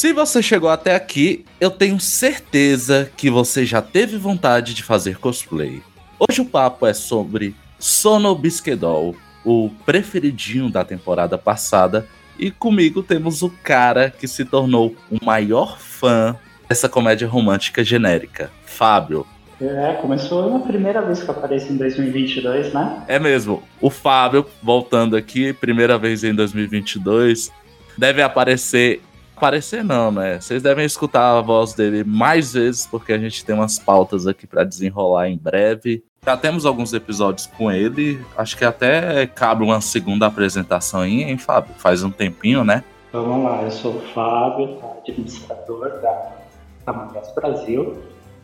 Se 0.00 0.14
você 0.14 0.42
chegou 0.42 0.70
até 0.70 0.94
aqui, 0.94 1.44
eu 1.60 1.70
tenho 1.70 2.00
certeza 2.00 3.12
que 3.18 3.28
você 3.28 3.66
já 3.66 3.82
teve 3.82 4.16
vontade 4.16 4.72
de 4.72 4.82
fazer 4.82 5.18
cosplay. 5.18 5.82
Hoje 6.18 6.40
o 6.40 6.46
papo 6.46 6.86
é 6.86 6.94
sobre 6.94 7.54
Sono 7.78 8.34
Bisquedol, 8.34 9.14
o 9.44 9.68
preferidinho 9.84 10.70
da 10.70 10.86
temporada 10.86 11.36
passada, 11.36 12.08
e 12.38 12.50
comigo 12.50 13.02
temos 13.02 13.42
o 13.42 13.50
cara 13.62 14.08
que 14.08 14.26
se 14.26 14.42
tornou 14.42 14.96
o 15.10 15.22
maior 15.22 15.78
fã 15.78 16.34
dessa 16.66 16.88
comédia 16.88 17.28
romântica 17.28 17.84
genérica, 17.84 18.50
Fábio. 18.64 19.26
É, 19.60 19.98
começou 20.00 20.50
na 20.50 20.60
primeira 20.60 21.02
vez 21.02 21.22
que 21.22 21.30
aparece 21.30 21.74
em 21.74 21.76
2022, 21.76 22.72
né? 22.72 23.04
É 23.06 23.18
mesmo, 23.18 23.62
o 23.78 23.90
Fábio, 23.90 24.46
voltando 24.62 25.14
aqui, 25.14 25.52
primeira 25.52 25.98
vez 25.98 26.24
em 26.24 26.34
2022, 26.34 27.52
deve 27.98 28.22
aparecer. 28.22 29.02
Aparecer 29.40 29.82
não, 29.82 30.12
né? 30.12 30.38
Vocês 30.38 30.62
devem 30.62 30.84
escutar 30.84 31.38
a 31.38 31.40
voz 31.40 31.72
dele 31.72 32.04
mais 32.04 32.52
vezes, 32.52 32.86
porque 32.86 33.10
a 33.10 33.18
gente 33.18 33.42
tem 33.42 33.54
umas 33.54 33.78
pautas 33.78 34.26
aqui 34.26 34.46
pra 34.46 34.64
desenrolar 34.64 35.30
em 35.30 35.38
breve. 35.38 36.04
Já 36.22 36.36
temos 36.36 36.66
alguns 36.66 36.92
episódios 36.92 37.46
com 37.46 37.72
ele, 37.72 38.22
acho 38.36 38.54
que 38.54 38.66
até 38.66 39.26
cabe 39.26 39.64
uma 39.64 39.80
segunda 39.80 40.26
apresentação 40.26 41.00
aí, 41.00 41.22
hein, 41.22 41.38
Fábio? 41.38 41.74
Faz 41.78 42.02
um 42.02 42.10
tempinho, 42.10 42.62
né? 42.64 42.84
Vamos 43.14 43.42
lá, 43.42 43.62
eu 43.62 43.70
sou 43.70 43.96
o 43.96 44.00
Fábio, 44.08 44.76
tá, 44.76 44.88
administrador 45.08 45.88
da, 46.02 46.92
Mangás 46.92 47.34
Brasil. 47.34 47.96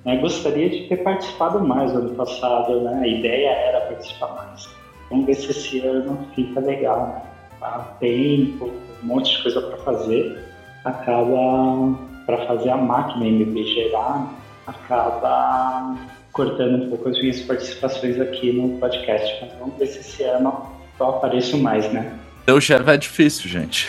né? 0.02 0.16
gostaria 0.16 0.70
de 0.70 0.88
ter 0.88 0.96
participado 1.02 1.60
mais 1.60 1.92
no 1.92 1.98
ano 1.98 2.14
passado, 2.14 2.80
né? 2.80 3.00
A 3.02 3.06
ideia 3.06 3.50
era 3.50 3.80
participar 3.82 4.34
mais. 4.34 4.66
Vamos 5.10 5.26
ver 5.26 5.34
se 5.34 5.50
esse 5.50 5.80
ano 5.80 6.26
fica 6.34 6.58
legal, 6.58 7.06
né? 7.08 7.22
Há 7.60 7.80
tempo, 8.00 8.72
um 9.02 9.06
monte 9.06 9.36
de 9.36 9.42
coisa 9.42 9.60
para 9.60 9.76
fazer. 9.76 10.55
Acaba, 10.86 11.98
para 12.24 12.46
fazer 12.46 12.70
a 12.70 12.76
máquina 12.76 13.26
MB 13.26 13.64
gerar, 13.74 14.32
acaba 14.64 15.96
cortando 16.30 16.84
um 16.84 16.88
pouco 16.90 17.08
as 17.08 17.18
minhas 17.18 17.40
participações 17.40 18.20
aqui 18.20 18.52
no 18.52 18.78
podcast. 18.78 19.36
Mas 19.40 19.58
vamos 19.58 19.76
ver 19.78 19.86
se 19.88 19.98
esse 19.98 20.22
ano 20.22 20.64
eu 21.00 21.06
apareço 21.06 21.58
mais, 21.58 21.92
né? 21.92 22.16
O 22.46 22.60
chefe 22.60 22.88
é 22.88 22.96
difícil, 22.96 23.50
gente. 23.50 23.88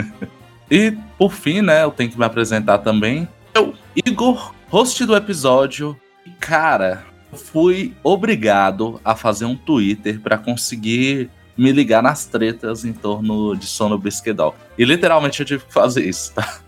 e, 0.70 0.96
por 1.18 1.34
fim, 1.34 1.60
né, 1.60 1.84
eu 1.84 1.90
tenho 1.90 2.10
que 2.10 2.18
me 2.18 2.24
apresentar 2.24 2.78
também. 2.78 3.28
Eu, 3.54 3.74
Igor, 3.94 4.54
host 4.70 5.04
do 5.04 5.14
episódio. 5.14 5.94
Cara, 6.40 7.04
eu 7.30 7.36
fui 7.36 7.94
obrigado 8.02 8.98
a 9.04 9.14
fazer 9.14 9.44
um 9.44 9.54
Twitter 9.54 10.18
pra 10.18 10.38
conseguir 10.38 11.28
me 11.62 11.72
ligar 11.72 12.02
nas 12.02 12.26
tretas 12.26 12.84
em 12.84 12.92
torno 12.92 13.54
de 13.56 13.66
Sono 13.66 13.96
Bisquedol. 13.96 14.54
E 14.76 14.84
literalmente 14.84 15.40
eu 15.40 15.46
tive 15.46 15.64
que 15.64 15.72
fazer 15.72 16.04
isso, 16.04 16.34
tá? 16.34 16.58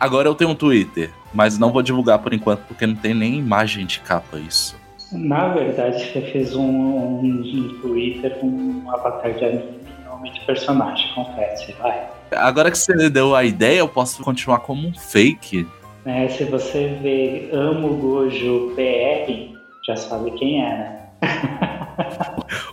Agora 0.00 0.28
eu 0.28 0.34
tenho 0.34 0.50
um 0.50 0.54
Twitter, 0.54 1.10
mas 1.34 1.58
não 1.58 1.72
vou 1.72 1.82
divulgar 1.82 2.20
por 2.20 2.32
enquanto 2.32 2.60
porque 2.60 2.86
não 2.86 2.94
tem 2.94 3.14
nem 3.14 3.36
imagem 3.36 3.84
de 3.84 4.00
capa 4.00 4.38
isso. 4.38 4.76
Na 5.12 5.48
verdade, 5.48 6.04
você 6.04 6.20
fez 6.20 6.54
um, 6.54 6.62
um, 6.62 7.20
um 7.20 7.80
Twitter 7.80 8.38
com 8.38 8.46
um 8.46 8.90
avatar 8.90 9.32
de 9.32 9.44
anime 9.44 9.78
nome 10.18 10.30
de 10.32 10.40
personagem, 10.40 11.08
confesse, 11.14 11.72
vai. 11.80 12.08
Agora 12.32 12.70
que 12.70 12.78
você 12.78 13.08
deu 13.08 13.34
a 13.34 13.44
ideia, 13.44 13.78
eu 13.78 13.88
posso 13.88 14.22
continuar 14.22 14.60
como 14.60 14.86
um 14.86 14.94
fake. 14.94 15.66
É, 16.04 16.28
se 16.28 16.44
você 16.44 16.98
vê 17.02 17.48
Amo 17.52 17.96
Gojo 17.96 18.72
PR, 18.74 19.56
já 19.86 19.96
sabe 19.96 20.30
quem 20.32 20.62
é, 20.62 20.68
né? 20.68 20.98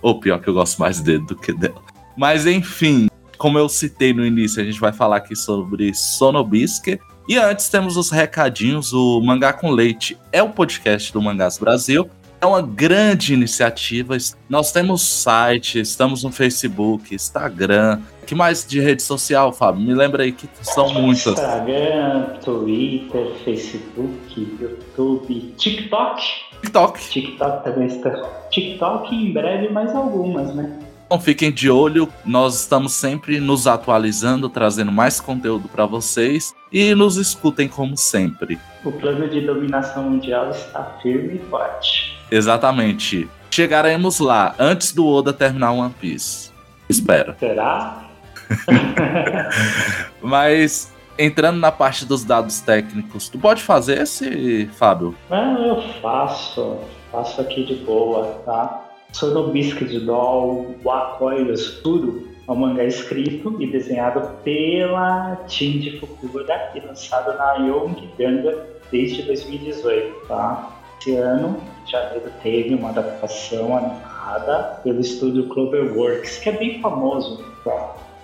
Ou 0.01 0.19
pior 0.19 0.39
que 0.39 0.47
eu 0.47 0.53
gosto 0.53 0.79
mais 0.79 1.01
dele 1.01 1.25
do 1.25 1.35
que 1.35 1.53
dela. 1.53 1.81
Mas 2.17 2.45
enfim, 2.45 3.07
como 3.37 3.57
eu 3.57 3.67
citei 3.67 4.13
no 4.13 4.25
início, 4.25 4.61
a 4.61 4.65
gente 4.65 4.79
vai 4.79 4.93
falar 4.93 5.17
aqui 5.17 5.35
sobre 5.35 5.93
Sonobisque. 5.93 6.99
E 7.27 7.37
antes 7.37 7.69
temos 7.69 7.97
os 7.97 8.11
recadinhos, 8.11 8.93
o 8.93 9.19
Mangá 9.21 9.51
com 9.51 9.71
Leite 9.71 10.17
é 10.31 10.43
o 10.43 10.49
podcast 10.49 11.11
do 11.11 11.21
Mangás 11.21 11.57
Brasil. 11.57 12.09
É 12.39 12.45
uma 12.45 12.61
grande 12.61 13.33
iniciativa. 13.33 14.15
Nós 14.47 14.71
temos 14.71 15.01
site, 15.01 15.79
estamos 15.79 16.23
no 16.23 16.31
Facebook, 16.31 17.15
Instagram. 17.15 18.01
que 18.27 18.35
mais 18.35 18.65
de 18.65 18.79
rede 18.79 19.01
social, 19.01 19.51
Fábio? 19.51 19.81
Me 19.81 19.95
lembra 19.95 20.23
aí 20.23 20.31
que 20.31 20.47
são 20.61 20.93
muitas. 20.93 21.33
Instagram, 21.33 22.37
Twitter, 22.43 23.31
Facebook, 23.43 24.57
YouTube, 24.61 25.53
TikTok. 25.57 26.23
TikTok. 26.65 26.99
TikTok 27.09 27.63
também 27.63 27.87
está. 27.87 28.11
TikTok 28.49 29.15
em 29.15 29.31
breve 29.31 29.69
mais 29.69 29.93
algumas, 29.93 30.53
né? 30.55 30.79
Então 31.05 31.19
fiquem 31.19 31.51
de 31.51 31.69
olho, 31.69 32.09
nós 32.25 32.61
estamos 32.61 32.93
sempre 32.93 33.39
nos 33.39 33.67
atualizando, 33.67 34.49
trazendo 34.49 34.91
mais 34.91 35.19
conteúdo 35.19 35.67
para 35.67 35.85
vocês 35.85 36.53
e 36.71 36.95
nos 36.95 37.17
escutem 37.17 37.67
como 37.67 37.95
sempre. 37.95 38.59
O 38.83 38.91
plano 38.91 39.29
de 39.29 39.41
dominação 39.41 40.09
mundial 40.09 40.49
está 40.49 40.97
firme 41.03 41.35
e 41.35 41.49
forte. 41.49 42.17
Exatamente. 42.31 43.29
Chegaremos 43.51 44.19
lá 44.19 44.55
antes 44.57 44.93
do 44.93 45.07
Oda 45.07 45.31
terminar 45.31 45.73
One 45.73 45.93
Piece. 45.93 46.51
Espero. 46.89 47.35
Será? 47.39 48.03
Mas 50.21 50.91
entrando 51.17 51.59
na 51.59 51.71
parte 51.71 52.05
dos 52.05 52.23
dados 52.23 52.59
técnicos, 52.61 53.29
tu 53.29 53.37
pode 53.37 53.61
fazer 53.61 54.01
esse, 54.01 54.67
Fábio? 54.73 55.15
Não, 55.29 55.65
eu 55.65 55.81
faço. 56.01 56.77
Faço 57.11 57.41
aqui 57.41 57.63
de 57.63 57.75
boa, 57.75 58.41
tá? 58.45 58.89
Sono 59.13 59.47
Biscuit 59.47 59.99
Doll 59.99 60.75
Wakoi 60.83 61.47
Yosuru 61.47 62.27
é 62.47 62.51
um 62.51 62.55
mangá 62.55 62.83
escrito 62.83 63.55
e 63.59 63.67
desenhado 63.71 64.21
pela 64.43 65.41
Shinji 65.47 65.99
Fukuda 65.99 66.71
e 66.75 66.79
lançado 66.79 67.35
na 67.37 67.53
Young 67.55 68.09
Ganga 68.19 68.67
desde 68.91 69.23
2018, 69.23 70.27
tá? 70.27 70.69
Esse 70.99 71.15
ano, 71.15 71.57
janeiro, 71.85 72.31
teve 72.41 72.75
uma 72.75 72.89
adaptação 72.89 73.77
animada 73.77 74.79
pelo 74.83 74.99
estúdio 74.99 75.47
Cloverworks, 75.47 76.37
que 76.39 76.49
é 76.49 76.51
bem 76.51 76.81
famoso 76.81 77.43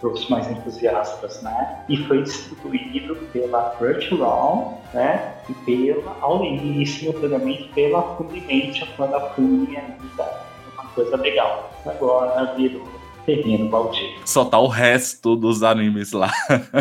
para 0.01 0.09
os 0.09 0.27
mais 0.29 0.49
entusiastas, 0.49 1.41
né? 1.43 1.83
E 1.87 1.95
foi 1.95 2.23
distribuído 2.23 3.15
pela 3.31 3.69
Crunchyroll, 3.77 4.79
né? 4.93 5.35
E 5.47 5.53
pela, 5.53 6.17
ao 6.19 6.43
início, 6.43 7.11
simultaneamente, 7.11 7.69
pela 7.75 8.01
Funimation, 8.15 8.87
quando 8.97 9.15
a 9.15 9.29
Funi 9.29 9.77
ainda 9.77 10.23
é 10.23 10.81
uma 10.81 10.89
coisa 10.89 11.15
legal. 11.15 11.71
Agora 11.85 12.53
virou 12.55 12.81
terreno 13.25 13.69
baldio. 13.69 14.09
Só 14.25 14.43
tá 14.45 14.59
o 14.59 14.67
resto 14.67 15.35
dos 15.35 15.61
animes 15.61 16.11
lá. 16.11 16.31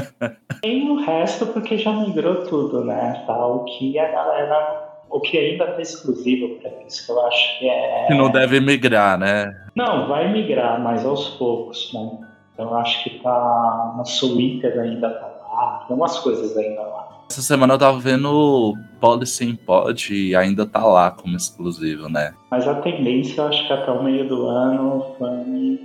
Tem 0.62 0.90
o 0.90 1.04
resto 1.04 1.46
porque 1.46 1.76
já 1.76 1.92
migrou 1.92 2.46
tudo, 2.46 2.84
né? 2.84 3.22
Tá 3.26 3.46
o 3.46 3.64
que 3.64 3.98
a 3.98 4.10
galera. 4.10 4.88
O 5.12 5.20
que 5.20 5.36
ainda 5.36 5.66
tá 5.66 5.82
exclusivo 5.82 6.60
para 6.60 6.70
isso, 6.86 7.04
que 7.04 7.10
eu 7.10 7.26
acho 7.26 7.58
que 7.58 7.68
é. 7.68 8.06
Que 8.06 8.14
não 8.14 8.30
deve 8.30 8.60
migrar, 8.60 9.18
né? 9.18 9.66
Não, 9.74 10.06
vai 10.06 10.32
migrar, 10.32 10.80
mas 10.80 11.04
aos 11.04 11.30
poucos, 11.30 11.92
né? 11.92 12.29
Então 12.60 12.72
eu 12.72 12.76
acho 12.76 13.02
que 13.02 13.10
tá 13.20 13.94
na 13.96 14.02
Twitter 14.02 14.78
ainda 14.78 15.08
tá 15.08 15.26
lá, 15.26 15.84
tem 15.88 15.96
umas 15.96 16.18
coisas 16.18 16.54
ainda 16.54 16.82
lá. 16.82 17.08
Essa 17.30 17.40
semana 17.40 17.74
eu 17.74 17.78
tava 17.78 17.98
vendo 17.98 18.74
Policy 19.00 19.46
in 19.46 19.56
Pod 19.56 20.14
e 20.14 20.36
ainda 20.36 20.66
tá 20.66 20.84
lá 20.84 21.10
como 21.10 21.36
exclusivo, 21.36 22.10
né? 22.10 22.34
Mas 22.50 22.68
a 22.68 22.74
tendência, 22.74 23.40
eu 23.40 23.48
acho 23.48 23.66
que 23.66 23.72
até 23.72 23.90
o 23.90 24.02
meio 24.02 24.28
do 24.28 24.46
ano 24.46 25.06
foi 25.16 25.80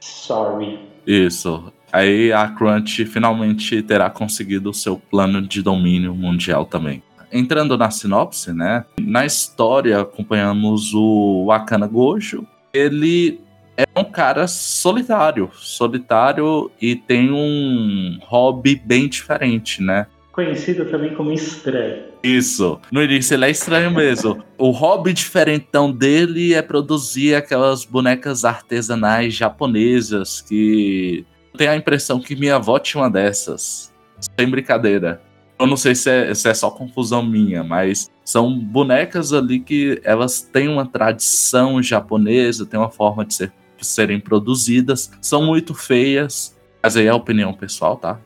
sorry. 0.00 0.78
Isso. 1.06 1.72
Aí 1.90 2.30
a 2.30 2.46
Crunch 2.48 3.06
finalmente 3.06 3.80
terá 3.80 4.10
conseguido 4.10 4.68
o 4.68 4.74
seu 4.74 4.98
plano 4.98 5.40
de 5.40 5.62
domínio 5.62 6.14
mundial 6.14 6.66
também. 6.66 7.02
Entrando 7.32 7.78
na 7.78 7.90
sinopse, 7.90 8.52
né? 8.52 8.84
Na 9.00 9.24
história 9.24 10.02
acompanhamos 10.02 10.92
o 10.92 11.46
Wakana 11.46 11.86
Gojo. 11.86 12.46
Ele 12.74 13.40
é 13.78 14.00
um 14.00 14.04
cara 14.04 14.48
solitário, 14.48 15.48
solitário 15.54 16.68
e 16.80 16.96
tem 16.96 17.30
um 17.30 18.18
hobby 18.22 18.74
bem 18.74 19.08
diferente, 19.08 19.80
né? 19.80 20.08
Conhecido 20.32 20.84
também 20.86 21.14
como 21.14 21.32
estranho. 21.32 22.08
Isso. 22.22 22.80
No 22.90 23.02
início 23.02 23.34
ele 23.34 23.44
é 23.44 23.50
estranho 23.50 23.92
mesmo. 23.92 24.42
o 24.58 24.70
hobby 24.70 25.12
diferentão 25.12 25.92
dele 25.92 26.54
é 26.54 26.62
produzir 26.62 27.36
aquelas 27.36 27.84
bonecas 27.84 28.44
artesanais 28.44 29.34
japonesas 29.34 30.40
que 30.40 31.24
tenho 31.56 31.70
a 31.70 31.76
impressão 31.76 32.20
que 32.20 32.34
minha 32.34 32.56
avó 32.56 32.78
tinha 32.80 33.02
uma 33.02 33.10
dessas. 33.10 33.92
Sem 34.36 34.50
brincadeira. 34.50 35.20
Eu 35.58 35.66
não 35.66 35.76
sei 35.76 35.94
se 35.94 36.10
é, 36.10 36.34
se 36.34 36.48
é 36.48 36.54
só 36.54 36.70
confusão 36.70 37.22
minha, 37.22 37.64
mas 37.64 38.10
são 38.24 38.56
bonecas 38.56 39.32
ali 39.32 39.58
que 39.58 40.00
elas 40.04 40.40
têm 40.40 40.68
uma 40.68 40.86
tradição 40.86 41.82
japonesa, 41.82 42.64
têm 42.64 42.78
uma 42.78 42.90
forma 42.90 43.24
de 43.24 43.34
ser, 43.34 43.52
serem 43.86 44.20
produzidas, 44.20 45.10
são 45.20 45.44
muito 45.44 45.74
feias, 45.74 46.56
mas 46.82 46.96
aí 46.96 47.06
é 47.06 47.10
a 47.10 47.14
opinião 47.14 47.52
pessoal, 47.52 47.96
tá? 47.96 48.18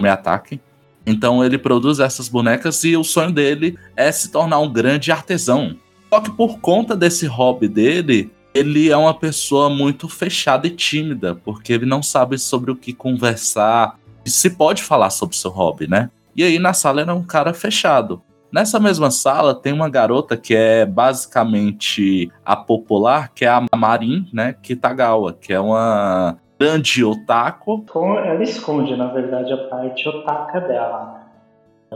Me 0.00 0.08
ataquem. 0.08 0.60
Então 1.06 1.44
ele 1.44 1.56
produz 1.56 2.00
essas 2.00 2.28
bonecas 2.28 2.84
e 2.84 2.96
o 2.96 3.02
sonho 3.02 3.32
dele 3.32 3.78
é 3.96 4.12
se 4.12 4.30
tornar 4.30 4.58
um 4.58 4.72
grande 4.72 5.10
artesão. 5.10 5.76
Só 6.10 6.20
que 6.20 6.30
por 6.30 6.58
conta 6.58 6.96
desse 6.96 7.26
hobby 7.26 7.68
dele, 7.68 8.30
ele 8.54 8.90
é 8.90 8.96
uma 8.96 9.14
pessoa 9.14 9.70
muito 9.70 10.08
fechada 10.08 10.66
e 10.66 10.70
tímida, 10.70 11.34
porque 11.34 11.72
ele 11.72 11.86
não 11.86 12.02
sabe 12.02 12.38
sobre 12.38 12.70
o 12.70 12.76
que 12.76 12.92
conversar. 12.92 13.98
E 14.24 14.30
se 14.30 14.50
pode 14.50 14.82
falar 14.82 15.10
sobre 15.10 15.36
seu 15.36 15.50
hobby, 15.50 15.88
né? 15.88 16.10
E 16.36 16.42
aí 16.42 16.58
na 16.58 16.72
sala 16.72 17.00
era 17.00 17.14
um 17.14 17.22
cara 17.22 17.54
fechado. 17.54 18.22
Nessa 18.50 18.80
mesma 18.80 19.10
sala 19.10 19.54
tem 19.54 19.72
uma 19.72 19.90
garota 19.90 20.36
que 20.36 20.54
é 20.54 20.86
basicamente 20.86 22.30
a 22.44 22.56
popular, 22.56 23.30
que 23.34 23.44
é 23.44 23.48
a 23.48 23.62
Marin, 23.76 24.26
né, 24.32 24.54
Kitagawa, 24.62 25.34
que 25.34 25.52
é 25.52 25.60
uma 25.60 26.38
grande 26.58 27.04
otaku. 27.04 27.84
Ela 28.24 28.42
esconde, 28.42 28.96
na 28.96 29.08
verdade, 29.08 29.52
a 29.52 29.68
parte 29.68 30.08
otaka 30.08 30.60
dela. 30.60 31.28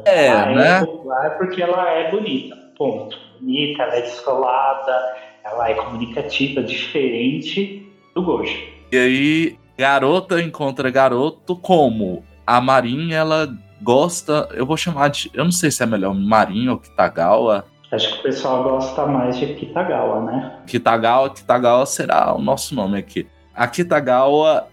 É, 0.05 0.27
ela 0.27 0.55
né? 0.55 0.79
é 0.79 0.85
popular 0.85 1.39
porque 1.39 1.63
ela 1.63 1.91
é 1.91 2.11
bonita, 2.11 2.57
ponto. 2.77 3.17
Bonita, 3.41 3.83
ela 3.83 3.97
é 3.97 4.03
descolada, 4.03 5.15
ela 5.45 5.71
é 5.71 5.75
comunicativa, 5.75 6.63
diferente 6.63 7.91
do 8.15 8.23
Gojo. 8.23 8.57
E 8.93 8.97
aí, 8.97 9.59
garota 9.77 10.41
encontra 10.41 10.91
garoto 10.91 11.57
como? 11.57 12.23
A 12.47 12.61
Marin, 12.61 13.13
ela 13.13 13.49
gosta, 13.83 14.49
eu 14.53 14.65
vou 14.65 14.77
chamar 14.77 15.09
de, 15.09 15.31
eu 15.35 15.45
não 15.45 15.53
sei 15.53 15.71
se 15.71 15.83
é 15.83 15.87
melhor 15.87 16.15
Marin 16.15 16.69
ou 16.69 16.79
Kitagawa. 16.79 17.67
Acho 17.91 18.15
que 18.15 18.21
o 18.21 18.23
pessoal 18.23 18.63
gosta 18.63 19.05
mais 19.07 19.37
de 19.37 19.55
Kitagawa, 19.55 20.23
né? 20.23 20.61
Kitagawa, 20.67 21.31
Kitagawa 21.31 21.85
será 21.85 22.35
o 22.35 22.41
nosso 22.41 22.75
nome 22.75 22.99
aqui. 22.99 23.27
A 23.55 23.67
Kitagawa, 23.67 24.69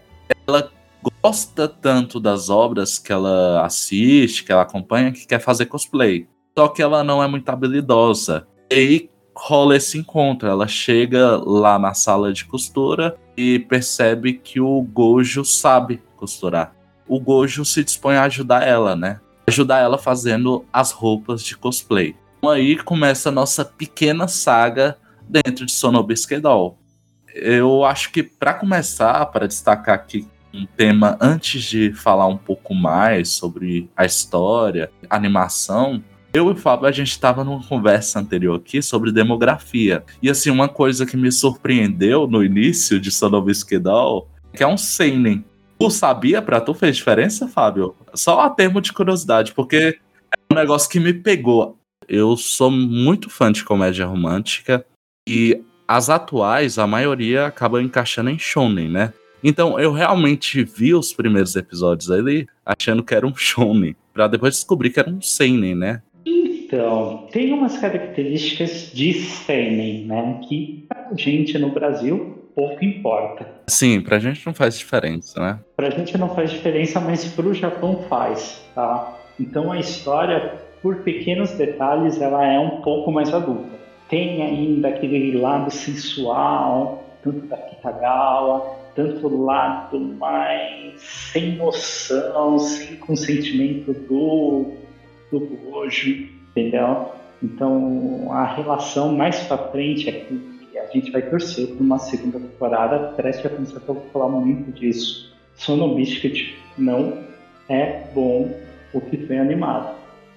ela 0.46 0.70
gosta 1.22 1.68
tanto 1.68 2.18
das 2.18 2.48
obras 2.48 2.98
que 2.98 3.12
ela 3.12 3.64
assiste, 3.64 4.44
que 4.44 4.52
ela 4.52 4.62
acompanha, 4.62 5.12
que 5.12 5.26
quer 5.26 5.40
fazer 5.40 5.66
cosplay. 5.66 6.26
Só 6.56 6.68
que 6.68 6.80
ela 6.82 7.04
não 7.04 7.22
é 7.22 7.26
muito 7.26 7.48
habilidosa. 7.48 8.46
E 8.70 8.74
aí 8.74 9.10
rola 9.36 9.76
esse 9.76 9.98
encontro. 9.98 10.48
Ela 10.48 10.66
chega 10.66 11.36
lá 11.44 11.78
na 11.78 11.94
sala 11.94 12.32
de 12.32 12.44
costura 12.44 13.16
e 13.36 13.58
percebe 13.58 14.34
que 14.34 14.60
o 14.60 14.82
Gojo 14.82 15.44
sabe 15.44 16.02
costurar. 16.16 16.74
O 17.10 17.18
Gojo 17.18 17.64
se 17.64 17.82
dispõe 17.82 18.14
a 18.14 18.22
ajudar 18.22 18.64
ela, 18.64 18.94
né? 18.94 19.18
Ajudar 19.48 19.80
ela 19.80 19.98
fazendo 19.98 20.64
as 20.72 20.92
roupas 20.92 21.42
de 21.42 21.56
cosplay. 21.56 22.14
Então 22.38 22.50
aí 22.50 22.76
começa 22.76 23.30
a 23.30 23.32
nossa 23.32 23.64
pequena 23.64 24.28
saga 24.28 24.96
dentro 25.28 25.66
de 25.66 25.72
Sonobisque 25.72 26.38
Doll. 26.38 26.78
Eu 27.34 27.84
acho 27.84 28.12
que 28.12 28.22
para 28.22 28.54
começar, 28.54 29.26
para 29.26 29.48
destacar 29.48 29.96
aqui 29.96 30.24
um 30.54 30.64
tema 30.64 31.18
antes 31.20 31.64
de 31.64 31.92
falar 31.92 32.28
um 32.28 32.36
pouco 32.36 32.76
mais 32.76 33.30
sobre 33.30 33.90
a 33.96 34.04
história, 34.04 34.88
a 35.08 35.16
animação, 35.16 36.00
eu 36.32 36.48
e 36.48 36.52
o 36.52 36.56
Fábio, 36.56 36.86
a 36.86 36.92
gente 36.92 37.10
estava 37.10 37.42
numa 37.42 37.64
conversa 37.64 38.20
anterior 38.20 38.56
aqui 38.56 38.80
sobre 38.80 39.10
demografia. 39.10 40.04
E 40.22 40.30
assim, 40.30 40.48
uma 40.48 40.68
coisa 40.68 41.04
que 41.04 41.16
me 41.16 41.32
surpreendeu 41.32 42.28
no 42.28 42.44
início 42.44 43.00
de 43.00 43.10
Sonobisque 43.10 43.80
Doll, 43.80 44.28
que 44.54 44.62
é 44.62 44.66
um 44.66 44.76
seinen. 44.76 45.44
Tu 45.80 45.90
sabia 45.90 46.42
pra 46.42 46.60
tu 46.60 46.74
fez 46.74 46.98
diferença, 46.98 47.48
Fábio? 47.48 47.96
Só 48.12 48.40
a 48.40 48.50
termo 48.50 48.82
de 48.82 48.92
curiosidade, 48.92 49.54
porque 49.54 49.98
é 50.30 50.52
um 50.52 50.54
negócio 50.54 50.90
que 50.90 51.00
me 51.00 51.14
pegou. 51.14 51.78
Eu 52.06 52.36
sou 52.36 52.70
muito 52.70 53.30
fã 53.30 53.50
de 53.50 53.64
comédia 53.64 54.04
romântica 54.04 54.84
e 55.26 55.58
as 55.88 56.10
atuais, 56.10 56.78
a 56.78 56.86
maioria 56.86 57.46
acaba 57.46 57.82
encaixando 57.82 58.28
em 58.28 58.38
shonen, 58.38 58.90
né? 58.90 59.14
Então 59.42 59.80
eu 59.80 59.90
realmente 59.90 60.62
vi 60.62 60.92
os 60.92 61.14
primeiros 61.14 61.56
episódios 61.56 62.10
ali 62.10 62.46
achando 62.64 63.02
que 63.02 63.14
era 63.14 63.26
um 63.26 63.34
shonen, 63.34 63.96
para 64.12 64.28
depois 64.28 64.56
descobrir 64.56 64.90
que 64.90 65.00
era 65.00 65.08
um 65.08 65.22
seinen, 65.22 65.74
né? 65.74 66.02
Então, 66.26 67.26
tem 67.32 67.54
umas 67.54 67.78
características 67.78 68.92
de 68.92 69.14
seinen, 69.14 70.04
né, 70.06 70.40
que 70.46 70.84
pra 70.86 71.10
gente 71.16 71.58
no 71.58 71.72
Brasil 71.72 72.39
pouco 72.54 72.84
importa. 72.84 73.46
Sim, 73.68 74.00
pra 74.00 74.18
gente 74.18 74.44
não 74.44 74.54
faz 74.54 74.78
diferença, 74.78 75.40
né? 75.40 75.58
Pra 75.76 75.90
gente 75.90 76.16
não 76.16 76.34
faz 76.34 76.50
diferença, 76.50 77.00
mas 77.00 77.24
pro 77.24 77.54
Japão 77.54 78.04
faz, 78.08 78.62
tá? 78.74 79.16
Então 79.38 79.72
a 79.72 79.78
história, 79.78 80.54
por 80.82 80.96
pequenos 80.96 81.52
detalhes, 81.52 82.20
ela 82.20 82.44
é 82.44 82.58
um 82.58 82.82
pouco 82.82 83.10
mais 83.10 83.32
adulta. 83.32 83.78
Tem 84.08 84.42
ainda 84.42 84.88
aquele 84.88 85.38
lado 85.38 85.70
sensual, 85.70 87.04
tanto 87.22 87.46
da 87.46 87.56
Kitagawa, 87.56 88.76
tanto 88.94 89.26
o 89.26 89.44
lado 89.44 89.98
mais 89.98 91.00
sem 91.00 91.56
noção, 91.56 92.58
sem 92.58 92.96
consentimento 92.96 93.92
do, 93.92 94.72
do 95.30 95.40
Gojo, 95.40 96.28
entendeu? 96.50 97.12
Então, 97.42 98.28
a 98.32 98.44
relação 98.44 99.14
mais 99.14 99.40
pra 99.44 99.56
frente 99.56 100.08
é 100.08 100.12
que 100.12 100.49
a 100.90 100.92
gente 100.92 101.10
vai 101.10 101.22
torcer 101.22 101.68
por 101.68 101.80
uma 101.80 101.98
segunda 101.98 102.38
temporada. 102.38 103.14
Atenção 103.16 103.80
que 103.80 103.88
eu 103.88 103.94
vou 103.94 104.06
falar 104.12 104.28
muito 104.28 104.72
disso. 104.72 105.32
Sono 105.54 105.94
Biscuit 105.94 106.56
não 106.76 107.18
é 107.68 108.02
bom 108.14 108.50
o 108.92 109.00
que 109.00 109.16
foi 109.26 109.38
animado. 109.38 109.94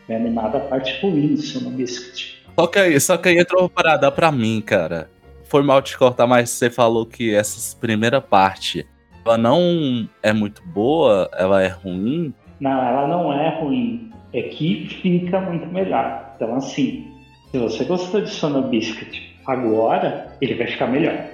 É 0.07 0.15
animada 0.15 0.57
a 0.57 0.61
parte 0.61 0.99
ruim 1.01 1.35
do 1.35 1.41
Sono 1.41 1.71
Biscuit. 1.71 2.43
Só 2.55 2.67
que 2.67 2.79
aí, 2.79 2.99
só 2.99 3.17
que 3.17 3.29
aí 3.29 3.39
entrou 3.39 3.63
uma 3.63 3.69
parada 3.69 4.11
pra 4.11 4.31
mim, 4.31 4.61
cara. 4.61 5.09
Foi 5.45 5.63
mal 5.63 5.81
te 5.81 5.97
cortar, 5.97 6.27
mas 6.27 6.49
você 6.49 6.69
falou 6.69 7.05
que 7.05 7.33
essa 7.33 7.75
primeira 7.77 8.21
parte 8.21 8.85
ela 9.25 9.37
não 9.37 10.07
é 10.21 10.33
muito 10.33 10.61
boa, 10.67 11.29
ela 11.33 11.63
é 11.63 11.67
ruim. 11.67 12.33
Não, 12.59 12.71
ela 12.71 13.07
não 13.07 13.33
é 13.33 13.59
ruim. 13.59 14.11
É 14.33 14.43
que 14.43 14.87
fica 15.01 15.39
muito 15.39 15.67
melhor. 15.67 16.33
Então, 16.35 16.55
assim, 16.55 17.07
se 17.51 17.57
você 17.57 17.85
gostou 17.85 18.21
de 18.21 18.29
Sono 18.29 18.63
Biscuit 18.63 19.22
agora, 19.45 20.35
ele 20.41 20.55
vai 20.55 20.67
ficar 20.67 20.87
melhor. 20.87 21.33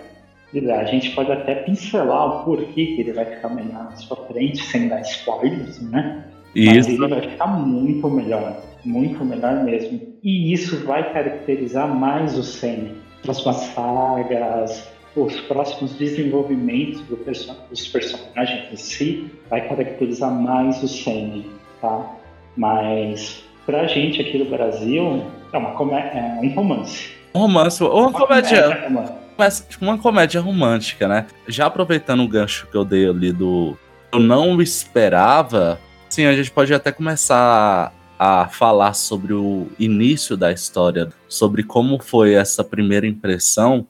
A 0.79 0.83
gente 0.85 1.11
pode 1.11 1.31
até 1.31 1.55
pincelar 1.55 2.41
o 2.41 2.43
porquê 2.43 2.85
que 2.87 3.01
ele 3.01 3.13
vai 3.13 3.25
ficar 3.25 3.49
melhor 3.49 3.83
na 3.85 3.95
sua 3.95 4.17
frente, 4.25 4.63
sem 4.63 4.87
dar 4.87 5.01
spoilers, 5.01 5.79
né? 5.81 6.25
Mas 6.55 6.87
Isso. 6.87 7.03
ele 7.03 7.07
vai 7.07 7.21
ficar 7.21 7.47
muito 7.47 8.09
melhor, 8.09 8.59
muito 8.83 9.23
melhor 9.23 9.63
mesmo. 9.63 10.01
E 10.23 10.51
isso 10.51 10.83
vai 10.85 11.13
caracterizar 11.13 11.87
mais 11.87 12.35
o 12.37 12.43
Senna. 12.43 12.89
Próximas 13.21 13.57
sagas, 13.57 14.91
os 15.15 15.39
próximos 15.41 15.93
desenvolvimentos 15.93 17.01
do 17.01 17.17
perso 17.17 17.55
dos 17.69 17.87
personagens 17.87 18.71
em 18.71 18.75
si, 18.75 19.31
vai 19.49 19.67
caracterizar 19.67 20.31
mais 20.31 20.81
o 20.81 20.87
Senna, 20.87 21.43
tá? 21.79 22.15
Mas 22.57 23.43
pra 23.65 23.85
gente 23.85 24.19
aqui 24.19 24.37
do 24.39 24.45
Brasil, 24.45 25.23
é, 25.53 25.57
uma 25.57 25.69
é 26.01 26.39
um 26.41 26.49
romance. 26.55 27.18
Um 27.33 27.39
romance, 27.39 27.83
ou 27.83 28.01
uma 28.01 28.11
comédia, 28.11 28.87
uma- 28.87 29.19
mas 29.37 29.65
uma 29.79 29.97
comédia 29.97 30.41
romântica, 30.41 31.07
né? 31.07 31.27
Já 31.47 31.67
aproveitando 31.67 32.21
o 32.23 32.27
gancho 32.27 32.67
que 32.67 32.75
eu 32.75 32.83
dei 32.83 33.07
ali 33.07 33.31
do 33.31 33.77
eu 34.11 34.19
não 34.19 34.59
esperava, 34.59 35.79
sim, 36.09 36.25
a 36.25 36.35
gente 36.35 36.49
pode 36.49 36.73
até 36.73 36.91
começar 36.91 37.93
a 38.17 38.47
falar 38.49 38.93
sobre 38.93 39.33
o 39.33 39.67
início 39.79 40.35
da 40.35 40.51
história, 40.51 41.09
sobre 41.27 41.63
como 41.63 41.99
foi 42.03 42.33
essa 42.33 42.63
primeira 42.63 43.05
impressão. 43.07 43.85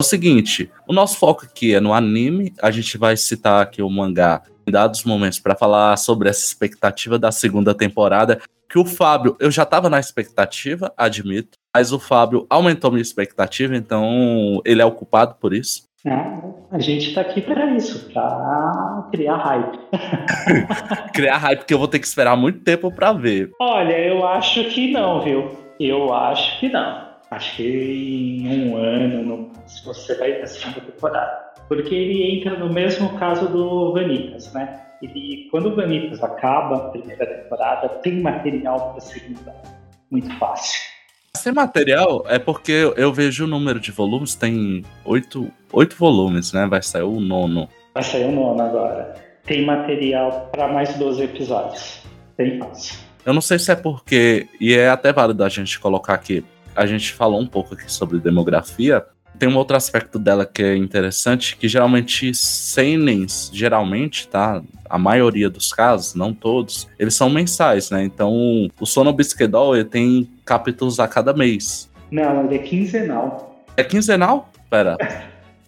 É 0.00 0.02
o 0.02 0.04
seguinte, 0.04 0.70
o 0.88 0.92
nosso 0.92 1.16
foco 1.16 1.44
aqui 1.46 1.74
é 1.74 1.80
no 1.80 1.94
anime, 1.94 2.52
a 2.60 2.70
gente 2.70 2.98
vai 2.98 3.16
citar 3.16 3.62
aqui 3.62 3.80
o 3.80 3.88
mangá 3.88 4.42
em 4.66 4.72
dados 4.72 5.04
momentos 5.04 5.38
para 5.38 5.54
falar 5.54 5.96
sobre 5.96 6.28
essa 6.28 6.44
expectativa 6.44 7.18
da 7.18 7.30
segunda 7.30 7.72
temporada, 7.74 8.40
que 8.70 8.78
o 8.78 8.84
Fábio, 8.84 9.36
eu 9.40 9.50
já 9.50 9.66
tava 9.66 9.90
na 9.90 9.98
expectativa, 9.98 10.94
admito, 10.96 11.58
mas 11.74 11.92
o 11.92 11.98
Fábio 11.98 12.46
aumentou 12.48 12.92
minha 12.92 13.02
expectativa, 13.02 13.74
então 13.74 14.62
ele 14.64 14.80
é 14.80 14.84
o 14.84 14.92
culpado 14.92 15.34
por 15.40 15.52
isso. 15.52 15.90
É, 16.06 16.12
a 16.70 16.78
gente 16.78 17.12
tá 17.12 17.20
aqui 17.20 17.40
para 17.40 17.74
isso, 17.74 18.08
para 18.12 19.08
criar 19.10 19.36
hype. 19.36 19.78
Criar 21.12 21.36
hype, 21.36 21.58
porque 21.58 21.74
eu 21.74 21.78
vou 21.78 21.88
ter 21.88 21.98
que 21.98 22.06
esperar 22.06 22.36
muito 22.36 22.60
tempo 22.60 22.90
pra 22.94 23.12
ver. 23.12 23.50
Olha, 23.60 23.98
eu 23.98 24.26
acho 24.26 24.64
que 24.64 24.92
não, 24.92 25.20
viu? 25.20 25.50
Eu 25.78 26.14
acho 26.14 26.58
que 26.60 26.70
não. 26.70 27.10
Acho 27.30 27.56
que 27.56 27.62
em 27.62 28.70
um 28.70 28.76
ano, 28.76 29.22
no, 29.22 29.52
se 29.66 29.84
você 29.84 30.14
vai 30.16 30.32
ver 30.32 30.42
a 30.42 30.46
segunda 30.46 30.80
temporada. 30.80 31.50
Porque 31.68 31.94
ele 31.94 32.38
entra 32.38 32.56
no 32.56 32.72
mesmo 32.72 33.18
caso 33.18 33.48
do 33.48 33.92
Vanitas, 33.92 34.52
né? 34.54 34.80
Ele, 35.02 35.48
quando 35.50 35.70
o 35.70 35.76
Vanitas 35.76 36.22
acaba 36.22 36.76
a 36.76 36.90
primeira 36.90 37.26
temporada, 37.26 37.88
tem 37.88 38.20
material 38.20 38.90
para 38.90 38.98
a 38.98 39.00
segunda. 39.00 39.54
Muito 40.10 40.30
fácil. 40.38 40.80
Sem 41.36 41.52
material 41.52 42.24
é 42.28 42.38
porque 42.38 42.92
eu 42.96 43.12
vejo 43.12 43.44
o 43.44 43.48
número 43.48 43.80
de 43.80 43.92
volumes, 43.92 44.34
tem 44.34 44.84
oito, 45.04 45.50
oito 45.72 45.96
volumes, 45.96 46.52
né? 46.52 46.66
Vai 46.66 46.82
sair 46.82 47.02
o 47.02 47.20
nono. 47.20 47.68
Vai 47.94 48.02
sair 48.02 48.24
o 48.24 48.32
nono 48.32 48.60
agora. 48.60 49.14
Tem 49.44 49.64
material 49.64 50.50
para 50.52 50.68
mais 50.68 50.94
12 50.96 51.22
episódios. 51.22 52.02
Bem 52.36 52.58
fácil. 52.58 52.98
Eu 53.24 53.32
não 53.32 53.40
sei 53.40 53.58
se 53.58 53.70
é 53.70 53.76
porque, 53.76 54.48
e 54.60 54.74
é 54.74 54.88
até 54.88 55.12
válido 55.12 55.44
a 55.44 55.48
gente 55.48 55.78
colocar 55.78 56.14
aqui, 56.14 56.44
a 56.74 56.86
gente 56.86 57.12
falou 57.12 57.40
um 57.40 57.46
pouco 57.46 57.74
aqui 57.74 57.90
sobre 57.90 58.18
demografia. 58.18 59.04
Tem 59.40 59.48
um 59.48 59.56
outro 59.56 59.74
aspecto 59.74 60.18
dela 60.18 60.44
que 60.44 60.62
é 60.62 60.76
interessante, 60.76 61.56
que 61.56 61.66
geralmente 61.66 62.34
seinens, 62.34 63.50
geralmente, 63.50 64.28
tá? 64.28 64.62
A 64.86 64.98
maioria 64.98 65.48
dos 65.48 65.72
casos, 65.72 66.14
não 66.14 66.34
todos, 66.34 66.86
eles 66.98 67.14
são 67.14 67.30
mensais, 67.30 67.88
né? 67.88 68.04
Então, 68.04 68.68
o 68.78 68.84
Sono 68.84 69.14
Bisquedol, 69.14 69.74
ele 69.74 69.86
tem 69.86 70.28
capítulos 70.44 71.00
a 71.00 71.08
cada 71.08 71.32
mês. 71.32 71.90
Não, 72.10 72.44
ele 72.44 72.56
é 72.56 72.58
quinzenal. 72.58 73.64
É 73.78 73.82
quinzenal? 73.82 74.52
Pera. 74.68 74.98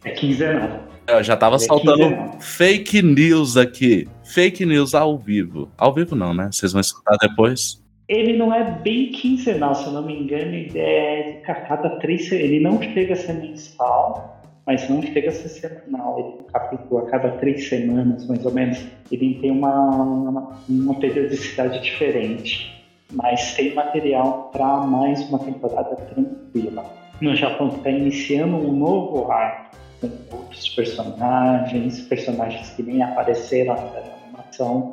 É 0.05 0.11
quinzenal. 0.11 0.87
Eu 1.07 1.23
já 1.23 1.35
tava 1.35 1.57
é 1.57 1.61
soltando 1.61 2.11
quinzenal. 2.11 2.41
fake 2.41 3.01
news 3.01 3.57
aqui. 3.57 4.07
Fake 4.23 4.67
news 4.67 4.95
ao 4.95 5.17
vivo. 5.17 5.71
Ao 5.79 5.95
vivo 5.95 6.15
não, 6.15 6.35
né? 6.35 6.51
Vocês 6.53 6.73
vão 6.73 6.81
escutar 6.83 7.17
depois. 7.23 7.82
Ele 8.13 8.37
não 8.37 8.53
é 8.53 8.63
bem 8.63 9.11
quinzenal, 9.11 9.75
se 9.75 9.87
eu 9.87 9.93
não 9.95 10.03
me 10.03 10.13
engano, 10.15 10.55
ele 10.55 10.79
é 10.79 11.41
a 11.47 11.55
cada 11.55 11.89
três. 11.99 12.31
Ele 12.31 12.61
não 12.61 12.81
chega 12.83 13.15
a 13.15 13.17
ser 13.17 13.33
mensal, 13.33 14.39
mas 14.67 14.87
não 14.91 15.01
chega 15.01 15.31
a 15.31 15.33
ser 15.33 15.49
semanal. 15.49 16.19
Ele 16.19 16.45
capítulo 16.53 16.99
a 16.99 17.11
cada 17.11 17.31
três 17.39 17.67
semanas, 17.71 18.27
mais 18.27 18.45
ou 18.45 18.53
menos. 18.53 18.87
Ele 19.11 19.39
tem 19.41 19.51
uma, 19.51 20.47
uma 20.69 20.95
periodicidade 21.01 21.81
diferente, 21.81 22.71
mas 23.15 23.55
tem 23.55 23.75
material 23.75 24.51
para 24.53 24.77
mais 24.83 25.27
uma 25.31 25.39
temporada 25.39 25.97
tranquila. 25.97 26.85
No 27.19 27.35
Japão 27.35 27.69
está 27.69 27.89
iniciando 27.89 28.57
um 28.57 28.77
novo 28.77 29.33
arco 29.33 29.71
com 30.03 30.37
outros 30.37 30.69
personagens, 30.69 32.03
personagens 32.03 32.69
que 32.75 32.83
nem 32.83 33.03
apareceram 33.03 33.75
na 33.75 34.01
animação. 34.27 34.91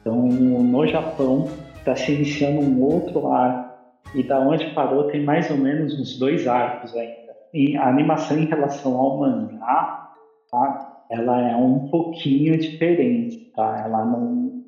Então, 0.00 0.16
no 0.16 0.86
Japão, 0.86 1.46
está 1.84 1.94
se 1.94 2.12
iniciando 2.12 2.62
um 2.62 2.82
outro 2.82 3.28
arco. 3.28 3.74
E 4.14 4.22
da 4.22 4.40
onde 4.40 4.72
parou 4.74 5.04
tem 5.04 5.22
mais 5.22 5.50
ou 5.50 5.56
menos 5.56 5.98
uns 5.98 6.18
dois 6.18 6.46
arcos 6.46 6.94
ainda. 6.96 7.34
E 7.52 7.76
a 7.76 7.88
animação 7.88 8.38
em 8.38 8.46
relação 8.46 8.96
ao 8.96 9.18
mangá, 9.18 10.10
tá? 10.50 11.04
ela 11.10 11.40
é 11.50 11.56
um 11.56 11.88
pouquinho 11.88 12.58
diferente. 12.58 13.52
Tá? 13.54 13.82
Ela 13.84 14.04
não. 14.04 14.62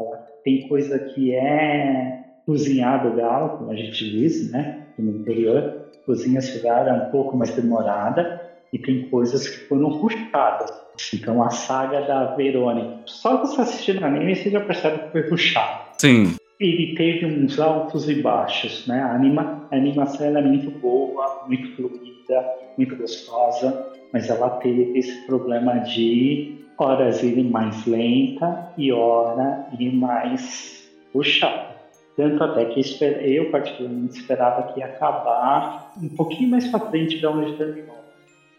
Ela 0.00 0.16
tem 0.44 0.68
coisa 0.68 0.98
que 0.98 1.34
é 1.34 2.24
cozinhado 2.44 3.16
galo, 3.16 3.58
como 3.58 3.70
a 3.70 3.76
gente 3.76 4.10
diz, 4.10 4.50
né? 4.50 4.86
No 4.98 5.20
interior. 5.20 5.86
Cozinha 6.04 6.40
sugar 6.40 6.86
é 6.86 6.92
um 6.92 7.10
pouco 7.10 7.36
mais 7.36 7.54
demorada. 7.54 8.42
E 8.72 8.78
tem 8.78 9.08
coisas 9.08 9.48
que 9.48 9.68
foram 9.68 10.00
puxadas. 10.00 10.70
Então 11.14 11.42
a 11.42 11.50
saga 11.50 12.02
da 12.02 12.34
Verônica. 12.34 13.02
Só 13.06 13.38
você 13.38 13.60
assistindo 13.60 14.00
o 14.00 14.04
anime 14.04 14.34
você 14.34 14.50
já 14.50 14.60
percebe 14.60 14.98
que 14.98 15.12
foi 15.12 15.22
puxado 15.24 15.86
Sim. 15.98 16.34
Ele 16.58 16.94
teve 16.94 17.26
uns 17.26 17.58
altos 17.60 18.08
e 18.08 18.22
baixos, 18.22 18.86
né? 18.86 19.00
A, 19.00 19.14
anima, 19.14 19.66
a 19.70 19.76
animação 19.76 20.36
é 20.36 20.42
muito 20.42 20.70
boa, 20.70 21.44
muito 21.46 21.74
fluida, 21.76 22.44
muito 22.76 22.96
gostosa, 22.96 23.86
mas 24.12 24.30
ela 24.30 24.50
teve 24.58 24.98
esse 24.98 25.26
problema 25.26 25.80
de 25.80 26.56
horas 26.78 27.22
ir 27.22 27.42
mais 27.44 27.86
lenta 27.86 28.72
e 28.76 28.92
hora 28.92 29.66
ir 29.78 29.94
mais 29.94 30.90
puxada. 31.12 31.76
Tanto 32.16 32.42
até 32.42 32.64
que 32.66 32.80
eu 33.04 33.50
particularmente 33.50 34.18
esperava 34.18 34.72
que 34.72 34.80
ia 34.80 34.86
acabar 34.86 35.92
um 36.02 36.08
pouquinho 36.08 36.50
mais 36.50 36.66
pra 36.68 36.80
frente 36.80 37.18
de 37.18 37.26
onde 37.26 37.56
terminou. 37.58 37.96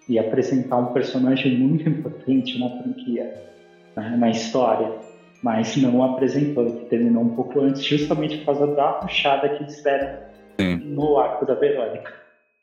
E 0.08 0.18
apresentar 0.20 0.78
um 0.78 0.94
personagem 0.94 1.58
muito 1.58 1.88
importante 1.90 2.60
na 2.60 2.70
franquia, 2.70 3.34
né? 3.96 4.16
na 4.16 4.30
história 4.30 5.07
mas 5.48 5.78
não 5.78 6.04
apresentou, 6.04 6.68
ele 6.68 6.86
terminou 6.90 7.24
um 7.24 7.30
pouco 7.30 7.62
antes, 7.62 7.82
justamente 7.82 8.40
por 8.40 8.48
causa 8.48 8.68
da 8.76 8.92
puxada 8.92 9.48
que 9.48 9.64
eles 9.64 9.82
deram 9.82 10.20
Sim. 10.60 10.76
no 10.84 11.18
arco 11.18 11.46
da 11.46 11.56
Verônica. 11.56 12.14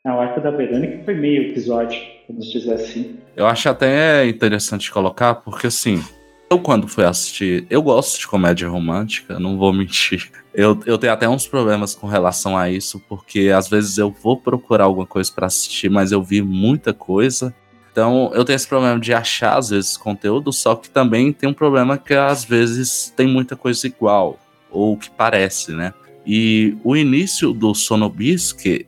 Ah, 0.03 0.15
O 0.15 0.19
arco 0.19 0.39
da 0.39 0.51
Verônica 0.51 1.03
foi 1.03 1.15
meio 1.15 1.49
episódio, 1.49 1.99
vamos 2.29 2.45
dizer 2.51 2.75
assim. 2.75 3.17
Eu 3.35 3.47
acho 3.47 3.67
até 3.67 4.27
interessante 4.27 4.91
colocar, 4.91 5.33
porque 5.33 5.65
assim, 5.65 5.99
eu 6.47 6.59
quando 6.59 6.87
fui 6.87 7.03
assistir, 7.03 7.65
eu 7.71 7.81
gosto 7.81 8.19
de 8.19 8.27
comédia 8.27 8.69
romântica, 8.69 9.39
não 9.39 9.57
vou 9.57 9.73
mentir. 9.73 10.29
Eu, 10.53 10.79
eu 10.85 10.99
tenho 10.99 11.11
até 11.11 11.27
uns 11.27 11.47
problemas 11.47 11.95
com 11.95 12.05
relação 12.05 12.55
a 12.55 12.69
isso, 12.69 13.01
porque 13.09 13.49
às 13.49 13.67
vezes 13.67 13.97
eu 13.97 14.11
vou 14.11 14.37
procurar 14.37 14.83
alguma 14.83 15.07
coisa 15.07 15.31
pra 15.33 15.47
assistir, 15.47 15.89
mas 15.89 16.11
eu 16.11 16.21
vi 16.21 16.39
muita 16.39 16.93
coisa. 16.93 17.51
Então 17.95 18.29
eu 18.33 18.43
tenho 18.43 18.57
esse 18.57 18.67
problema 18.67 18.99
de 18.99 19.13
achar, 19.13 19.57
às 19.57 19.69
vezes, 19.69 19.95
conteúdo, 19.95 20.51
só 20.51 20.75
que 20.75 20.89
também 20.89 21.31
tem 21.31 21.47
um 21.47 21.53
problema 21.53 21.97
que 21.97 22.13
às 22.13 22.43
vezes 22.43 23.13
tem 23.15 23.25
muita 23.25 23.55
coisa 23.55 23.87
igual, 23.87 24.37
ou 24.69 24.97
que 24.97 25.09
parece, 25.09 25.71
né? 25.71 25.93
E 26.27 26.75
o 26.83 26.97
início 26.97 27.53
do 27.53 27.73
Sonobisque, 27.73 28.85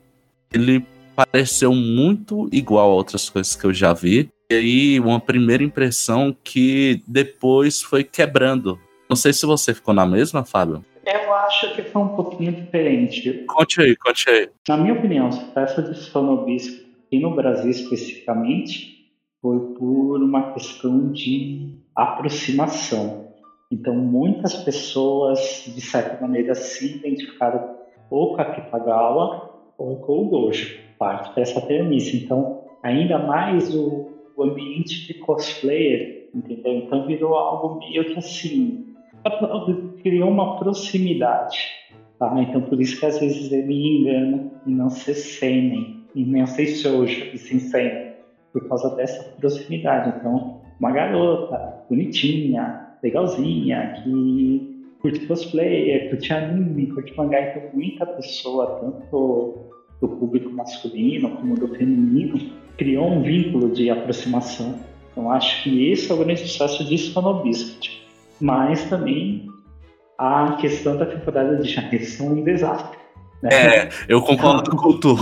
ele 0.53 0.85
pareceu 1.15 1.73
muito 1.73 2.49
igual 2.51 2.91
a 2.91 2.93
outras 2.95 3.29
coisas 3.29 3.55
que 3.55 3.63
eu 3.63 3.73
já 3.73 3.93
vi. 3.93 4.29
E 4.51 4.53
aí, 4.55 4.99
uma 4.99 5.21
primeira 5.21 5.63
impressão 5.63 6.35
que 6.43 7.01
depois 7.07 7.81
foi 7.81 8.03
quebrando. 8.03 8.77
Não 9.09 9.15
sei 9.15 9.31
se 9.31 9.45
você 9.45 9.73
ficou 9.73 9.93
na 9.93 10.05
mesma, 10.05 10.43
Fábio. 10.43 10.83
Eu 11.05 11.33
acho 11.33 11.73
que 11.73 11.83
foi 11.83 12.01
um 12.01 12.09
pouquinho 12.09 12.51
diferente. 12.51 13.45
Conte 13.47 13.81
aí, 13.81 13.95
conte 13.95 14.29
aí. 14.29 14.49
Na 14.67 14.75
minha 14.75 14.95
opinião, 14.95 15.29
essa 15.29 15.45
peça 15.45 15.81
de 15.81 15.97
sonobisco, 15.97 16.85
aqui 17.05 17.19
no 17.21 17.33
Brasil 17.33 17.71
especificamente, 17.71 18.96
foi 19.41 19.59
por 19.75 20.21
uma 20.21 20.53
questão 20.53 21.11
de 21.11 21.77
aproximação. 21.95 23.27
Então, 23.71 23.95
muitas 23.95 24.55
pessoas, 24.63 25.63
de 25.65 25.81
certa 25.81 26.21
maneira, 26.21 26.55
se 26.55 26.97
identificaram 26.97 27.75
ou 28.09 28.35
com 28.35 28.41
a 28.41 28.45
Kitagawa 28.45 29.49
ou 29.77 29.97
com 29.97 30.19
o 30.19 30.29
Gojo, 30.29 30.79
parte 30.97 31.35
dessa 31.35 31.59
premissa. 31.61 32.15
Então, 32.15 32.61
ainda 32.81 33.19
mais 33.19 33.73
o, 33.75 34.07
o 34.35 34.43
ambiente 34.43 35.05
de 35.07 35.15
cosplayer, 35.15 36.29
entendeu? 36.33 36.73
Então, 36.73 37.05
virou 37.05 37.35
algo 37.35 37.79
meio 37.79 38.05
que 38.05 38.17
assim, 38.17 38.85
criou 40.01 40.29
uma 40.29 40.57
proximidade. 40.57 41.57
Tá? 42.17 42.33
Então, 42.41 42.61
por 42.61 42.81
isso 42.81 42.99
que 42.99 43.05
às 43.05 43.19
vezes 43.19 43.51
me 43.51 43.99
engana 43.99 44.51
em 44.65 44.73
não 44.73 44.89
ser 44.89 45.13
seinen, 45.13 45.97
e 46.15 46.25
não 46.25 46.47
ser 46.47 46.67
shoujo, 46.67 47.25
e 47.33 47.37
sim 47.37 47.59
seinen, 47.59 48.06
por 48.59 48.67
causa 48.67 48.95
dessa 48.95 49.23
proximidade. 49.39 50.17
Então, 50.19 50.61
uma 50.79 50.91
garota 50.91 51.83
bonitinha, 51.89 52.87
legalzinha, 53.03 54.01
que 54.03 54.83
curte 54.99 55.25
cosplay, 55.27 56.09
curte 56.09 56.33
anime, 56.33 56.87
curte 56.87 57.15
mangá, 57.15 57.41
então 57.41 57.69
muita 57.73 58.05
pessoa, 58.05 58.79
tanto 58.81 59.67
do 60.01 60.07
público 60.07 60.49
masculino 60.51 61.29
como 61.37 61.55
do 61.55 61.67
feminino, 61.69 62.39
criou 62.77 63.07
um 63.07 63.21
vínculo 63.21 63.69
de 63.69 63.89
aproximação. 63.89 64.75
Então, 65.11 65.31
acho 65.31 65.63
que 65.63 65.91
esse 65.91 66.11
é 66.11 66.15
o 66.15 66.17
grande 66.17 66.41
sucesso 66.41 66.83
de 66.85 66.97
Sonobiscuit. 66.97 68.05
Mas 68.39 68.87
também 68.87 69.47
a 70.17 70.57
questão 70.59 70.95
da 70.95 71.05
temporada 71.05 71.57
de 71.57 71.69
janeiro 71.69 72.05
são 72.05 72.33
um 72.33 72.43
desastre. 72.43 72.97
É, 73.43 73.89
eu 74.07 74.21
concordo 74.21 74.75
com 74.75 74.99
tu. 74.99 75.15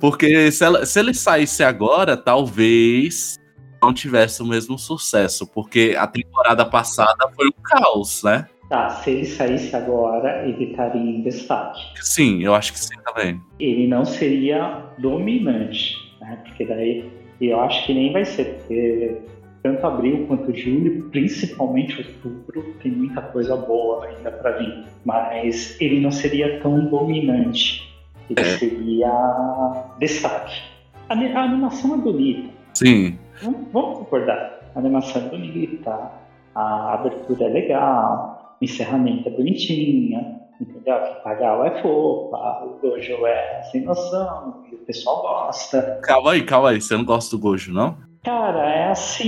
Porque 0.00 0.50
se, 0.50 0.64
ela- 0.64 0.86
se 0.86 0.98
ele 0.98 1.12
saísse 1.12 1.62
agora, 1.62 2.16
talvez 2.16 3.36
não 3.82 3.92
tivesse 3.92 4.42
o 4.42 4.46
mesmo 4.46 4.78
sucesso. 4.78 5.46
Porque 5.46 5.94
a 5.98 6.06
temporada 6.06 6.64
passada 6.64 7.28
foi 7.36 7.46
um 7.48 7.62
caos, 7.62 8.22
né? 8.22 8.46
Tá, 8.68 8.90
se 8.90 9.10
ele 9.10 9.24
saísse 9.24 9.74
agora, 9.74 10.46
ele 10.46 10.70
estaria 10.70 11.00
em 11.00 11.22
destaque. 11.22 11.80
Sim, 12.02 12.42
eu 12.42 12.54
acho 12.54 12.72
que 12.72 12.78
sim 12.78 12.96
também. 13.04 13.40
Ele 13.58 13.86
não 13.86 14.04
seria 14.04 14.82
dominante, 14.98 15.94
né? 16.20 16.38
Porque 16.44 16.66
daí 16.66 17.10
eu 17.40 17.60
acho 17.60 17.86
que 17.86 17.94
nem 17.94 18.12
vai 18.12 18.24
ser, 18.26 18.44
porque 18.56 19.16
tanto 19.62 19.86
abril 19.86 20.26
quanto 20.26 20.54
julho, 20.56 21.08
principalmente 21.10 21.98
outubro, 21.98 22.74
tem 22.82 22.92
muita 22.92 23.20
coisa 23.22 23.56
boa 23.56 24.06
ainda 24.06 24.30
para 24.30 24.52
vir. 24.52 24.84
Mas 25.04 25.80
ele 25.80 26.00
não 26.00 26.10
seria 26.10 26.60
tão 26.60 26.86
dominante. 26.86 27.82
Ele 28.30 28.40
É. 28.40 28.58
seria 28.58 29.92
destaque. 29.98 30.60
A, 31.08 31.14
a 31.14 31.42
animação 31.44 31.94
é 31.94 31.98
bonita. 31.98 32.50
Sim, 32.74 33.18
Vamos, 33.42 33.60
vamos 33.72 33.98
concordar. 34.00 34.58
A 34.74 34.78
animação 34.78 35.22
é 35.22 35.28
bonita, 35.28 36.10
a 36.54 36.94
abertura 36.94 37.44
é 37.44 37.48
legal, 37.48 38.56
o 38.60 38.64
encerramento 38.64 39.28
é 39.28 39.32
bonitinha, 39.32 40.38
Entendeu? 40.60 40.92
A 40.96 41.00
Kitagawa 41.14 41.68
é 41.68 41.80
fofa, 41.82 42.36
o 42.64 42.78
Gojo 42.82 43.24
é 43.26 43.62
sem 43.70 43.82
noção, 43.84 44.64
e 44.68 44.74
o 44.74 44.78
pessoal 44.78 45.22
gosta. 45.22 46.00
Calma 46.02 46.32
aí, 46.32 46.42
calma 46.42 46.70
aí. 46.70 46.80
Você 46.80 46.96
não 46.96 47.04
gosta 47.04 47.36
do 47.36 47.40
Gojo, 47.40 47.72
não? 47.72 47.96
Cara, 48.28 48.68
é 48.68 48.90
assim, 48.90 49.26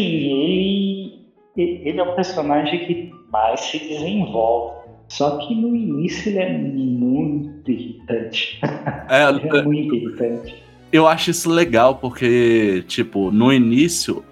ele, 1.56 1.80
ele 1.86 1.98
é 1.98 2.02
o 2.02 2.14
personagem 2.14 2.86
que 2.86 3.10
mais 3.32 3.58
se 3.60 3.78
desenvolve. 3.78 4.90
Só 5.08 5.38
que 5.38 5.54
no 5.54 5.74
início 5.74 6.28
ele 6.28 6.38
é 6.38 6.52
muito 6.58 7.70
irritante. 7.70 8.60
É, 9.08 9.24
ele 9.30 9.48
é 9.48 9.62
muito 9.62 9.94
irritante. 9.94 10.62
eu 10.92 11.08
acho 11.08 11.30
isso 11.30 11.48
legal, 11.48 11.96
porque, 11.96 12.84
tipo, 12.88 13.30
no 13.30 13.50
início, 13.50 14.22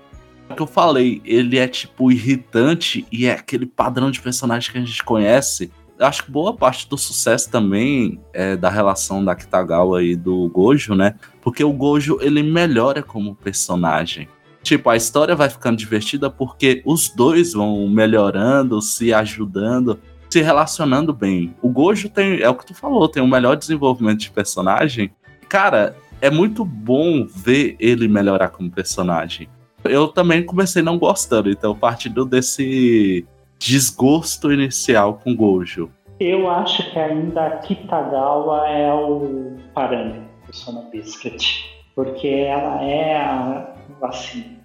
é 0.50 0.54
que 0.54 0.60
eu 0.60 0.66
falei, 0.66 1.22
ele 1.24 1.56
é, 1.56 1.66
tipo, 1.66 2.12
irritante 2.12 3.06
e 3.10 3.24
é 3.24 3.32
aquele 3.32 3.64
padrão 3.64 4.10
de 4.10 4.20
personagem 4.20 4.70
que 4.70 4.76
a 4.76 4.82
gente 4.82 5.02
conhece. 5.02 5.72
Eu 5.98 6.04
acho 6.04 6.26
que 6.26 6.30
boa 6.30 6.54
parte 6.54 6.86
do 6.86 6.98
sucesso 6.98 7.50
também 7.50 8.20
é 8.34 8.54
da 8.54 8.68
relação 8.68 9.24
da 9.24 9.34
Kitagawa 9.34 10.04
e 10.04 10.14
do 10.14 10.46
Gojo, 10.50 10.94
né? 10.94 11.14
Porque 11.40 11.64
o 11.64 11.72
Gojo, 11.72 12.18
ele 12.20 12.42
melhora 12.42 13.02
como 13.02 13.34
personagem. 13.34 14.28
Tipo, 14.62 14.90
a 14.90 14.96
história 14.96 15.34
vai 15.34 15.48
ficando 15.48 15.76
divertida 15.76 16.28
porque 16.28 16.82
os 16.84 17.08
dois 17.08 17.52
vão 17.52 17.88
melhorando, 17.88 18.82
se 18.82 19.14
ajudando, 19.14 19.98
se 20.28 20.40
relacionando 20.42 21.12
bem. 21.12 21.54
O 21.62 21.68
Gojo 21.68 22.08
tem, 22.08 22.40
é 22.40 22.48
o 22.48 22.54
que 22.54 22.66
tu 22.66 22.74
falou, 22.74 23.08
tem 23.08 23.22
o 23.22 23.28
melhor 23.28 23.56
desenvolvimento 23.56 24.20
de 24.20 24.30
personagem. 24.30 25.10
Cara, 25.48 25.96
é 26.20 26.30
muito 26.30 26.64
bom 26.64 27.26
ver 27.26 27.76
ele 27.78 28.08
melhorar 28.08 28.48
como 28.48 28.70
personagem. 28.70 29.48
Eu 29.84 30.08
também 30.08 30.44
comecei 30.44 30.82
não 30.82 30.98
gostando, 30.98 31.50
então 31.50 31.74
partindo 31.74 32.24
desse 32.24 33.24
desgosto 33.58 34.52
inicial 34.52 35.14
com 35.14 35.34
Gojo. 35.34 35.90
Eu 36.20 36.50
acho 36.50 36.90
que 36.90 36.98
ainda 36.98 37.58
Kitagawa 37.58 38.68
é 38.68 38.92
o 38.92 39.56
parâmetro 39.72 40.22
do 40.46 40.54
Sono 40.54 40.90
Biscuit. 40.90 41.78
Porque 41.94 42.28
ela 42.28 42.82
é, 42.82 43.16
a, 43.16 43.74
assim, 44.02 44.58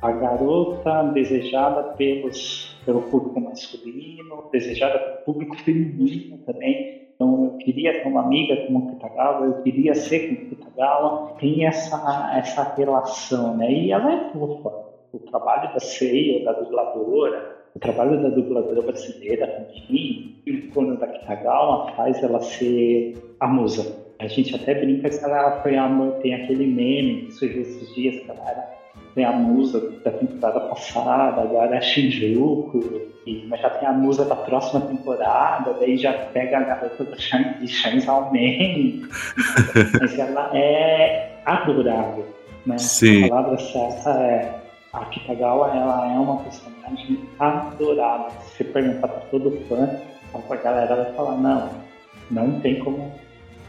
a 0.00 0.12
garota 0.12 1.02
desejada 1.12 1.94
pelos, 1.94 2.76
pelo 2.84 3.02
público 3.02 3.40
masculino, 3.40 4.48
desejada 4.52 4.98
pelo 4.98 5.24
público 5.24 5.56
feminino 5.56 6.38
também. 6.38 7.08
Então 7.14 7.44
eu 7.44 7.50
queria 7.58 8.00
ter 8.00 8.08
uma 8.08 8.22
amiga 8.22 8.56
como 8.66 8.92
Kitagawa, 8.92 9.46
eu 9.46 9.62
queria 9.62 9.94
ser 9.94 10.28
como 10.28 10.50
Kitagawa. 10.50 11.34
Tem 11.40 11.66
essa, 11.66 12.32
essa 12.36 12.74
relação, 12.74 13.56
né? 13.56 13.72
E 13.72 13.90
ela 13.90 14.12
é 14.12 14.32
fofa. 14.32 14.88
O 15.12 15.18
trabalho 15.18 15.72
da 15.72 15.80
Seiya, 15.80 16.44
da 16.44 16.52
dubladora, 16.52 17.56
o 17.74 17.78
trabalho 17.78 18.22
da 18.22 18.28
dubladora 18.28 18.82
brasileira 18.82 19.46
também, 19.46 20.36
o 20.46 20.50
icono 20.50 20.96
da 20.96 21.06
Kitagawa 21.08 21.92
faz 21.92 22.22
ela 22.22 22.40
ser 22.40 23.14
a 23.40 23.48
musa. 23.48 24.07
A 24.20 24.26
gente 24.26 24.54
até 24.54 24.74
brinca 24.74 25.08
que 25.08 25.24
ela 25.24 25.60
foi 25.62 25.76
a 25.76 25.88
tem 26.22 26.34
aquele 26.34 26.66
meme 26.66 27.26
que 27.26 27.32
surgiu 27.32 27.62
esses 27.62 27.94
dias, 27.94 28.16
que 28.24 28.30
ela 28.30 28.50
era 28.50 28.78
tem 29.18 29.24
a 29.24 29.32
musa 29.32 29.80
da 30.04 30.12
temporada 30.12 30.60
passada, 30.60 31.42
agora 31.42 31.74
é 31.74 31.78
a 31.78 31.80
Shinjuku, 31.80 33.02
e, 33.26 33.44
mas 33.48 33.60
já 33.60 33.70
tem 33.70 33.88
a 33.88 33.92
musa 33.92 34.24
da 34.24 34.36
próxima 34.36 34.80
temporada, 34.82 35.74
daí 35.80 35.96
já 35.96 36.12
pega 36.12 36.58
a 36.58 36.62
garota 36.62 37.02
do 37.02 37.20
Shan, 37.20 37.54
de 37.60 37.66
Chainsaw 37.66 38.30
Man, 38.32 39.08
mas 40.00 40.16
ela 40.16 40.56
é 40.56 41.32
adorável, 41.44 42.26
né? 42.64 42.78
Sim. 42.78 43.24
A 43.24 43.28
palavra 43.28 43.58
certa 43.58 44.10
é 44.22 44.54
a 44.92 45.04
Kitagawa, 45.06 45.72
ela 45.74 46.12
é 46.12 46.16
uma 46.16 46.36
personagem 46.44 47.18
adorável. 47.40 48.30
Se 48.42 48.58
você 48.58 48.64
perguntar 48.64 49.08
para 49.08 49.20
todo 49.32 49.50
fã, 49.68 49.98
a 50.32 50.56
galera 50.56 50.94
vai 50.94 51.12
falar, 51.14 51.36
não, 51.38 51.70
não 52.30 52.60
tem 52.60 52.78
como, 52.78 53.12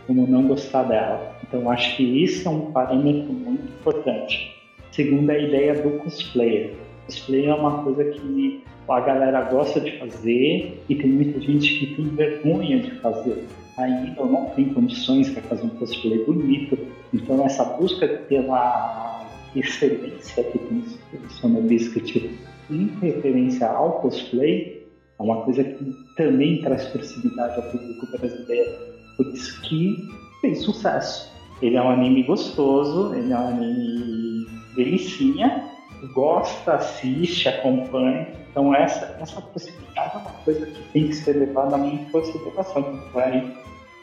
como 0.09 0.25
não 0.25 0.47
gostar 0.47 0.83
dela. 0.83 1.35
Então 1.47 1.69
acho 1.69 1.95
que 1.95 2.03
isso 2.03 2.47
é 2.47 2.51
um 2.51 2.71
parâmetro 2.71 3.31
muito 3.31 3.63
importante. 3.63 4.55
Segundo 4.91 5.29
a 5.29 5.37
ideia 5.37 5.75
do 5.75 5.99
cosplayer. 5.99 6.73
Cosplay 7.05 7.45
é 7.45 7.53
uma 7.53 7.83
coisa 7.83 8.03
que 8.05 8.63
a 8.89 8.99
galera 9.01 9.41
gosta 9.43 9.79
de 9.79 9.99
fazer 9.99 10.81
e 10.89 10.95
tem 10.95 11.11
muita 11.11 11.39
gente 11.39 11.75
que 11.75 11.95
tem 11.95 12.07
vergonha 12.07 12.79
de 12.79 12.89
fazer. 13.01 13.45
Ainda 13.77 14.25
não 14.25 14.47
tem 14.55 14.73
condições 14.73 15.29
para 15.29 15.43
fazer 15.43 15.65
um 15.65 15.69
cosplay 15.69 16.25
bonito. 16.25 16.75
Então 17.13 17.45
essa 17.45 17.63
busca 17.63 18.07
pela 18.07 19.27
excelência 19.55 20.43
que 20.43 20.57
tem 20.57 20.83
o 21.13 21.29
Sono 21.33 21.61
Biscuit 21.61 22.31
em 22.71 22.87
referência 22.99 23.67
ao 23.67 24.01
cosplay 24.01 24.87
é 25.19 25.21
uma 25.21 25.43
coisa 25.43 25.63
que 25.63 25.93
também 26.15 26.61
traz 26.63 26.85
proximidade 26.85 27.57
ao 27.57 27.71
público 27.71 28.07
brasileiro. 28.17 28.88
Por 29.19 29.27
isso 29.35 29.61
que 29.63 30.07
fez 30.39 30.61
sucesso. 30.61 31.29
Ele 31.61 31.75
é 31.75 31.81
um 31.81 31.89
anime 31.89 32.23
gostoso, 32.23 33.13
ele 33.13 33.33
é 33.33 33.37
um 33.37 33.47
anime 33.49 34.47
delicinha, 34.77 35.65
gosta, 36.13 36.75
assiste, 36.75 37.49
acompanha. 37.49 38.29
Então 38.49 38.73
essa, 38.73 39.17
essa 39.19 39.41
possibilidade 39.41 40.15
é 40.15 40.19
uma 40.19 40.31
coisa 40.45 40.65
que 40.65 40.81
tem 40.93 41.07
que 41.09 41.15
ser 41.15 41.33
levada 41.33 41.77
em 41.79 42.05
consideração 42.05 43.03
vai, 43.13 43.53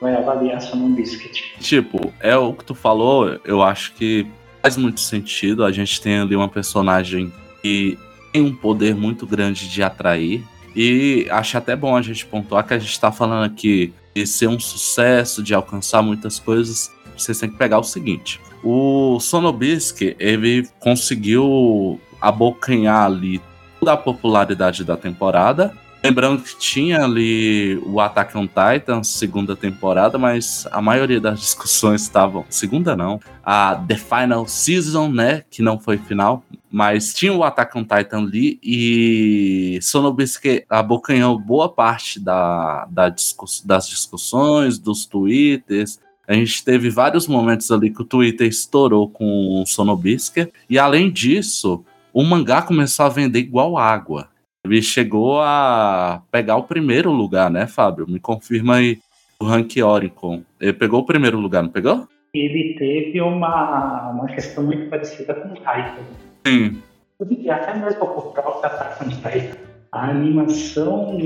vai 0.02 0.14
avaliar 0.14 0.60
Sono 0.60 0.94
Biscuit. 0.94 1.54
Tipo, 1.60 2.12
é 2.20 2.36
o 2.36 2.52
que 2.52 2.66
tu 2.66 2.74
falou, 2.74 3.40
eu 3.42 3.62
acho 3.62 3.94
que 3.94 4.26
faz 4.60 4.76
muito 4.76 5.00
sentido. 5.00 5.64
A 5.64 5.72
gente 5.72 5.98
tem 5.98 6.18
ali 6.18 6.36
uma 6.36 6.48
personagem 6.48 7.32
que 7.62 7.98
tem 8.34 8.42
um 8.42 8.54
poder 8.54 8.94
muito 8.94 9.26
grande 9.26 9.66
de 9.66 9.82
atrair. 9.82 10.44
E 10.76 11.26
acho 11.30 11.56
até 11.56 11.74
bom 11.74 11.96
a 11.96 12.02
gente 12.02 12.26
pontuar 12.26 12.66
que 12.66 12.74
a 12.74 12.78
gente 12.78 12.90
está 12.90 13.10
falando 13.10 13.44
aqui 13.44 13.94
de 14.14 14.26
ser 14.26 14.46
um 14.46 14.60
sucesso, 14.60 15.42
de 15.42 15.54
alcançar 15.54 16.02
muitas 16.02 16.38
coisas. 16.38 16.92
Vocês 17.16 17.38
têm 17.38 17.48
que 17.48 17.56
pegar 17.56 17.78
o 17.78 17.82
seguinte: 17.82 18.38
o 18.62 19.18
Sonobisque 19.18 20.14
ele 20.18 20.68
conseguiu 20.78 21.98
abocanhar 22.20 23.06
ali 23.06 23.40
toda 23.80 23.94
a 23.94 23.96
popularidade 23.96 24.84
da 24.84 24.96
temporada. 24.96 25.72
Lembrando 26.04 26.42
que 26.42 26.56
tinha 26.56 27.02
ali 27.02 27.82
o 27.84 28.00
Attack 28.00 28.36
on 28.36 28.46
Titan, 28.46 29.02
segunda 29.02 29.56
temporada, 29.56 30.18
mas 30.18 30.68
a 30.70 30.80
maioria 30.80 31.20
das 31.20 31.40
discussões 31.40 32.02
estavam. 32.02 32.44
Segunda 32.50 32.94
não, 32.94 33.18
a 33.44 33.74
The 33.74 33.96
Final 33.96 34.46
Season, 34.46 35.08
né? 35.08 35.42
Que 35.50 35.62
não 35.62 35.80
foi 35.80 35.98
final, 35.98 36.44
mas 36.76 37.14
tinha 37.14 37.32
o 37.32 37.42
Attack 37.42 37.78
on 37.78 37.84
Titan 37.84 38.18
ali 38.18 38.58
e 38.62 39.78
Sonobisque 39.80 40.66
abocanhou 40.68 41.38
boa 41.38 41.70
parte 41.70 42.20
da, 42.20 42.84
da 42.90 43.08
discuss, 43.08 43.64
das 43.64 43.88
discussões, 43.88 44.78
dos 44.78 45.06
twitters. 45.06 45.98
A 46.28 46.34
gente 46.34 46.62
teve 46.62 46.90
vários 46.90 47.26
momentos 47.26 47.70
ali 47.70 47.88
que 47.88 48.02
o 48.02 48.04
Twitter 48.04 48.46
estourou 48.46 49.08
com 49.08 49.62
o 49.62 49.64
Sonobisque. 49.64 50.52
E 50.68 50.78
além 50.78 51.10
disso, 51.10 51.82
o 52.12 52.22
mangá 52.22 52.60
começou 52.60 53.06
a 53.06 53.08
vender 53.08 53.38
igual 53.38 53.78
água. 53.78 54.28
Ele 54.62 54.82
chegou 54.82 55.40
a 55.40 56.20
pegar 56.30 56.56
o 56.56 56.64
primeiro 56.64 57.10
lugar, 57.10 57.50
né, 57.50 57.66
Fábio? 57.66 58.06
Me 58.06 58.20
confirma 58.20 58.76
aí 58.76 58.98
o 59.40 59.46
Rank 59.46 59.72
Oricon. 59.82 60.42
Ele 60.60 60.74
pegou 60.74 61.00
o 61.00 61.06
primeiro 61.06 61.40
lugar, 61.40 61.62
não 61.62 61.70
pegou? 61.70 62.06
Ele 62.34 62.76
teve 62.78 63.18
uma, 63.22 64.10
uma 64.10 64.26
questão 64.26 64.62
muito 64.62 64.90
parecida 64.90 65.32
com 65.32 65.48
o 65.48 65.54
Titan. 65.54 66.26
Sim. 66.46 66.82
E 67.28 67.50
até 67.50 67.74
mesmo 67.74 68.04
o 68.04 68.32
próprio 68.32 68.64
Attack 68.64 69.04
on. 69.04 69.66
A 69.92 70.10
animação 70.10 71.18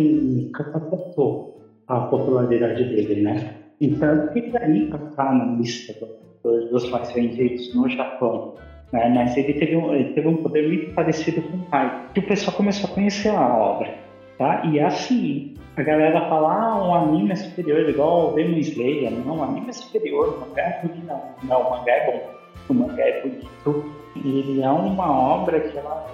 catapultou 0.55 1.61
a 1.89 2.01
popularidade 2.01 2.85
dele, 2.85 3.23
né? 3.23 3.55
Então, 3.81 4.29
ele 4.35 4.57
aí 4.57 4.87
para 4.87 5.05
estar 5.05 5.35
na 5.35 5.57
lista 5.57 5.95
dos, 6.43 6.71
dos 6.71 6.91
mais 6.91 7.13
vendidos 7.13 7.75
no 7.75 7.89
Japão. 7.89 8.55
Né? 8.93 9.09
Mas 9.15 9.37
ele 9.37 9.55
teve, 9.55 9.77
um, 9.77 9.95
ele 9.95 10.13
teve 10.15 10.29
um 10.29 10.37
poder 10.37 10.69
muito 10.69 10.95
parecido 10.95 11.43
com 11.43 11.57
o 11.57 11.63
pai, 11.67 12.07
que 12.15 12.21
o 12.21 12.27
pessoal 12.27 12.57
começou 12.57 12.91
a 12.91 12.95
conhecer 12.95 13.31
a 13.31 13.57
obra. 13.57 13.95
Tá? 14.39 14.65
E 14.67 14.81
assim, 14.81 15.55
a 15.77 15.83
galera 15.83 16.21
fala, 16.29 16.53
ah, 16.53 16.83
um 16.83 16.95
anime 16.95 17.33
é 17.33 17.37
superior, 17.37 17.89
igual 17.89 18.31
o 18.31 18.35
Demon 18.35 18.59
Slayer. 18.59 19.11
Não, 19.11 19.39
o 19.39 19.43
anime 19.43 19.69
é 19.69 19.73
superior, 19.73 20.35
o 20.35 20.41
mangá 20.41 20.63
é 20.63 20.81
bonito. 20.83 21.07
Não, 21.07 21.23
não, 21.43 21.61
o 21.61 21.71
mangá 21.71 21.93
é 21.93 22.07
bom. 22.07 22.31
O 22.69 22.75
mangá 22.75 23.03
é 23.03 23.21
bonito. 23.23 24.00
E 24.17 24.29
ele 24.29 24.63
é 24.63 24.71
uma 24.71 25.11
obra 25.11 25.61
que 25.61 25.77
ela 25.77 26.07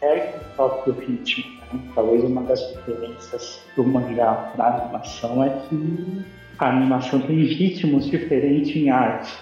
segue 0.00 0.36
o 0.36 0.56
próprio 0.56 0.94
ritmo. 0.94 1.44
Né? 1.72 1.80
Talvez 1.94 2.24
uma 2.24 2.42
das 2.42 2.60
diferenças 2.72 3.64
do 3.76 3.84
mangá 3.84 4.52
para 4.54 4.64
a 4.64 4.82
animação 4.82 5.44
é 5.44 5.50
que 5.68 6.24
a 6.58 6.68
animação 6.68 7.20
tem 7.20 7.36
ritmos 7.44 8.06
diferentes 8.06 8.74
em 8.74 8.90
arte. 8.90 9.32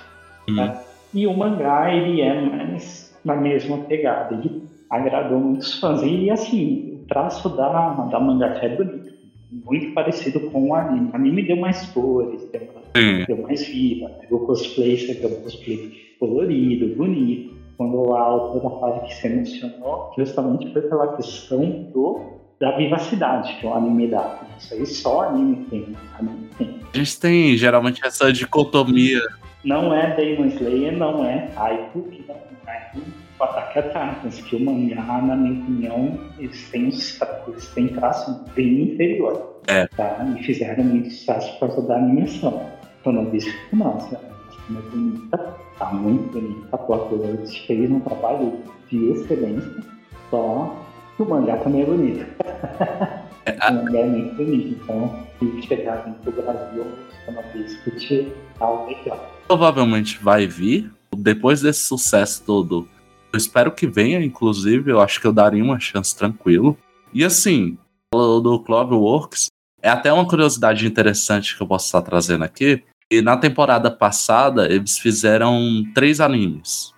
Uhum. 0.48 0.56
Né? 0.56 0.80
E 1.14 1.26
o 1.26 1.36
mangá, 1.36 1.94
ele 1.94 2.20
é 2.20 2.40
mais 2.40 3.16
na 3.24 3.34
mesma 3.34 3.78
pegada. 3.78 4.34
Ele 4.34 4.62
agradou 4.90 5.40
muitos 5.40 5.78
fãs. 5.80 6.02
E 6.02 6.30
assim, 6.30 7.00
o 7.02 7.06
traço 7.06 7.48
da, 7.50 7.90
da 7.90 8.20
mangaka 8.20 8.66
é 8.66 8.76
bonito. 8.76 9.08
Muito 9.50 9.94
parecido 9.94 10.40
com 10.50 10.68
o 10.68 10.74
anime. 10.74 11.10
O 11.10 11.16
anime 11.16 11.42
deu 11.42 11.56
mais 11.56 11.86
cores, 11.86 12.46
deu, 12.50 12.68
deu 13.26 13.42
mais 13.42 13.66
vida. 13.66 14.08
Pegou 14.20 14.46
cosplay, 14.46 14.98
você 14.98 15.14
pegou 15.14 15.38
cosplay 15.38 15.90
colorido, 16.20 16.94
bonito. 16.94 17.57
Quando 17.78 18.12
a 18.12 18.20
autora 18.20 18.80
fala 18.80 19.00
que 19.06 19.14
se 19.14 19.26
emocionou, 19.28 20.12
justamente 20.18 20.70
foi 20.72 20.82
pela 20.82 21.16
questão 21.16 21.60
do 21.94 22.36
da 22.60 22.76
vivacidade 22.76 23.56
que 23.60 23.66
o 23.66 23.72
anime 23.72 24.08
dá. 24.08 24.40
Isso 24.58 24.74
aí 24.74 24.84
só 24.84 25.28
anime 25.28 25.64
tem. 25.70 25.96
Anime 26.18 26.48
tem. 26.58 26.80
A 26.92 26.98
gente 26.98 27.20
tem 27.20 27.56
geralmente 27.56 28.04
essa 28.04 28.32
dicotomia. 28.32 29.22
Não 29.64 29.94
é 29.94 30.14
Demon 30.16 30.46
Slayer, 30.46 30.96
não 30.96 31.24
é 31.24 31.48
Haiku, 31.56 32.02
que 32.02 32.24
não 32.26 32.34
é 32.66 32.92
o 33.38 33.44
Ataque 33.44 33.78
a 33.78 33.82
Titans, 33.82 34.40
que 34.42 34.56
o 34.56 34.60
mangá, 34.60 35.22
na 35.22 35.36
minha 35.36 35.62
opinião, 35.62 36.18
eles 36.38 36.68
têm, 36.70 36.86
eles 36.86 37.66
têm 37.74 37.88
traço 37.88 38.44
bem 38.56 38.82
inferior. 38.82 39.60
É. 39.68 39.86
Tá? 39.86 40.26
E 40.36 40.42
fizeram 40.42 40.82
muito 40.82 41.10
sucesso 41.10 41.52
por 41.58 41.68
causa 41.68 41.86
da 41.86 41.96
animação. 41.96 42.66
Então 43.00 43.12
não 43.12 43.30
disse 43.30 43.52
que 43.68 43.76
nossa, 43.76 44.16
a 44.16 44.18
animação 44.18 44.78
é 44.78 44.90
bonita, 44.90 45.56
tá 45.78 45.92
muito 45.92 46.32
bonita, 46.32 46.68
a 46.72 46.78
Clockwork 46.78 47.66
fez 47.66 47.90
um 47.90 48.00
trabalho 48.00 48.58
de 48.90 49.10
excelência, 49.10 49.84
só 50.30 50.76
que 51.16 51.22
o 51.22 51.28
mangá 51.28 51.56
também 51.58 51.82
é 51.82 51.86
bonito. 51.86 52.26
a- 53.60 53.70
o 53.70 53.74
mangá 53.74 53.98
é 53.98 54.06
muito 54.06 54.34
bonito, 54.36 54.78
então 54.82 55.26
se 55.38 55.62
chegar 55.62 55.94
aqui 55.98 56.10
pro 56.22 56.32
Brasil, 56.42 56.82
o 56.82 57.24
Sono 57.24 57.42
Biscuit 57.54 58.32
tá 58.58 58.84
legal. 58.84 59.32
Provavelmente 59.46 60.18
vai 60.22 60.46
vir. 60.46 60.90
Depois 61.16 61.60
desse 61.62 61.80
sucesso 61.80 62.42
todo, 62.44 62.86
eu 63.32 63.36
espero 63.38 63.72
que 63.72 63.86
venha, 63.86 64.22
inclusive. 64.22 64.90
Eu 64.90 65.00
acho 65.00 65.20
que 65.20 65.26
eu 65.26 65.32
daria 65.32 65.64
uma 65.64 65.80
chance 65.80 66.14
tranquilo. 66.16 66.76
E 67.14 67.24
assim, 67.24 67.78
do 68.12 68.60
Cloverworks 68.60 69.46
é 69.82 69.88
até 69.88 70.12
uma 70.12 70.26
curiosidade 70.28 70.86
interessante 70.86 71.56
que 71.56 71.62
eu 71.62 71.66
posso 71.66 71.86
estar 71.86 72.02
trazendo 72.02 72.44
aqui. 72.44 72.82
E 73.10 73.22
na 73.22 73.36
temporada 73.36 73.90
passada, 73.90 74.70
eles 74.70 74.98
fizeram 74.98 75.82
três 75.94 76.20
animes. 76.20 76.92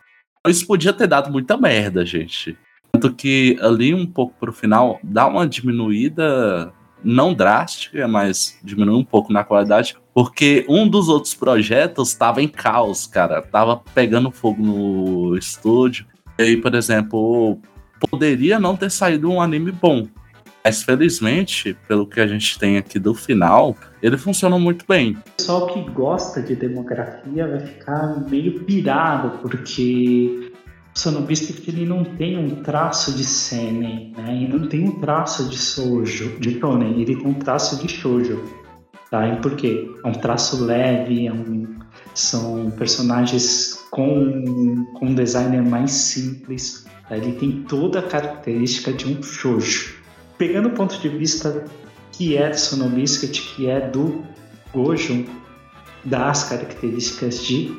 Isso 0.46 0.66
podia 0.66 0.92
ter 0.92 1.06
dado 1.06 1.30
muita 1.30 1.56
merda, 1.56 2.04
gente. 2.04 2.58
Tanto 2.92 3.14
que 3.14 3.56
ali 3.60 3.94
um 3.94 4.06
pouco 4.06 4.34
pro 4.40 4.52
final 4.52 4.98
dá 5.02 5.26
uma 5.26 5.46
diminuída, 5.46 6.72
não 7.04 7.32
drástica, 7.32 8.08
mas 8.08 8.58
diminui 8.64 8.96
um 8.96 9.04
pouco 9.04 9.32
na 9.32 9.44
qualidade, 9.44 9.96
porque 10.12 10.66
um 10.68 10.88
dos 10.88 11.08
outros 11.08 11.34
projetos 11.34 12.08
estava 12.08 12.42
em 12.42 12.48
caos, 12.48 13.06
cara. 13.06 13.40
Tava 13.40 13.76
pegando 13.94 14.30
fogo 14.30 14.62
no 14.62 15.36
estúdio. 15.36 16.06
E 16.38 16.42
aí, 16.42 16.56
por 16.56 16.74
exemplo, 16.74 17.58
poderia 18.10 18.58
não 18.58 18.76
ter 18.76 18.90
saído 18.90 19.30
um 19.30 19.40
anime 19.40 19.70
bom. 19.70 20.08
Mas 20.64 20.82
felizmente, 20.82 21.76
pelo 21.88 22.06
que 22.06 22.20
a 22.20 22.26
gente 22.26 22.58
tem 22.58 22.76
aqui 22.76 22.98
do 22.98 23.14
final, 23.14 23.74
ele 24.02 24.18
funciona 24.18 24.58
muito 24.58 24.84
bem. 24.86 25.12
O 25.12 25.30
pessoal 25.36 25.66
que 25.68 25.80
gosta 25.92 26.42
de 26.42 26.54
demografia 26.54 27.46
vai 27.48 27.60
ficar 27.60 28.28
meio 28.28 28.60
pirado, 28.64 29.38
porque 29.38 30.50
o 30.94 30.98
Sonobistic 30.98 31.66
ele 31.68 31.86
não 31.86 32.04
tem 32.04 32.36
um 32.38 32.62
traço 32.62 33.12
de 33.16 33.24
seinen, 33.24 34.12
né? 34.16 34.34
E 34.34 34.48
não 34.48 34.68
tem 34.68 34.84
um 34.86 35.00
traço 35.00 35.48
de 35.48 35.56
shoujo, 35.56 36.38
de 36.38 36.58
shonen, 36.60 37.00
ele 37.00 37.16
tem 37.16 37.26
um 37.26 37.34
traço 37.34 37.76
de 37.80 37.88
shoujo. 37.90 38.42
Tá? 39.10 39.26
E 39.26 39.40
por 39.40 39.56
quê? 39.56 39.90
É 40.04 40.08
um 40.08 40.12
traço 40.12 40.62
leve, 40.64 41.26
é 41.26 41.32
um- 41.32 41.80
são 42.14 42.70
personagens 42.72 43.78
com, 43.90 44.84
com 44.94 45.06
um 45.06 45.14
designer 45.14 45.62
mais 45.62 45.90
simples. 45.90 46.84
tá? 47.08 47.16
Ele 47.16 47.32
tem 47.32 47.62
toda 47.62 47.98
a 48.00 48.02
característica 48.02 48.92
de 48.92 49.06
um 49.08 49.20
shoujo. 49.22 49.99
Pegando 50.40 50.68
o 50.68 50.72
ponto 50.72 50.98
de 50.98 51.08
vista 51.10 51.66
que 52.12 52.34
é 52.34 52.48
do 52.48 52.58
Sonobiscuit, 52.58 53.42
que 53.54 53.68
é 53.68 53.90
do 53.90 54.24
Gojo, 54.72 55.26
das 56.02 56.44
características 56.44 57.42
de 57.42 57.76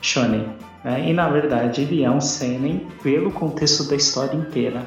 shonen. 0.00 0.46
né? 0.84 1.10
E 1.10 1.12
na 1.12 1.28
verdade 1.28 1.80
ele 1.80 2.04
é 2.04 2.10
um 2.12 2.20
seinen 2.20 2.86
pelo 3.02 3.32
contexto 3.32 3.88
da 3.88 3.96
história 3.96 4.36
inteira. 4.36 4.86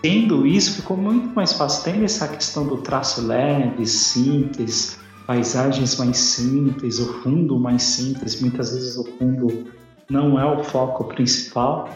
Tendo 0.00 0.46
isso, 0.46 0.76
ficou 0.76 0.96
muito 0.96 1.34
mais 1.36 1.52
fácil. 1.52 1.84
Tendo 1.84 2.02
essa 2.02 2.26
questão 2.28 2.66
do 2.66 2.78
traço 2.78 3.26
leve, 3.26 3.84
simples, 3.84 4.98
paisagens 5.26 5.98
mais 5.98 6.16
simples, 6.16 6.98
o 6.98 7.12
fundo 7.20 7.60
mais 7.60 7.82
simples. 7.82 8.40
Muitas 8.40 8.72
vezes 8.72 8.96
o 8.96 9.04
fundo 9.18 9.66
não 10.08 10.40
é 10.40 10.46
o 10.46 10.64
foco 10.64 11.04
principal 11.04 11.90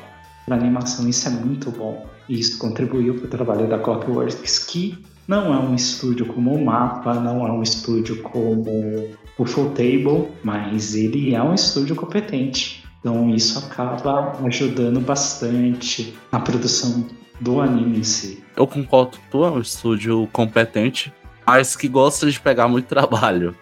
para 0.45 0.57
animação. 0.57 1.09
Isso 1.09 1.27
é 1.27 1.31
muito 1.31 1.71
bom. 1.71 2.18
E 2.29 2.39
isso 2.39 2.59
contribuiu 2.59 3.15
para 3.15 3.25
o 3.25 3.29
trabalho 3.29 3.69
da 3.69 3.79
Clockworks, 3.79 4.59
que 4.59 4.99
não 5.27 5.53
é 5.53 5.59
um 5.59 5.75
estúdio 5.75 6.27
como 6.27 6.55
o 6.55 6.65
Mapa, 6.65 7.15
não 7.15 7.47
é 7.47 7.53
um 7.53 7.63
estúdio 7.63 8.23
como 8.23 9.09
o 9.37 9.45
Full 9.45 9.71
Table, 9.71 10.29
mas 10.43 10.95
ele 10.95 11.35
é 11.35 11.43
um 11.43 11.55
estúdio 11.55 11.95
competente. 11.95 12.85
Então 13.01 13.31
isso 13.31 13.59
acaba 13.59 14.37
ajudando 14.45 15.01
bastante 15.01 16.15
na 16.33 16.41
produção 16.41 17.07
do 17.41 17.61
anime 17.61 17.99
em 17.99 18.03
si. 18.03 18.43
Eu 18.57 18.67
concordo 18.67 19.19
tu, 19.31 19.45
é 19.45 19.51
um 19.51 19.61
estúdio 19.61 20.29
competente, 20.33 21.13
mas 21.47 21.77
que 21.77 21.89
gosta 21.89 22.29
de 22.31 22.41
pegar 22.41 22.67
muito 22.67 22.87
trabalho. 22.87 23.55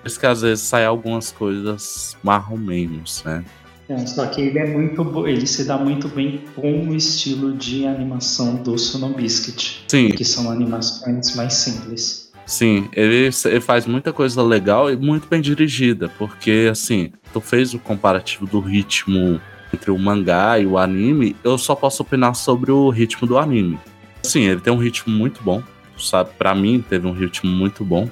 Por 0.00 0.08
isso 0.08 0.18
que 0.18 0.26
às 0.26 0.40
vezes 0.40 0.64
sai 0.64 0.84
algumas 0.84 1.30
coisas 1.30 2.16
marromenos, 2.22 3.22
né? 3.24 3.44
É, 3.90 4.06
só 4.06 4.24
que 4.26 4.40
ele 4.40 4.56
é 4.56 4.66
muito 4.72 5.26
ele 5.26 5.44
se 5.48 5.64
dá 5.64 5.76
muito 5.76 6.06
bem 6.08 6.42
com 6.54 6.88
o 6.90 6.94
estilo 6.94 7.52
de 7.56 7.84
animação 7.84 8.54
do 8.62 8.78
Sonobiscuit, 8.78 9.84
Sim, 9.88 10.10
que 10.10 10.24
são 10.24 10.48
animações 10.48 11.34
mais 11.34 11.54
simples. 11.54 12.30
sim, 12.46 12.88
ele, 12.92 13.28
ele 13.44 13.60
faz 13.60 13.86
muita 13.86 14.12
coisa 14.12 14.40
legal 14.44 14.92
e 14.92 14.96
muito 14.96 15.26
bem 15.26 15.40
dirigida, 15.40 16.08
porque 16.16 16.68
assim, 16.70 17.10
tu 17.32 17.40
fez 17.40 17.74
o 17.74 17.80
comparativo 17.80 18.46
do 18.46 18.60
ritmo 18.60 19.40
entre 19.74 19.90
o 19.90 19.98
mangá 19.98 20.56
e 20.60 20.66
o 20.66 20.78
anime, 20.78 21.34
eu 21.42 21.58
só 21.58 21.74
posso 21.74 22.02
opinar 22.04 22.36
sobre 22.36 22.70
o 22.70 22.90
ritmo 22.90 23.26
do 23.26 23.38
anime. 23.38 23.76
Sim, 24.22 24.42
ele 24.42 24.60
tem 24.60 24.72
um 24.72 24.78
ritmo 24.78 25.12
muito 25.12 25.42
bom, 25.42 25.62
sabe? 25.98 26.30
Pra 26.38 26.54
mim, 26.54 26.84
teve 26.88 27.06
um 27.08 27.12
ritmo 27.12 27.50
muito 27.50 27.84
bom. 27.84 28.08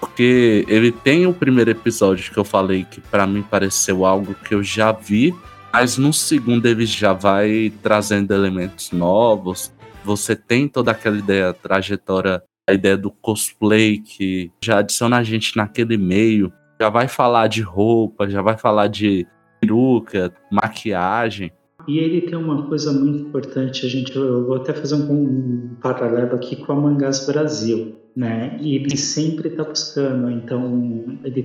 Porque 0.00 0.64
ele 0.68 0.92
tem 0.92 1.26
o 1.26 1.34
primeiro 1.34 1.70
episódio 1.70 2.32
que 2.32 2.38
eu 2.38 2.44
falei 2.44 2.84
que 2.84 3.00
pra 3.00 3.26
mim 3.26 3.42
pareceu 3.42 4.04
algo 4.04 4.34
que 4.34 4.54
eu 4.54 4.62
já 4.62 4.92
vi, 4.92 5.34
mas 5.72 5.98
no 5.98 6.12
segundo 6.12 6.66
ele 6.66 6.86
já 6.86 7.12
vai 7.12 7.72
trazendo 7.82 8.32
elementos 8.32 8.92
novos. 8.92 9.72
Você 10.04 10.36
tem 10.36 10.68
toda 10.68 10.92
aquela 10.92 11.18
ideia, 11.18 11.52
trajetória, 11.52 12.42
a 12.68 12.72
ideia 12.72 12.96
do 12.96 13.10
cosplay 13.10 13.98
que 13.98 14.52
já 14.62 14.78
adiciona 14.78 15.18
a 15.18 15.22
gente 15.22 15.56
naquele 15.56 15.96
meio, 15.96 16.52
já 16.80 16.88
vai 16.88 17.08
falar 17.08 17.48
de 17.48 17.62
roupa, 17.62 18.28
já 18.28 18.40
vai 18.40 18.56
falar 18.56 18.86
de 18.88 19.26
peruca, 19.60 20.32
maquiagem. 20.50 21.50
E 21.88 21.98
ele 21.98 22.20
tem 22.20 22.36
uma 22.36 22.64
coisa 22.64 22.92
muito 22.92 23.26
importante, 23.26 23.86
a 23.86 23.88
gente, 23.88 24.14
eu 24.14 24.44
vou 24.44 24.56
até 24.56 24.74
fazer 24.74 24.94
um, 24.94 25.10
um 25.10 25.70
paralelo 25.80 26.34
aqui 26.34 26.54
com 26.54 26.70
a 26.70 26.76
Mangás 26.76 27.24
Brasil, 27.26 27.94
né? 28.14 28.58
E 28.60 28.76
ele 28.76 28.94
sempre 28.94 29.48
está 29.48 29.64
buscando, 29.64 30.30
então, 30.30 31.18
ele, 31.24 31.42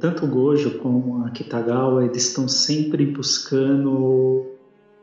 tanto 0.00 0.24
o 0.24 0.28
Gojo 0.28 0.78
como 0.78 1.24
a 1.24 1.30
Kitagawa, 1.30 2.04
eles 2.04 2.26
estão 2.26 2.48
sempre 2.48 3.06
buscando 3.06 4.44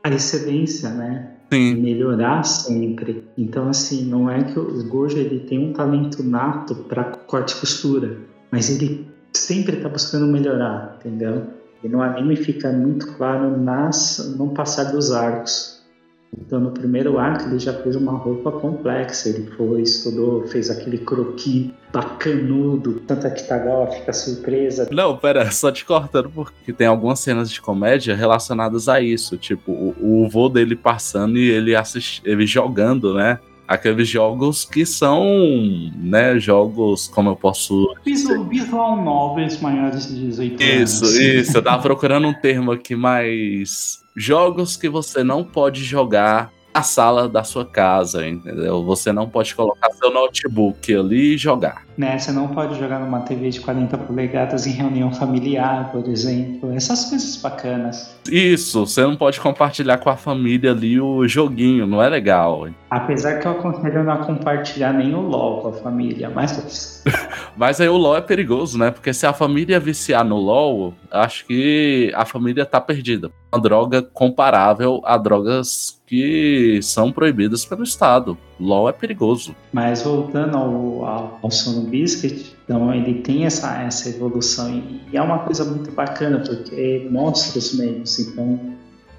a 0.04 0.10
excelência, 0.10 0.90
né? 0.90 1.38
Sim, 1.54 1.76
melhorar 1.76 2.44
sempre. 2.44 3.24
Então, 3.38 3.70
assim, 3.70 4.04
não 4.06 4.30
é 4.30 4.44
que 4.44 4.60
o 4.60 4.84
Gojo 4.90 5.18
ele 5.18 5.40
tem 5.40 5.58
um 5.58 5.72
talento 5.72 6.22
nato 6.22 6.76
para 6.76 7.06
corte 7.06 7.56
e 7.56 7.60
costura, 7.62 8.18
mas 8.52 8.70
ele 8.70 9.08
sempre 9.32 9.78
está 9.78 9.88
buscando 9.88 10.28
melhorar, 10.28 10.98
entendeu? 11.00 11.61
E 11.84 11.90
no 11.90 12.02
anime 12.02 12.36
fica 12.36 12.72
muito 12.72 13.08
claro 13.16 13.58
nas, 13.58 14.36
no 14.38 14.50
passar 14.50 14.86
dos 14.92 15.12
arcos. 15.12 15.82
Então, 16.38 16.62
no 16.62 16.72
primeiro 16.72 17.20
arco, 17.20 17.50
ele 17.50 17.60
já 17.60 17.74
fez 17.74 17.96
uma 17.96 18.14
roupa 18.14 18.52
complexa. 18.54 19.30
Ele 19.30 19.48
foi, 19.58 19.82
estudou, 19.82 20.48
fez 20.48 20.70
aquele 20.70 21.00
croquis 21.00 21.72
bacanudo. 21.92 23.02
Tanto 23.06 23.28
a 23.28 23.32
Kitagawa 23.32 23.88
fica 23.88 24.14
surpresa. 24.14 24.88
Não, 24.92 25.18
pera, 25.18 25.52
só 25.52 25.72
te 25.72 25.84
cortando, 25.84 26.30
porque 26.30 26.72
tem 26.72 26.88
algumas 26.88 27.20
cenas 27.20 27.52
de 27.52 27.60
comédia 27.60 28.16
relacionadas 28.16 28.88
a 28.88 29.02
isso. 29.02 29.38
Tipo, 29.38 29.72
o, 29.72 30.24
o 30.24 30.30
vô 30.30 30.48
dele 30.48 30.76
passando 30.76 31.38
e 31.38 31.50
ele, 31.50 31.74
ele 32.24 32.48
jogando, 32.48 33.14
né? 33.14 33.40
Aqueles 33.72 34.10
jogos 34.10 34.66
que 34.66 34.86
são, 34.86 35.24
né, 35.96 36.38
jogos, 36.38 37.08
como 37.08 37.30
eu 37.30 37.38
posso... 37.38 37.96
Visual, 38.04 38.44
visual 38.44 39.02
novels 39.02 39.62
maiores 39.62 40.10
de 40.10 40.28
18 40.28 40.62
anos. 40.62 41.02
Isso, 41.02 41.22
isso, 41.22 41.58
eu 41.58 41.64
tava 41.64 41.80
procurando 41.82 42.28
um 42.28 42.34
termo 42.34 42.74
aqui, 42.74 42.98
mas... 42.98 44.02
Jogos 44.14 44.76
que 44.76 44.90
você 44.90 45.24
não 45.24 45.42
pode 45.42 45.86
jogar 45.86 46.52
na 46.74 46.84
sala 46.84 47.30
da 47.30 47.46
sua 47.46 47.66
casa, 47.66 48.28
entendeu? 48.28 48.84
Você 48.84 49.12
não 49.12 49.30
pode 49.30 49.54
colocar 49.56 49.90
seu 49.92 50.12
notebook 50.12 50.94
ali 50.94 51.36
e 51.36 51.38
jogar. 51.38 51.86
Né? 51.98 52.18
Você 52.18 52.32
não 52.32 52.48
pode 52.48 52.78
jogar 52.80 53.00
numa 53.00 53.22
TV 53.22 53.50
de 53.50 53.60
40 53.60 53.98
polegadas 53.98 54.66
em 54.66 54.72
reunião 54.72 55.12
familiar, 55.14 55.92
por 55.92 56.08
exemplo. 56.08 56.74
Essas 56.74 57.06
coisas 57.06 57.38
bacanas. 57.38 58.16
Isso, 58.30 58.86
você 58.86 59.02
não 59.02 59.16
pode 59.16 59.40
compartilhar 59.40 59.98
com 59.98 60.10
a 60.10 60.16
família 60.16 60.72
ali 60.72 61.00
o 61.00 61.28
joguinho, 61.28 61.88
não 61.88 62.02
é 62.02 62.10
legal. 62.10 62.68
Apesar 62.90 63.40
que 63.40 63.48
eu 63.48 63.52
aconselho 63.52 64.04
não 64.04 64.18
compartilhar 64.18 64.94
nem 64.94 65.14
o 65.14 65.22
LOL 65.22 65.62
com 65.62 65.68
a 65.70 65.74
família, 65.74 66.30
mas. 66.30 67.04
mas 67.56 67.82
aí 67.82 67.90
o 67.90 67.98
LOL 67.98 68.18
é 68.18 68.22
perigoso, 68.22 68.78
né? 68.78 68.92
Porque 68.92 69.14
se 69.14 69.26
a 69.26 69.34
família 69.34 69.80
viciar 69.80 70.24
no 70.24 70.38
LOL, 70.38 70.94
acho 71.10 71.46
que 71.46 72.12
a 72.16 72.26
família 72.26 72.66
tá 72.66 72.80
perdida. 72.80 73.32
Uma 73.54 73.62
droga 73.62 74.02
comparável 74.02 75.02
a 75.04 75.18
drogas 75.18 76.02
que 76.06 76.80
são 76.82 77.12
proibidas 77.12 77.66
pelo 77.66 77.84
Estado. 77.84 78.38
LOL 78.62 78.90
é 78.90 78.94
perigoso. 78.94 79.56
Mas 79.74 80.04
voltando 80.04 80.56
ao, 80.56 81.06
ao, 81.06 81.40
ao 81.42 81.52
Sono 81.52 81.82
Biscuit, 81.90 82.56
então 82.64 82.94
ele 82.94 83.22
tem 83.22 83.46
essa, 83.46 83.82
essa 83.82 84.10
evolução 84.10 84.70
e, 84.70 85.02
e 85.12 85.18
é 85.18 85.22
uma 85.22 85.40
coisa 85.40 85.66
muito 85.66 85.92
bacana 85.92 86.40
porque 86.40 87.08
mostra 87.10 87.58
os 87.58 87.74
meios. 87.74 88.20
Então, 88.20 88.60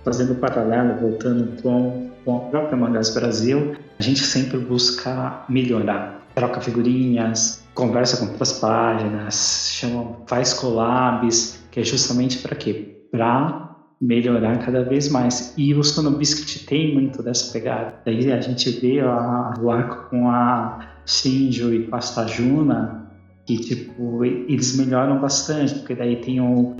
fazendo 0.04 0.34
paralelo, 0.36 1.00
voltando 1.00 1.60
com, 1.60 2.10
com 2.24 2.36
a 2.36 2.40
própria 2.40 2.76
Mangás 2.76 3.12
Brasil, 3.12 3.76
a 3.98 4.02
gente 4.02 4.20
sempre 4.20 4.58
busca 4.58 5.44
melhorar. 5.48 6.22
Troca 6.34 6.60
figurinhas, 6.60 7.62
conversa 7.74 8.16
com 8.18 8.32
outras 8.32 8.54
páginas, 8.54 9.70
chama, 9.72 10.16
faz 10.26 10.54
collabs, 10.54 11.62
que 11.70 11.80
é 11.80 11.84
justamente 11.84 12.38
para 12.38 12.56
quê? 12.56 12.96
Para 13.10 13.71
melhorar 14.02 14.58
cada 14.58 14.82
vez 14.82 15.08
mais. 15.08 15.54
E 15.56 15.72
o 15.72 15.84
Sono 15.84 16.10
Biscuit 16.10 16.66
tem 16.66 16.92
muito 16.92 17.22
dessa 17.22 17.52
pegada. 17.52 17.94
Daí 18.04 18.32
a 18.32 18.40
gente 18.40 18.68
vê 18.68 19.00
o 19.00 19.70
arco 19.70 20.10
com 20.10 20.28
a 20.28 20.80
Shinjo 21.06 21.72
e 21.72 21.86
com 21.86 21.94
a 21.94 22.00
Sajuna, 22.00 23.06
que 23.46 23.56
tipo, 23.56 24.24
eles 24.24 24.76
melhoram 24.76 25.20
bastante, 25.20 25.74
porque 25.74 25.94
daí 25.94 26.16
tem 26.16 26.40
o, 26.40 26.74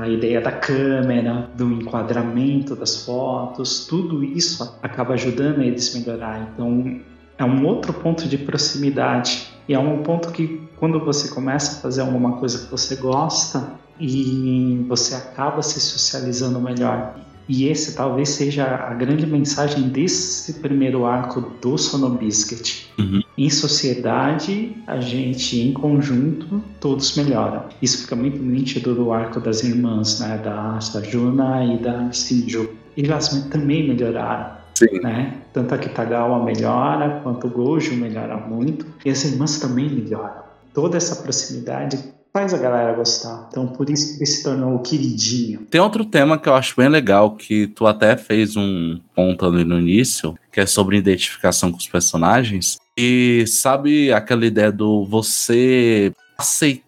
a 0.00 0.08
ideia 0.08 0.40
da 0.40 0.50
câmera, 0.50 1.48
do 1.56 1.70
enquadramento 1.72 2.74
das 2.74 3.04
fotos, 3.04 3.86
tudo 3.86 4.24
isso 4.24 4.78
acaba 4.82 5.14
ajudando 5.14 5.62
eles 5.62 5.94
a 5.94 5.98
melhorar. 6.00 6.50
Então 6.52 7.00
é 7.38 7.44
um 7.44 7.66
outro 7.66 7.92
ponto 7.92 8.28
de 8.28 8.38
proximidade. 8.38 9.48
E 9.68 9.74
é 9.74 9.78
um 9.78 10.02
ponto 10.02 10.30
que 10.30 10.60
quando 10.76 10.98
você 11.00 11.28
começa 11.28 11.78
a 11.78 11.80
fazer 11.80 12.02
alguma 12.02 12.32
coisa 12.36 12.64
que 12.64 12.70
você 12.70 12.96
gosta, 12.96 13.76
e 14.00 14.84
você 14.88 15.14
acaba 15.14 15.62
se 15.62 15.80
socializando 15.80 16.60
melhor. 16.60 17.16
E 17.48 17.68
esse 17.68 17.94
talvez 17.94 18.30
seja 18.30 18.64
a 18.64 18.92
grande 18.92 19.24
mensagem 19.24 19.88
desse 19.88 20.54
primeiro 20.54 21.06
arco 21.06 21.40
do 21.62 21.78
Sonobiscuit. 21.78 22.90
Uhum. 22.98 23.22
Em 23.38 23.48
sociedade, 23.48 24.76
a 24.84 24.98
gente, 25.00 25.60
em 25.60 25.72
conjunto, 25.72 26.60
todos 26.80 27.16
melhoram. 27.16 27.66
Isso 27.80 28.02
fica 28.02 28.16
muito 28.16 28.42
nítido 28.42 28.96
do 28.96 29.12
arco 29.12 29.38
das 29.38 29.62
irmãs, 29.62 30.18
né? 30.18 30.38
Da 30.38 30.80
Sajuna 30.80 31.64
e 31.64 31.78
da 31.78 32.10
Shinju. 32.10 32.70
E 32.96 33.04
elas 33.04 33.28
também 33.48 33.86
melhoraram. 33.86 34.55
Sim. 34.76 35.00
Né? 35.00 35.32
Tanto 35.52 35.74
a 35.74 35.78
Kitagawa 35.78 36.44
melhora, 36.44 37.20
quanto 37.22 37.46
o 37.46 37.50
Gojo 37.50 37.94
melhora 37.94 38.36
muito. 38.36 38.86
E 39.04 39.10
as 39.10 39.24
irmãs 39.24 39.58
também 39.58 39.88
melhoram. 39.88 40.44
Toda 40.74 40.98
essa 40.98 41.16
proximidade 41.16 41.98
faz 42.30 42.52
a 42.52 42.58
galera 42.58 42.92
gostar. 42.92 43.46
Então, 43.48 43.66
por 43.66 43.88
isso 43.88 44.12
que 44.12 44.18
ele 44.18 44.26
se 44.26 44.42
tornou 44.42 44.74
o 44.74 44.80
queridinho. 44.80 45.60
Tem 45.70 45.80
outro 45.80 46.04
tema 46.04 46.36
que 46.36 46.46
eu 46.46 46.54
acho 46.54 46.76
bem 46.76 46.90
legal, 46.90 47.34
que 47.34 47.66
tu 47.68 47.86
até 47.86 48.14
fez 48.14 48.54
um 48.56 49.00
ponto 49.14 49.46
ali 49.46 49.64
no 49.64 49.78
início, 49.78 50.34
que 50.52 50.60
é 50.60 50.66
sobre 50.66 50.98
identificação 50.98 51.72
com 51.72 51.78
os 51.78 51.88
personagens. 51.88 52.76
E 52.94 53.46
sabe 53.46 54.12
aquela 54.12 54.44
ideia 54.44 54.70
do 54.70 55.06
você 55.06 56.12
aceitar 56.36 56.85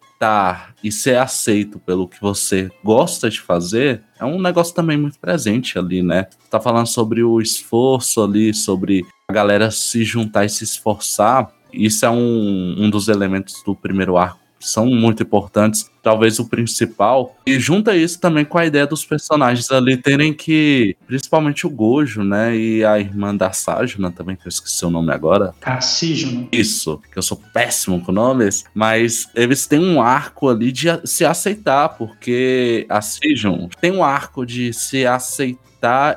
e 0.83 0.91
ser 0.91 1.17
aceito 1.17 1.79
pelo 1.79 2.07
que 2.07 2.19
você 2.21 2.69
gosta 2.83 3.29
de 3.29 3.39
fazer? 3.39 4.03
É 4.19 4.25
um 4.25 4.41
negócio 4.41 4.73
também 4.73 4.97
muito 4.97 5.19
presente 5.19 5.79
ali, 5.79 6.01
né? 6.03 6.27
Tá 6.49 6.59
falando 6.59 6.87
sobre 6.87 7.23
o 7.23 7.39
esforço 7.39 8.21
ali, 8.21 8.53
sobre 8.53 9.05
a 9.27 9.33
galera 9.33 9.71
se 9.71 10.03
juntar 10.03 10.45
e 10.45 10.49
se 10.49 10.63
esforçar. 10.63 11.51
Isso 11.71 12.05
é 12.05 12.09
um, 12.09 12.75
um 12.77 12.89
dos 12.89 13.07
elementos 13.07 13.61
do 13.63 13.75
primeiro 13.75 14.17
arco 14.17 14.38
são 14.59 14.87
muito 14.87 15.23
importantes, 15.23 15.89
talvez 16.01 16.39
o 16.39 16.45
principal. 16.45 17.35
E 17.45 17.59
junta 17.59 17.95
isso 17.95 18.19
também 18.19 18.45
com 18.45 18.57
a 18.57 18.65
ideia 18.65 18.85
dos 18.85 19.05
personagens 19.05 19.71
ali 19.71 19.97
terem 19.97 20.33
que, 20.33 20.95
principalmente 21.07 21.65
o 21.65 21.69
Gojo, 21.69 22.23
né, 22.23 22.55
e 22.55 22.83
a 22.83 22.99
irmã 22.99 23.35
da 23.35 23.51
Sajuna 23.51 24.11
também, 24.11 24.35
que 24.35 24.47
eu 24.47 24.49
esqueci 24.49 24.85
o 24.85 24.89
nome 24.89 25.11
agora. 25.11 25.53
A 25.61 25.79
Sijuna. 25.81 26.47
Isso, 26.51 27.01
que 27.11 27.17
eu 27.17 27.23
sou 27.23 27.41
péssimo 27.53 28.01
com 28.01 28.11
nomes, 28.11 28.65
mas 28.73 29.29
eles 29.35 29.65
têm 29.65 29.79
um 29.79 30.01
arco 30.01 30.49
ali 30.49 30.71
de 30.71 30.87
se 31.05 31.25
aceitar, 31.25 31.89
porque 31.89 32.85
a 32.89 33.01
Sijun 33.01 33.69
tem 33.79 33.91
um 33.91 34.03
arco 34.03 34.45
de 34.45 34.73
se 34.73 35.05
aceitar 35.05 35.68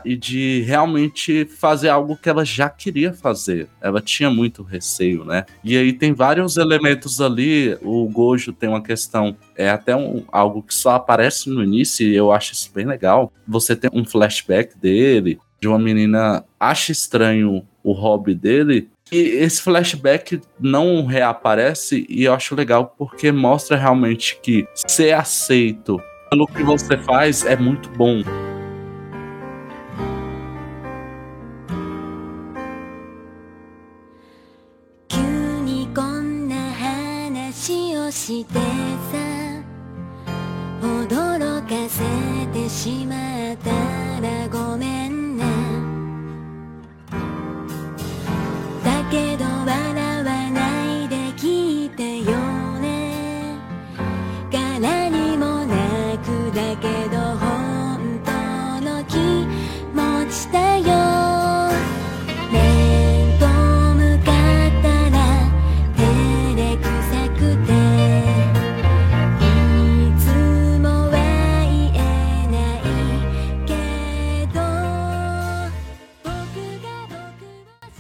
e 0.05 0.16
de 0.16 0.62
realmente 0.62 1.44
fazer 1.44 1.88
algo 1.88 2.16
que 2.16 2.29
ela 2.29 2.44
já 2.44 2.68
queria 2.68 3.12
fazer. 3.12 3.68
Ela 3.81 4.01
tinha 4.01 4.31
muito 4.31 4.62
receio, 4.62 5.25
né? 5.25 5.44
E 5.62 5.77
aí 5.77 5.92
tem 5.92 6.12
vários 6.12 6.57
elementos 6.57 7.20
ali. 7.20 7.77
O 7.83 8.09
Gojo 8.09 8.53
tem 8.53 8.68
uma 8.68 8.83
questão, 8.83 9.37
é 9.57 9.70
até 9.70 9.94
um, 9.94 10.25
algo 10.33 10.62
que 10.62 10.75
só 10.75 10.90
aparece 10.94 11.48
no 11.48 11.62
início 11.62 12.07
e 12.07 12.14
eu 12.14 12.33
acho 12.33 12.53
isso 12.53 12.70
bem 12.75 12.87
legal. 12.87 13.33
Você 13.46 13.77
tem 13.77 13.90
um 13.92 14.05
flashback 14.05 14.77
dele, 14.79 15.38
de 15.61 15.68
uma 15.68 15.79
menina 15.79 16.44
acha 16.59 16.90
estranho 16.90 17.64
o 17.85 17.92
hobby 17.92 18.35
dele, 18.35 18.88
e 19.11 19.18
esse 19.18 19.61
flashback 19.61 20.40
não 20.59 21.05
reaparece 21.05 22.07
e 22.09 22.25
eu 22.25 22.33
acho 22.33 22.55
legal 22.55 22.94
porque 22.96 23.31
mostra 23.31 23.77
realmente 23.77 24.38
que 24.42 24.66
ser 24.75 25.12
aceito 25.12 26.01
pelo 26.31 26.46
que 26.46 26.62
você 26.62 26.96
faz 26.96 27.44
é 27.44 27.55
muito 27.55 27.90
bom. 27.90 28.22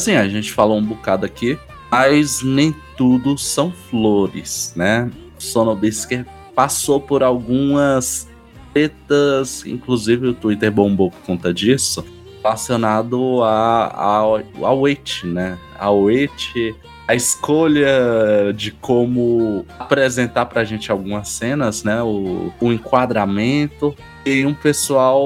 Sim, 0.02 0.16
a 0.16 0.28
gente 0.28 0.50
falou 0.50 0.78
um 0.78 0.84
bocado 0.84 1.24
aqui, 1.24 1.56
mas 1.88 2.42
nem 2.42 2.74
tudo 2.96 3.38
são 3.38 3.70
flores, 3.70 4.72
né? 4.74 5.08
Sonobisker 5.38 6.26
passou 6.56 7.00
por 7.00 7.22
algumas 7.22 8.28
tretas, 8.74 9.64
inclusive 9.64 10.26
o 10.26 10.34
Twitter 10.34 10.72
bombou 10.72 11.12
por 11.12 11.20
conta 11.20 11.54
disso, 11.54 12.04
relacionado 12.42 13.44
a, 13.44 13.86
a, 13.86 14.66
a 14.66 14.72
Wait, 14.72 15.22
né? 15.22 15.56
A 15.78 15.92
Wait, 15.92 16.74
a 17.06 17.14
escolha 17.14 18.52
de 18.56 18.72
como 18.72 19.64
apresentar 19.78 20.46
pra 20.46 20.64
gente 20.64 20.90
algumas 20.90 21.28
cenas, 21.28 21.84
né? 21.84 22.02
O, 22.02 22.52
o 22.60 22.72
enquadramento 22.72 23.94
e 24.26 24.44
um 24.44 24.52
pessoal 24.52 25.24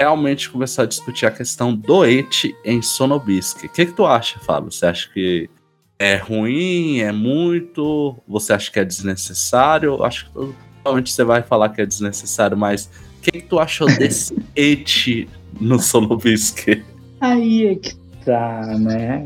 realmente 0.00 0.48
começar 0.48 0.84
a 0.84 0.86
discutir 0.86 1.26
a 1.26 1.30
questão 1.30 1.76
do 1.76 2.06
et 2.06 2.56
em 2.64 2.80
Sonobisque. 2.80 3.66
O 3.66 3.68
que, 3.68 3.84
que 3.84 3.92
tu 3.92 4.06
acha, 4.06 4.38
Fábio? 4.38 4.72
Você 4.72 4.86
acha 4.86 5.10
que 5.12 5.50
é 5.98 6.16
ruim, 6.16 7.00
é 7.00 7.12
muito? 7.12 8.16
Você 8.26 8.54
acha 8.54 8.72
que 8.72 8.80
é 8.80 8.84
desnecessário? 8.84 10.02
Acho 10.02 10.24
que 10.24 10.32
provavelmente 10.32 11.12
você 11.12 11.22
vai 11.22 11.42
falar 11.42 11.68
que 11.68 11.82
é 11.82 11.86
desnecessário, 11.86 12.56
mas 12.56 12.86
o 13.18 13.20
que, 13.20 13.30
que 13.32 13.42
tu 13.42 13.58
achou 13.58 13.86
desse 13.88 14.34
et 14.56 15.28
no 15.60 15.78
Sonobisque? 15.78 16.82
Aí 17.20 17.66
é 17.66 17.74
que 17.74 17.94
tá, 18.24 18.78
né? 18.78 19.22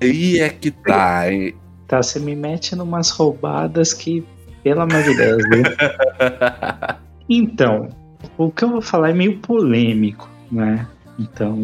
Aí 0.00 0.40
é 0.40 0.48
que 0.48 0.72
tá, 0.72 1.32
hein? 1.32 1.54
Tá, 1.86 2.02
você 2.02 2.18
me 2.18 2.34
mete 2.34 2.74
numas 2.74 3.10
roubadas 3.10 3.92
que, 3.92 4.24
pelo 4.64 4.80
amor 4.80 5.04
de 5.04 5.16
Deus, 5.16 5.42
né? 5.50 6.98
Então, 7.30 7.90
o 8.36 8.50
que 8.50 8.64
eu 8.64 8.70
vou 8.70 8.82
falar 8.82 9.10
é 9.10 9.12
meio 9.12 9.38
polêmico, 9.38 10.28
né? 10.50 10.86
Então, 11.18 11.56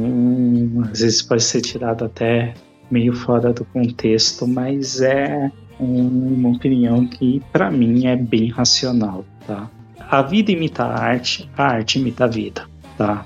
às 0.91 1.01
vezes 1.01 1.23
pode 1.23 1.43
ser 1.43 1.61
tirado 1.61 2.05
até 2.05 2.55
meio 2.91 3.15
fora 3.15 3.53
do 3.53 3.65
contexto, 3.67 4.47
mas 4.47 5.01
é 5.01 5.51
uma 5.79 6.51
opinião 6.51 7.07
que 7.07 7.43
para 7.53 7.71
mim 7.71 8.07
é 8.07 8.17
bem 8.17 8.49
racional, 8.51 9.25
tá? 9.47 9.71
A 10.11 10.23
vida 10.23 10.53
imita 10.53 10.85
a 10.85 11.01
arte, 11.01 11.49
a 11.57 11.65
arte 11.65 11.99
imita 11.99 12.25
a 12.25 12.29
vida, 12.29 12.67
tá? 12.97 13.25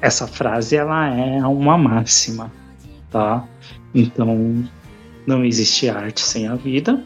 Essa 0.00 0.26
frase 0.26 0.76
ela 0.76 1.08
é 1.08 1.44
uma 1.46 1.78
máxima, 1.78 2.52
tá? 3.10 3.46
Então 3.94 4.64
não 5.26 5.44
existe 5.44 5.88
arte 5.88 6.20
sem 6.20 6.46
a 6.46 6.54
vida. 6.54 7.02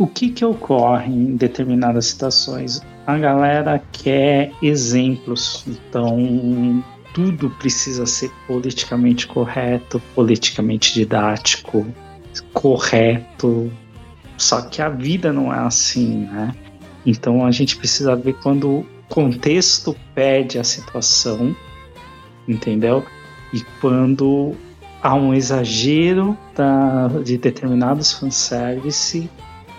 O 0.00 0.06
que 0.06 0.30
que 0.30 0.42
ocorre 0.42 1.12
em 1.12 1.36
determinadas 1.36 2.06
situações? 2.06 2.80
A 3.06 3.18
galera 3.18 3.82
quer 3.92 4.50
exemplos, 4.62 5.62
então 5.68 6.82
tudo 7.12 7.50
precisa 7.50 8.06
ser 8.06 8.30
politicamente 8.46 9.26
correto, 9.26 10.00
politicamente 10.14 10.94
didático, 10.94 11.86
correto. 12.54 13.70
Só 14.38 14.62
que 14.62 14.80
a 14.80 14.88
vida 14.88 15.34
não 15.34 15.52
é 15.52 15.58
assim, 15.58 16.26
né? 16.32 16.54
Então 17.04 17.44
a 17.44 17.50
gente 17.50 17.76
precisa 17.76 18.16
ver 18.16 18.32
quando 18.42 18.70
o 18.70 18.86
contexto 19.06 19.94
pede 20.14 20.58
a 20.58 20.64
situação, 20.64 21.54
entendeu? 22.48 23.04
E 23.52 23.60
quando 23.82 24.56
há 25.02 25.14
um 25.14 25.34
exagero 25.34 26.38
da, 26.56 27.08
de 27.22 27.36
determinados 27.36 28.14
fanservice 28.14 29.28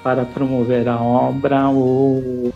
para 0.03 0.25
promover 0.25 0.87
a 0.87 0.99
obra 0.99 1.69
ou 1.69 2.53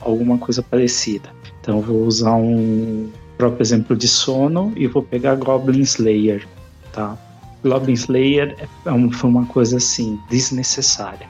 alguma 0.00 0.38
coisa 0.38 0.62
parecida. 0.62 1.30
Então 1.60 1.80
vou 1.80 2.04
usar 2.04 2.34
um 2.34 3.10
próprio 3.36 3.62
exemplo 3.62 3.96
de 3.96 4.08
sono 4.08 4.72
e 4.76 4.86
vou 4.86 5.02
pegar 5.02 5.34
Goblin 5.36 5.80
Slayer, 5.80 6.46
tá? 6.92 7.16
Goblin 7.62 7.94
Slayer 7.94 8.56
é 8.84 8.92
um, 8.92 9.10
foi 9.10 9.30
uma 9.30 9.46
coisa 9.46 9.76
assim, 9.76 10.18
desnecessária. 10.30 11.26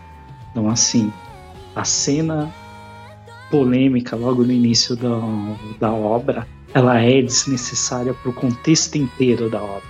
Então, 0.50 0.68
assim, 0.68 1.12
a 1.74 1.84
cena 1.84 2.52
polêmica 3.50 4.16
logo 4.16 4.44
no 4.44 4.52
início 4.52 4.96
da, 4.96 5.20
da 5.78 5.92
obra, 5.92 6.46
ela 6.72 7.00
é 7.00 7.20
desnecessária 7.20 8.14
para 8.14 8.30
o 8.30 8.32
contexto 8.32 8.96
inteiro 8.96 9.50
da 9.50 9.62
obra. 9.62 9.88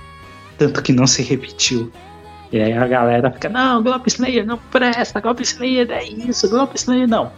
Tanto 0.56 0.82
que 0.82 0.92
não 0.92 1.06
se 1.06 1.22
repetiu. 1.22 1.90
E 2.52 2.60
aí 2.60 2.72
a 2.72 2.86
galera 2.86 3.30
fica, 3.30 3.48
não, 3.48 3.82
Goblin 3.82 4.08
Slayer 4.08 4.44
não 4.44 4.58
presta, 4.58 5.20
Goblin 5.20 5.44
Slayer 5.44 5.90
é 5.90 6.04
isso, 6.04 6.50
Goblin 6.50 6.74
Slayer 6.74 7.08
não. 7.08 7.30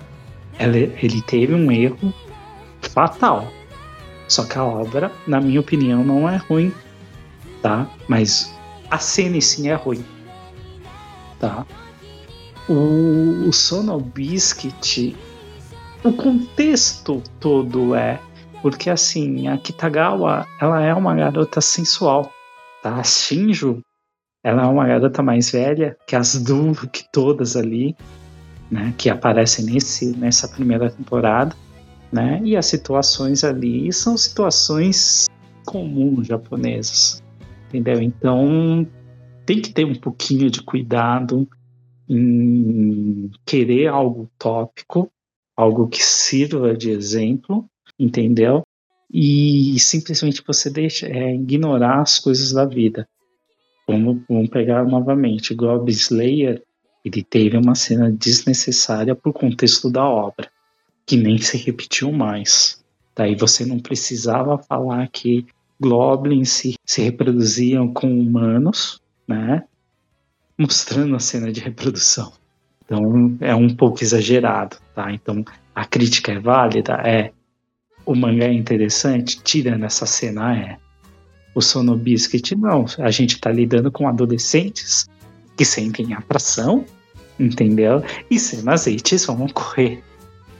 Ele, 0.58 0.92
ele 1.02 1.20
teve 1.22 1.54
um 1.54 1.70
erro 1.70 2.14
fatal. 2.80 3.52
Só 4.26 4.44
que 4.44 4.56
a 4.56 4.64
obra, 4.64 5.12
na 5.26 5.40
minha 5.40 5.60
opinião, 5.60 6.02
não 6.02 6.28
é 6.28 6.36
ruim, 6.36 6.72
tá? 7.60 7.86
Mas 8.08 8.54
a 8.90 8.98
cena 8.98 9.38
sim 9.40 9.68
é 9.68 9.74
ruim, 9.74 10.02
tá? 11.38 11.66
O, 12.68 13.48
o 13.48 13.52
Sono 13.52 14.00
Biscuit, 14.00 15.14
o 16.02 16.12
contexto 16.12 17.22
todo 17.38 17.94
é 17.94 18.18
porque 18.62 18.88
assim 18.88 19.48
a 19.48 19.58
Kitagawa 19.58 20.46
ela 20.60 20.80
é 20.80 20.94
uma 20.94 21.14
garota 21.14 21.60
sensual, 21.60 22.32
tá? 22.82 22.94
A 22.94 23.04
Shinju 23.04 23.82
ela 24.42 24.62
é 24.62 24.66
uma 24.66 24.86
garota 24.86 25.22
mais 25.22 25.50
velha 25.50 25.96
que 26.06 26.16
as 26.16 26.42
duas, 26.42 26.80
que 26.92 27.04
todas 27.12 27.56
ali, 27.56 27.96
né? 28.70 28.92
Que 28.98 29.08
aparecem 29.08 29.64
nesse 29.64 30.16
nessa 30.16 30.48
primeira 30.48 30.90
temporada, 30.90 31.54
né? 32.10 32.40
E 32.44 32.56
as 32.56 32.66
situações 32.66 33.44
ali 33.44 33.92
são 33.92 34.16
situações 34.16 35.26
comuns 35.64 36.26
japonesas, 36.26 37.22
entendeu? 37.68 38.02
Então 38.02 38.86
tem 39.46 39.60
que 39.60 39.72
ter 39.72 39.84
um 39.84 39.94
pouquinho 39.94 40.50
de 40.50 40.62
cuidado 40.62 41.48
em 42.08 43.30
querer 43.46 43.88
algo 43.88 44.28
tópico, 44.38 45.10
algo 45.56 45.88
que 45.88 46.02
sirva 46.02 46.76
de 46.76 46.90
exemplo, 46.90 47.64
entendeu? 47.98 48.62
E 49.10 49.78
simplesmente 49.78 50.42
você 50.46 50.70
deixa 50.70 51.06
é, 51.06 51.34
ignorar 51.34 52.00
as 52.00 52.18
coisas 52.18 52.52
da 52.52 52.64
vida. 52.64 53.06
Vamos, 53.86 54.22
vamos 54.28 54.48
pegar 54.48 54.84
novamente, 54.84 55.54
Goblin 55.54 55.92
Slayer, 55.92 56.62
ele 57.04 57.22
teve 57.22 57.56
uma 57.56 57.74
cena 57.74 58.10
desnecessária 58.10 59.14
por 59.14 59.32
contexto 59.32 59.90
da 59.90 60.04
obra, 60.04 60.50
que 61.04 61.16
nem 61.16 61.38
se 61.38 61.56
repetiu 61.56 62.12
mais. 62.12 62.82
Daí 63.14 63.34
você 63.34 63.66
não 63.66 63.78
precisava 63.78 64.56
falar 64.56 65.08
que 65.08 65.46
Goblins 65.80 66.50
se, 66.50 66.74
se 66.84 67.02
reproduziam 67.02 67.92
com 67.92 68.08
humanos, 68.08 69.00
né? 69.26 69.64
Mostrando 70.56 71.16
a 71.16 71.18
cena 71.18 71.50
de 71.50 71.60
reprodução. 71.60 72.32
Então 72.84 73.36
é 73.40 73.54
um 73.54 73.74
pouco 73.74 74.02
exagerado, 74.02 74.76
tá? 74.94 75.12
Então 75.12 75.44
a 75.74 75.84
crítica 75.84 76.32
é 76.32 76.38
válida, 76.38 76.94
é. 77.04 77.32
O 78.04 78.14
mangá 78.14 78.46
é 78.46 78.52
interessante, 78.52 79.42
tirando 79.42 79.84
essa 79.84 80.06
cena, 80.06 80.56
é. 80.56 80.78
O 81.54 81.60
Sono 81.60 81.96
Biscuit, 81.96 82.56
não. 82.56 82.86
A 82.98 83.10
gente 83.10 83.40
tá 83.40 83.50
lidando 83.50 83.90
com 83.90 84.08
adolescentes 84.08 85.08
que 85.56 85.64
sentem 85.64 86.14
atração, 86.14 86.84
entendeu? 87.38 88.02
E 88.30 88.38
cenas 88.38 88.86
etes 88.86 89.24
vão 89.26 89.44
ocorrer. 89.44 90.02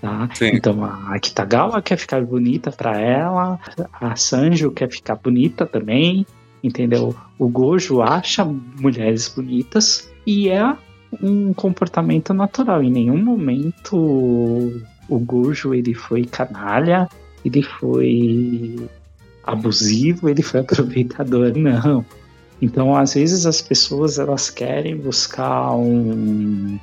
Tá? 0.01 0.29
Então 0.53 0.85
a 0.85 1.17
Kitagawa 1.21 1.81
quer 1.81 1.97
ficar 1.97 2.25
bonita 2.25 2.73
para 2.73 3.01
ela, 3.01 3.59
a 4.01 4.17
Sanjo 4.17 4.73
quer 4.73 4.91
ficar 4.91 5.15
bonita 5.15 5.65
também, 5.65 6.27
entendeu? 6.63 7.15
O 7.39 7.49
Gojo 7.49 8.03
acha 8.03 8.45
mulheres 8.45 9.29
bonitas 9.29 10.11
e 10.27 10.49
é 10.49 10.77
um 11.23 11.55
comportamento 11.55 12.35
natural. 12.35 12.83
Em 12.83 12.91
nenhum 12.91 13.23
momento 13.23 13.97
o 15.09 15.19
Gojo 15.21 15.73
ele 15.73 15.95
foi 15.95 16.25
canalha, 16.25 17.09
ele 17.45 17.63
foi 17.63 18.77
abusivo, 19.45 20.29
ele 20.29 20.43
foi 20.43 20.61
aproveitador, 20.61 21.53
não. 21.57 22.05
Então, 22.61 22.97
às 22.97 23.15
vezes 23.15 23.45
as 23.45 23.61
pessoas 23.61 24.19
elas 24.19 24.49
querem 24.49 24.97
buscar 24.97 25.75
um 25.75 26.79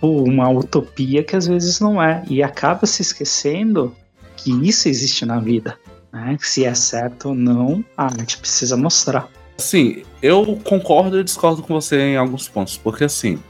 uma 0.00 0.48
utopia 0.48 1.24
que 1.24 1.34
às 1.34 1.46
vezes 1.46 1.80
não 1.80 2.00
é 2.00 2.22
e 2.28 2.40
acaba 2.40 2.86
se 2.86 3.02
esquecendo 3.02 3.92
que 4.36 4.52
isso 4.66 4.88
existe 4.88 5.26
na 5.26 5.40
vida, 5.40 5.76
né? 6.12 6.38
Se 6.40 6.64
é 6.64 6.72
certo 6.72 7.30
ou 7.30 7.34
não, 7.34 7.84
a 7.96 8.04
arte 8.04 8.38
precisa 8.38 8.76
mostrar. 8.76 9.28
Sim, 9.56 10.04
eu 10.22 10.58
concordo 10.62 11.18
e 11.18 11.24
discordo 11.24 11.62
com 11.62 11.74
você 11.74 12.00
em 12.00 12.16
alguns 12.16 12.48
pontos, 12.48 12.76
porque 12.76 13.04
assim, 13.04 13.40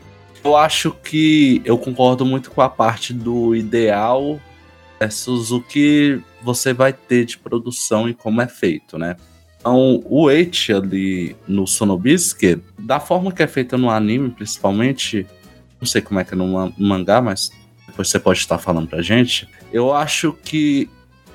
eu 0.43 0.57
acho 0.57 0.91
que 0.91 1.61
eu 1.65 1.77
concordo 1.77 2.25
muito 2.25 2.51
com 2.51 2.63
a 2.63 2.69
parte 2.69 3.13
do 3.13 3.55
ideal 3.55 4.41
versus 4.99 5.53
o 5.53 5.61
que 5.61 6.21
você 6.43 6.73
vai 6.73 6.93
ter 6.93 7.25
de 7.25 7.39
produção 7.39 8.09
e 8.09 8.15
como 8.15 8.41
é 8.41 8.47
feito, 8.47 8.99
né? 8.99 9.17
Então, 9.59 10.03
o 10.05 10.31
Eight 10.31 10.73
ali 10.73 11.37
no 11.47 11.67
Sonobisque, 11.67 12.61
da 12.79 13.01
forma 13.01 13.33
que 13.33 13.43
é 13.43 13.47
feita 13.47 13.77
no 13.77 13.91
anime, 13.91 14.31
principalmente, 14.31 15.27
não 15.81 15.87
sei 15.87 16.01
como 16.01 16.21
é 16.21 16.25
que 16.25 16.35
é 16.35 16.37
no 16.37 16.73
mangá, 16.79 17.21
mas 17.21 17.51
depois 17.87 18.09
você 18.09 18.19
pode 18.19 18.39
estar 18.39 18.59
falando 18.59 18.89
pra 18.89 19.03
gente. 19.03 19.49
Eu 19.73 19.93
acho 19.93 20.33
que 20.33 20.89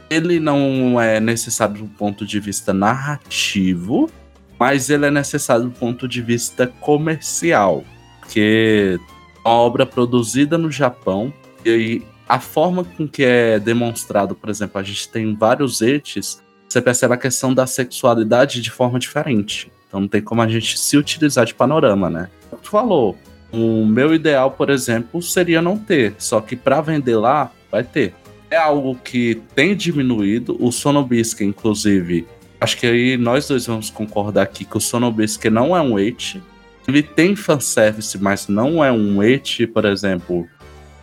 ele 0.09 0.39
não 0.39 0.99
é 0.99 1.19
necessário 1.19 1.75
do 1.75 1.85
ponto 1.85 2.25
de 2.25 2.39
vista 2.39 2.73
narrativo, 2.73 4.09
mas 4.57 4.89
ele 4.89 5.05
é 5.05 5.11
necessário 5.11 5.65
do 5.65 5.71
ponto 5.71 6.07
de 6.07 6.21
vista 6.21 6.67
comercial, 6.79 7.83
porque 8.19 8.99
é 9.45 9.49
uma 9.49 9.55
obra 9.55 9.85
produzida 9.85 10.57
no 10.57 10.71
Japão 10.71 11.33
e 11.65 12.01
a 12.27 12.39
forma 12.39 12.83
com 12.83 13.07
que 13.07 13.23
é 13.23 13.59
demonstrado, 13.59 14.35
por 14.35 14.49
exemplo, 14.49 14.79
a 14.79 14.83
gente 14.83 15.09
tem 15.09 15.35
vários 15.35 15.81
etes, 15.81 16.41
você 16.67 16.81
percebe 16.81 17.13
a 17.13 17.17
questão 17.17 17.53
da 17.53 17.67
sexualidade 17.67 18.61
de 18.61 18.71
forma 18.71 18.97
diferente. 18.97 19.71
Então 19.87 20.01
não 20.01 20.07
tem 20.07 20.21
como 20.21 20.41
a 20.41 20.47
gente 20.47 20.79
se 20.79 20.97
utilizar 20.97 21.45
de 21.45 21.53
panorama, 21.53 22.09
né? 22.09 22.29
Tu 22.61 22.69
falou, 22.69 23.15
o 23.51 23.85
meu 23.85 24.13
ideal, 24.15 24.49
por 24.51 24.71
exemplo, 24.71 25.21
seria 25.21 25.61
não 25.61 25.77
ter, 25.77 26.15
só 26.17 26.41
que 26.41 26.55
para 26.55 26.81
vender 26.81 27.15
lá, 27.15 27.51
vai 27.71 27.83
ter. 27.83 28.15
É 28.49 28.57
algo 28.57 28.95
que 28.95 29.41
tem 29.55 29.75
diminuído. 29.75 30.57
O 30.59 30.71
Sonobisque, 30.71 31.43
inclusive, 31.43 32.27
acho 32.59 32.77
que 32.77 32.87
aí 32.87 33.17
nós 33.17 33.47
dois 33.47 33.67
vamos 33.67 33.89
concordar 33.89 34.43
aqui 34.43 34.65
que 34.65 34.77
o 34.77 34.81
Sonobisque 34.81 35.49
não 35.49 35.77
é 35.77 35.81
um 35.81 35.99
et. 35.99 36.41
Ele 36.87 37.03
tem 37.03 37.35
fanservice, 37.35 38.17
mas 38.17 38.47
não 38.47 38.83
é 38.83 38.91
um 38.91 39.21
et, 39.21 39.67
por 39.67 39.85
exemplo. 39.85 40.47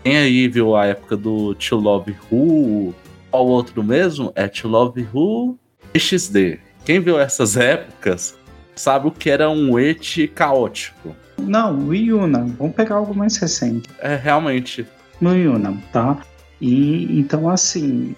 Tem 0.03 0.17
aí, 0.17 0.49
viu, 0.49 0.75
a 0.75 0.87
época 0.87 1.17
do 1.17 1.55
To 1.55 1.77
Love 1.77 2.17
Who. 2.31 2.95
Qual 3.31 3.47
outro 3.47 3.83
mesmo? 3.83 4.33
É 4.35 4.49
To 4.49 4.69
Love 4.69 5.07
Who 5.13 5.59
XD. 5.95 6.59
Quem 6.85 7.01
viu 7.01 7.21
essas 7.21 7.57
épocas 7.57 8.37
sabe 8.75 9.09
o 9.09 9.11
que 9.11 9.29
era 9.29 9.51
um 9.51 9.79
et 9.79 10.27
caótico. 10.29 11.15
Não, 11.39 11.79
o 11.79 11.95
Yuna. 11.95 12.47
Vamos 12.59 12.75
pegar 12.75 12.97
algo 12.97 13.15
mais 13.15 13.37
recente. 13.37 13.89
É, 13.99 14.17
realmente. 14.17 14.87
No 15.21 15.37
Yuna, 15.37 15.77
tá? 15.93 16.19
E 16.61 17.18
então, 17.18 17.49
assim, 17.49 18.14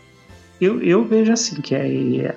eu, 0.61 0.81
eu 0.83 1.05
vejo 1.05 1.33
assim 1.33 1.61
que 1.61 1.75
é, 1.75 2.37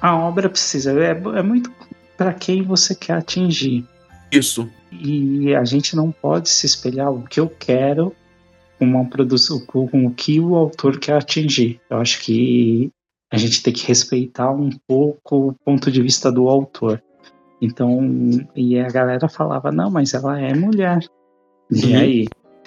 a 0.00 0.16
obra 0.16 0.48
precisa. 0.48 0.92
É, 0.92 1.10
é 1.10 1.42
muito 1.42 1.70
para 2.16 2.32
quem 2.32 2.62
você 2.62 2.94
quer 2.94 3.14
atingir. 3.14 3.84
Isso. 4.32 4.68
E 4.90 5.54
a 5.54 5.64
gente 5.64 5.94
não 5.94 6.10
pode 6.10 6.48
se 6.48 6.64
espelhar 6.64 7.12
o 7.12 7.22
que 7.22 7.38
eu 7.38 7.48
quero 7.48 8.14
uma 8.80 9.04
produção, 9.04 9.60
com 9.66 9.86
o 10.06 10.10
que 10.10 10.40
o 10.40 10.54
autor 10.54 10.98
quer 10.98 11.14
atingir. 11.16 11.80
Eu 11.90 11.98
acho 11.98 12.20
que 12.22 12.90
a 13.32 13.36
gente 13.36 13.62
tem 13.62 13.72
que 13.72 13.86
respeitar 13.86 14.50
um 14.50 14.70
pouco 14.86 15.48
o 15.48 15.52
ponto 15.64 15.90
de 15.90 16.02
vista 16.02 16.30
do 16.30 16.48
autor. 16.48 17.02
Então, 17.60 18.00
e 18.54 18.78
a 18.78 18.88
galera 18.88 19.28
falava, 19.28 19.72
não, 19.72 19.90
mas 19.90 20.14
ela 20.14 20.38
é 20.40 20.54
mulher. 20.54 21.00
E 21.70 21.86
Uhum. 21.86 21.98
aí? 21.98 22.26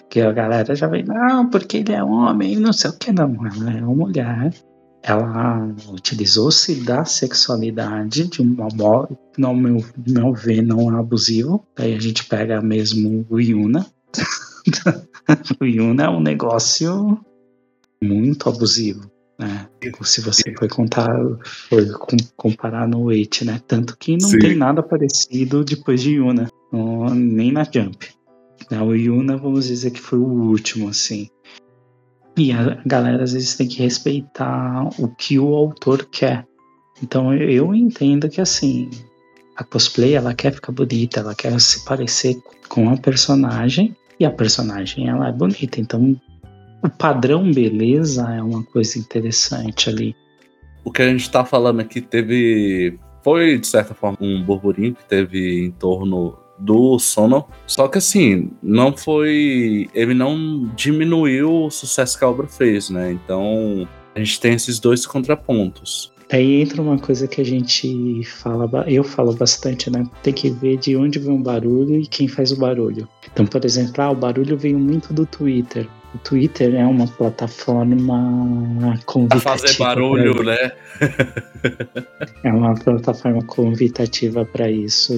Que 0.10 0.22
a 0.22 0.32
galera 0.32 0.74
já 0.76 0.88
vem, 0.88 1.03
não, 1.03 1.47
porque 1.49 1.78
ele 1.78 1.93
é 1.93 2.03
homem, 2.03 2.55
não 2.55 2.74
sei 2.74 2.89
o 2.89 2.97
que, 2.97 3.12
não. 3.12 3.36
Ela 3.45 3.78
é 3.78 3.82
uma 3.84 3.93
mulher. 3.95 4.51
Ela 5.03 5.70
utilizou-se 5.93 6.84
da 6.84 7.05
sexualidade 7.05 8.28
de 8.28 8.41
uma 8.41 8.68
modo, 8.74 9.18
no 9.38 9.55
meu, 9.55 9.78
meu 10.05 10.34
ver, 10.34 10.62
não 10.62 10.93
é 10.93 10.99
abusivo. 10.99 11.64
Aí 11.78 11.93
a 11.95 11.99
gente 11.99 12.26
pega 12.26 12.60
mesmo 12.62 13.26
o 13.30 13.39
Yuna. 13.39 13.86
o 15.59 15.65
Yuna 15.65 16.03
é 16.05 16.09
um 16.09 16.20
negócio 16.20 17.20
muito 18.01 18.49
abusivo. 18.49 19.09
Né? 19.38 19.67
Se 20.03 20.22
você 20.22 20.53
for 20.57 20.67
contar, 20.67 21.09
for 21.70 21.97
com- 21.99 22.17
comparar 22.36 22.88
no 22.88 23.03
Wait, 23.05 23.41
né? 23.43 23.61
Tanto 23.67 23.97
que 23.97 24.13
não 24.17 24.30
Sim. 24.30 24.39
tem 24.39 24.55
nada 24.55 24.84
parecido 24.84 25.63
depois 25.63 26.01
de 26.01 26.15
Yuna, 26.15 26.49
no- 26.72 27.13
nem 27.13 27.51
na 27.51 27.63
Jump. 27.63 28.07
Né, 28.70 28.82
O 28.82 28.93
Yuna, 28.93 29.38
vamos 29.38 29.67
dizer 29.67 29.91
que 29.91 30.01
foi 30.01 30.20
o 30.20 30.24
último, 30.28 30.89
assim. 30.89 31.30
E 32.38 32.51
a 32.51 32.82
galera 32.86 33.24
às 33.24 33.34
vezes 33.34 33.55
tem 33.55 33.67
que 33.67 33.82
respeitar 33.82 34.88
o 34.99 35.07
que 35.07 35.39
o 35.39 35.53
autor 35.55 36.05
quer. 36.05 36.45
Então 37.01 37.34
eu- 37.34 37.49
eu 37.49 37.76
entendo 37.76 38.30
que 38.30 38.41
assim, 38.41 38.89
a 39.55 39.63
cosplay 39.63 40.13
ela 40.13 40.34
quer 40.34 40.53
ficar 40.53 40.72
bonita, 40.74 41.22
ela 41.22 41.34
quer 41.34 41.57
se 41.59 41.84
parecer 41.86 42.38
com 42.67 42.89
a 42.89 42.97
personagem 42.97 43.95
e 44.20 44.26
a 44.26 44.32
personagem 44.32 45.07
ela 45.07 45.30
é 45.30 45.32
bonita. 45.32 45.80
Então 45.80 46.20
o 46.82 46.89
padrão 46.89 47.51
beleza 47.51 48.24
é 48.34 48.41
uma 48.41 48.63
coisa 48.63 48.97
interessante 48.97 49.89
ali. 49.89 50.15
O 50.84 50.91
que 50.91 51.01
a 51.01 51.09
gente 51.09 51.30
tá 51.30 51.43
falando 51.45 51.80
aqui 51.80 52.01
teve. 52.01 52.97
Foi, 53.22 53.57
de 53.57 53.67
certa 53.67 53.93
forma, 53.93 54.17
um 54.22 54.41
burburinho 54.41 54.95
que 54.95 55.03
teve 55.03 55.65
em 55.65 55.72
torno 55.72 56.38
do 56.57 56.97
Sono. 56.97 57.45
Só 57.67 57.88
que 57.88 57.97
assim, 57.97 58.51
não 58.63 58.95
foi. 58.95 59.89
Ele 59.93 60.13
não 60.13 60.70
diminuiu 60.76 61.65
o 61.65 61.70
sucesso 61.70 62.17
que 62.17 62.24
a 62.24 62.30
obra 62.30 62.47
fez, 62.47 62.89
né? 62.89 63.11
Então 63.11 63.88
a 64.15 64.20
gente 64.20 64.39
tem 64.39 64.53
esses 64.53 64.80
dois 64.80 65.05
contrapontos. 65.05 66.13
Aí 66.32 66.61
entra 66.61 66.82
uma 66.82 66.97
coisa 66.99 67.27
que 67.27 67.41
a 67.41 67.43
gente 67.43 68.23
fala, 68.23 68.69
eu 68.88 69.03
falo 69.03 69.34
bastante, 69.34 69.89
né? 69.89 70.05
Tem 70.21 70.32
que 70.34 70.49
ver 70.51 70.77
de 70.77 70.95
onde 70.95 71.17
vem 71.17 71.36
o 71.36 71.41
barulho 71.43 71.95
e 71.95 72.05
quem 72.05 72.27
faz 72.27 72.51
o 72.51 72.57
barulho. 72.59 73.07
Então, 73.32 73.45
por 73.47 73.65
exemplo, 73.65 73.93
ah, 74.03 74.11
o 74.11 74.15
barulho 74.15 74.55
veio 74.57 74.77
muito 74.77 75.11
do 75.13 75.25
Twitter. 75.25 75.88
O 76.13 76.17
Twitter 76.19 76.75
é 76.75 76.86
uma 76.86 77.07
plataforma 77.07 77.95
Pra 78.80 78.99
convidativa. 79.05 79.57
fazer 79.57 79.77
barulho, 79.77 80.36
pra- 80.36 80.43
né? 80.45 80.71
É 82.43 82.51
uma 82.51 82.73
plataforma 82.75 83.41
convidativa 83.43 84.45
para 84.45 84.69
isso. 84.69 85.13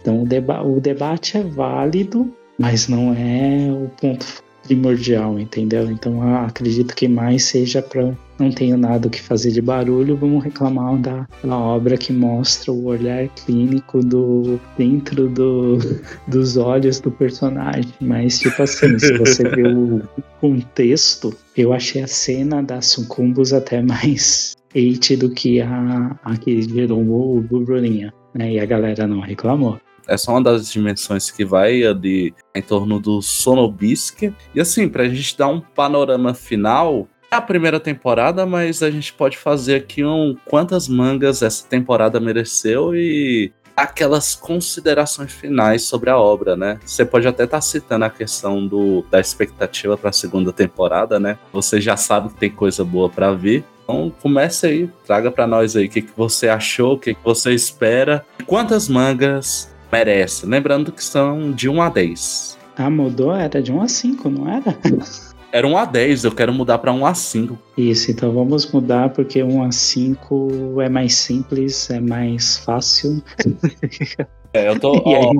Então, 0.00 0.22
o, 0.22 0.26
deba 0.26 0.62
o 0.62 0.80
debate 0.80 1.36
é 1.38 1.42
válido, 1.42 2.32
mas 2.58 2.88
não 2.88 3.12
é 3.14 3.70
o 3.72 3.88
ponto 4.00 4.26
primordial, 4.62 5.38
entendeu? 5.38 5.90
Então, 5.90 6.22
eu 6.26 6.36
acredito 6.36 6.94
que 6.94 7.08
mais 7.08 7.44
seja 7.44 7.82
para 7.82 8.14
não 8.38 8.50
tenho 8.50 8.76
nada 8.76 9.06
o 9.06 9.10
que 9.10 9.20
fazer 9.20 9.52
de 9.52 9.62
barulho, 9.62 10.16
vamos 10.16 10.42
reclamar 10.42 10.96
da, 10.98 11.28
da 11.44 11.56
obra 11.56 11.96
que 11.96 12.12
mostra 12.12 12.72
o 12.72 12.86
olhar 12.86 13.28
clínico 13.28 14.00
do 14.04 14.60
dentro 14.76 15.28
do, 15.28 15.78
dos 16.26 16.56
olhos 16.56 16.98
do 16.98 17.10
personagem. 17.10 17.92
Mas, 18.00 18.40
tipo 18.40 18.62
assim, 18.62 18.98
se 18.98 19.16
você 19.16 19.44
vê 19.48 19.62
o 19.68 20.02
contexto, 20.40 21.32
eu 21.56 21.72
achei 21.72 22.02
a 22.02 22.06
cena 22.06 22.62
da 22.62 22.80
Sucumbus 22.80 23.52
até 23.52 23.80
mais 23.80 24.56
hate 24.74 25.16
do 25.16 25.30
que 25.30 25.60
a, 25.60 26.16
a 26.24 26.36
que 26.36 26.62
gerou 26.62 27.00
o 27.36 27.40
burburinho, 27.40 28.12
né? 28.34 28.52
E 28.52 28.60
a 28.60 28.66
galera 28.66 29.06
não 29.06 29.20
reclamou. 29.20 29.78
Essa 30.06 30.30
é 30.30 30.34
uma 30.34 30.42
das 30.42 30.70
dimensões 30.70 31.30
que 31.30 31.44
vai 31.44 31.84
ali 31.84 32.34
em 32.54 32.62
torno 32.62 33.00
do 33.00 33.22
Sonobisque. 33.22 34.34
E 34.54 34.60
assim, 34.60 34.88
pra 34.88 35.08
gente 35.08 35.36
dar 35.36 35.48
um 35.48 35.60
panorama 35.60 36.34
final, 36.34 37.08
é 37.30 37.36
a 37.36 37.40
primeira 37.40 37.80
temporada, 37.80 38.44
mas 38.44 38.82
a 38.82 38.90
gente 38.90 39.12
pode 39.12 39.38
fazer 39.38 39.76
aqui 39.76 40.04
um 40.04 40.36
quantas 40.44 40.86
mangas 40.86 41.42
essa 41.42 41.66
temporada 41.66 42.20
mereceu 42.20 42.94
e 42.94 43.52
aquelas 43.76 44.34
considerações 44.34 45.32
finais 45.32 45.82
sobre 45.82 46.10
a 46.10 46.18
obra, 46.18 46.56
né? 46.56 46.78
Você 46.84 47.04
pode 47.04 47.26
até 47.26 47.44
estar 47.44 47.60
citando 47.60 48.04
a 48.04 48.10
questão 48.10 48.66
do, 48.66 49.02
da 49.10 49.18
expectativa 49.18 49.96
para 49.96 50.10
a 50.10 50.12
segunda 50.12 50.52
temporada, 50.52 51.18
né? 51.18 51.38
Você 51.52 51.80
já 51.80 51.96
sabe 51.96 52.28
que 52.28 52.36
tem 52.36 52.50
coisa 52.50 52.84
boa 52.84 53.08
para 53.08 53.32
vir. 53.32 53.64
Então 53.82 54.12
comece 54.22 54.66
aí, 54.66 54.90
traga 55.06 55.30
para 55.30 55.46
nós 55.46 55.74
aí 55.74 55.86
o 55.86 55.90
que, 55.90 56.02
que 56.02 56.12
você 56.16 56.48
achou, 56.48 56.94
o 56.94 56.98
que, 56.98 57.14
que 57.14 57.24
você 57.24 57.52
espera, 57.52 58.24
quantas 58.46 58.88
mangas 58.88 59.71
merece. 59.92 60.46
Lembrando 60.46 60.90
que 60.90 61.04
são 61.04 61.52
de 61.52 61.68
1 61.68 61.82
a 61.82 61.88
10. 61.90 62.58
Ah, 62.76 62.88
mudou? 62.88 63.34
Era 63.34 63.62
de 63.62 63.70
1 63.70 63.82
a 63.82 63.88
5, 63.88 64.30
não 64.30 64.48
era? 64.48 64.76
Era 65.52 65.66
1 65.66 65.76
a 65.76 65.84
10, 65.84 66.24
eu 66.24 66.32
quero 66.32 66.50
mudar 66.50 66.78
para 66.78 66.90
1 66.90 67.04
a 67.04 67.12
5. 67.12 67.58
Isso, 67.76 68.10
então 68.10 68.32
vamos 68.32 68.72
mudar 68.72 69.10
porque 69.10 69.42
1 69.42 69.62
a 69.62 69.70
5 69.70 70.80
é 70.80 70.88
mais 70.88 71.14
simples, 71.14 71.90
é 71.90 72.00
mais 72.00 72.56
fácil. 72.56 73.22
É, 74.54 74.68
eu 74.68 74.78
tô. 74.78 74.96
e 75.08 75.14
a 75.14 75.18
ó, 75.18 75.32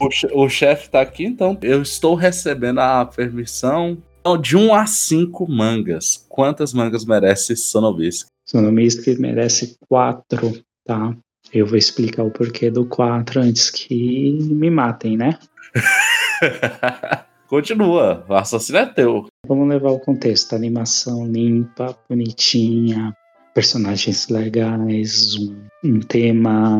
o, 0.00 0.44
o 0.44 0.48
chefe 0.48 0.88
tá 0.88 1.02
aqui, 1.02 1.22
então 1.22 1.58
eu 1.60 1.82
estou 1.82 2.14
recebendo 2.14 2.78
a 2.78 3.04
permissão 3.04 3.98
então, 4.20 4.38
de 4.38 4.56
1 4.56 4.74
a 4.74 4.86
5 4.86 5.50
mangas. 5.50 6.24
Quantas 6.28 6.72
mangas 6.72 7.04
merece 7.04 7.56
Sonobisque? 7.56 8.30
Sonomist 8.46 9.06
merece 9.18 9.76
4, 9.88 10.62
tá? 10.84 11.16
Eu 11.52 11.66
vou 11.66 11.76
explicar 11.76 12.22
o 12.22 12.30
porquê 12.30 12.70
do 12.70 12.84
4 12.84 13.40
antes 13.40 13.70
que 13.70 14.32
me 14.52 14.70
matem, 14.70 15.16
né? 15.16 15.38
Continua, 17.48 18.24
o 18.28 18.34
assassino 18.34 18.78
é 18.78 18.86
teu. 18.86 19.26
Vamos 19.46 19.68
levar 19.68 19.90
o 19.90 19.98
contexto. 19.98 20.54
Animação 20.54 21.26
limpa, 21.26 21.96
bonitinha, 22.08 23.12
personagens 23.52 24.28
legais, 24.28 25.34
um, 25.34 25.56
um 25.84 26.00
tema 26.00 26.78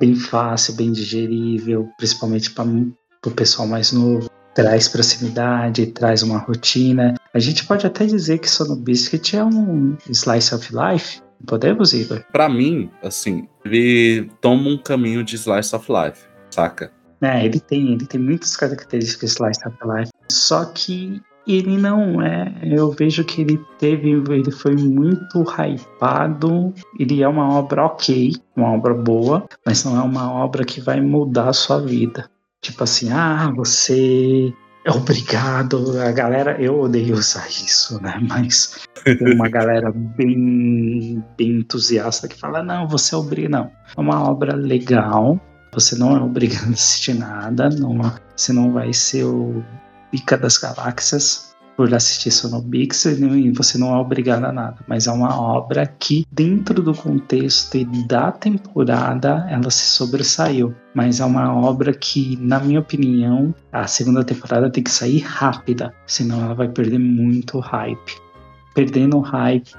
bem 0.00 0.16
fácil, 0.16 0.74
bem 0.74 0.90
digerível, 0.90 1.88
principalmente 1.98 2.50
para 2.50 2.64
o 3.26 3.34
pessoal 3.34 3.68
mais 3.68 3.92
novo. 3.92 4.30
Traz 4.54 4.88
proximidade, 4.88 5.86
traz 5.86 6.22
uma 6.22 6.38
rotina. 6.38 7.14
A 7.32 7.38
gente 7.38 7.64
pode 7.64 7.86
até 7.86 8.04
dizer 8.04 8.38
que 8.38 8.50
Sono 8.50 8.76
Biscuit 8.76 9.36
é 9.36 9.44
um 9.44 9.96
slice 10.10 10.54
of 10.54 10.70
life. 10.74 11.21
Podemos, 11.46 11.92
Igor? 11.92 12.24
Pra 12.32 12.48
mim, 12.48 12.90
assim, 13.02 13.48
ele 13.64 14.30
toma 14.40 14.68
um 14.68 14.78
caminho 14.78 15.24
de 15.24 15.36
Slice 15.36 15.74
of 15.74 15.86
Life, 15.90 16.24
saca? 16.50 16.92
É, 17.20 17.44
ele 17.44 17.60
tem, 17.60 17.92
ele 17.92 18.06
tem 18.06 18.20
muitas 18.20 18.56
características 18.56 19.30
de 19.30 19.36
Slice 19.36 19.68
of 19.68 19.76
Life. 19.84 20.10
Só 20.28 20.64
que 20.64 21.20
ele 21.46 21.76
não 21.76 22.22
é. 22.22 22.52
Eu 22.62 22.90
vejo 22.90 23.24
que 23.24 23.42
ele 23.42 23.60
teve. 23.78 24.10
Ele 24.10 24.50
foi 24.50 24.74
muito 24.76 25.42
hypado. 25.42 26.72
Ele 26.98 27.22
é 27.22 27.28
uma 27.28 27.56
obra 27.56 27.86
ok, 27.86 28.32
uma 28.56 28.72
obra 28.72 28.94
boa, 28.94 29.46
mas 29.64 29.84
não 29.84 29.96
é 29.96 30.02
uma 30.02 30.32
obra 30.32 30.64
que 30.64 30.80
vai 30.80 31.00
mudar 31.00 31.48
a 31.48 31.52
sua 31.52 31.80
vida. 31.80 32.30
Tipo 32.60 32.84
assim, 32.84 33.10
ah, 33.10 33.52
você 33.56 34.52
obrigado. 34.90 36.00
A 36.00 36.10
galera, 36.12 36.60
eu 36.60 36.80
odeio 36.80 37.14
usar 37.14 37.48
isso, 37.48 38.02
né? 38.02 38.18
Mas 38.28 38.80
tem 39.04 39.34
uma 39.34 39.48
galera 39.50 39.92
bem, 39.92 41.22
bem 41.36 41.58
entusiasta 41.58 42.28
que 42.28 42.38
fala: 42.38 42.62
não, 42.62 42.88
você 42.88 43.14
é 43.14 43.18
obrigado. 43.18 43.50
Não. 43.50 43.70
É 43.96 44.00
uma 44.00 44.28
obra 44.28 44.54
legal, 44.54 45.40
você 45.72 45.96
não 45.96 46.16
é 46.16 46.20
obrigado 46.20 46.68
a 46.68 46.72
assistir 46.72 47.14
nada, 47.14 47.68
não, 47.70 47.98
você 48.36 48.52
não 48.52 48.72
vai 48.72 48.92
ser 48.92 49.24
o 49.24 49.62
pica 50.10 50.36
das 50.36 50.58
galáxias 50.58 51.51
por 51.76 51.92
assistir 51.94 52.30
Sonobix 52.30 53.04
e 53.04 53.50
você 53.52 53.78
não 53.78 53.94
é 53.94 53.98
obrigado 53.98 54.44
a 54.44 54.52
nada, 54.52 54.76
mas 54.86 55.06
é 55.06 55.12
uma 55.12 55.40
obra 55.40 55.86
que 55.86 56.26
dentro 56.30 56.82
do 56.82 56.94
contexto 56.94 57.76
e 57.76 57.84
da 58.06 58.30
temporada 58.30 59.46
ela 59.48 59.70
se 59.70 59.96
sobressaiu, 59.96 60.74
mas 60.94 61.20
é 61.20 61.24
uma 61.24 61.54
obra 61.54 61.92
que, 61.92 62.36
na 62.40 62.60
minha 62.60 62.80
opinião, 62.80 63.54
a 63.72 63.86
segunda 63.86 64.22
temporada 64.24 64.70
tem 64.70 64.84
que 64.84 64.90
sair 64.90 65.20
rápida, 65.20 65.94
senão 66.06 66.44
ela 66.44 66.54
vai 66.54 66.68
perder 66.68 66.98
muito 66.98 67.58
hype. 67.58 68.20
Perdendo 68.74 69.20
hype 69.20 69.72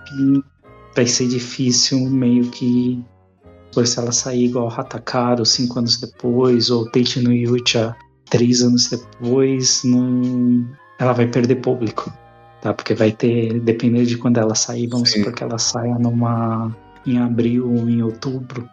vai 0.96 1.08
ser 1.08 1.28
difícil 1.28 2.00
meio 2.10 2.46
que 2.50 3.04
depois 3.68 3.90
se 3.90 4.00
ela 4.00 4.12
sair 4.12 4.46
igual 4.46 4.70
Hatakaru 4.70 5.44
cinco 5.44 5.80
anos 5.80 6.00
depois, 6.00 6.70
ou 6.70 6.90
Teichi 6.92 7.22
no 7.22 7.34
Yucha 7.34 7.96
três 8.30 8.62
anos 8.62 8.90
depois, 8.90 9.82
não... 9.84 10.68
ela 11.04 11.14
vai 11.14 11.28
perder 11.28 11.56
público, 11.56 12.12
tá? 12.62 12.74
Porque 12.74 12.94
vai 12.94 13.12
ter, 13.12 13.60
dependendo 13.60 14.06
de 14.06 14.18
quando 14.18 14.38
ela 14.38 14.56
sair, 14.56 14.88
vamos 14.88 15.12
Sim. 15.12 15.20
supor 15.20 15.34
que 15.34 15.44
ela 15.44 15.58
saia 15.58 15.96
numa 16.00 16.76
em 17.06 17.20
abril 17.20 17.70
ou 17.70 17.90
em 17.90 18.02
outubro, 18.02 18.68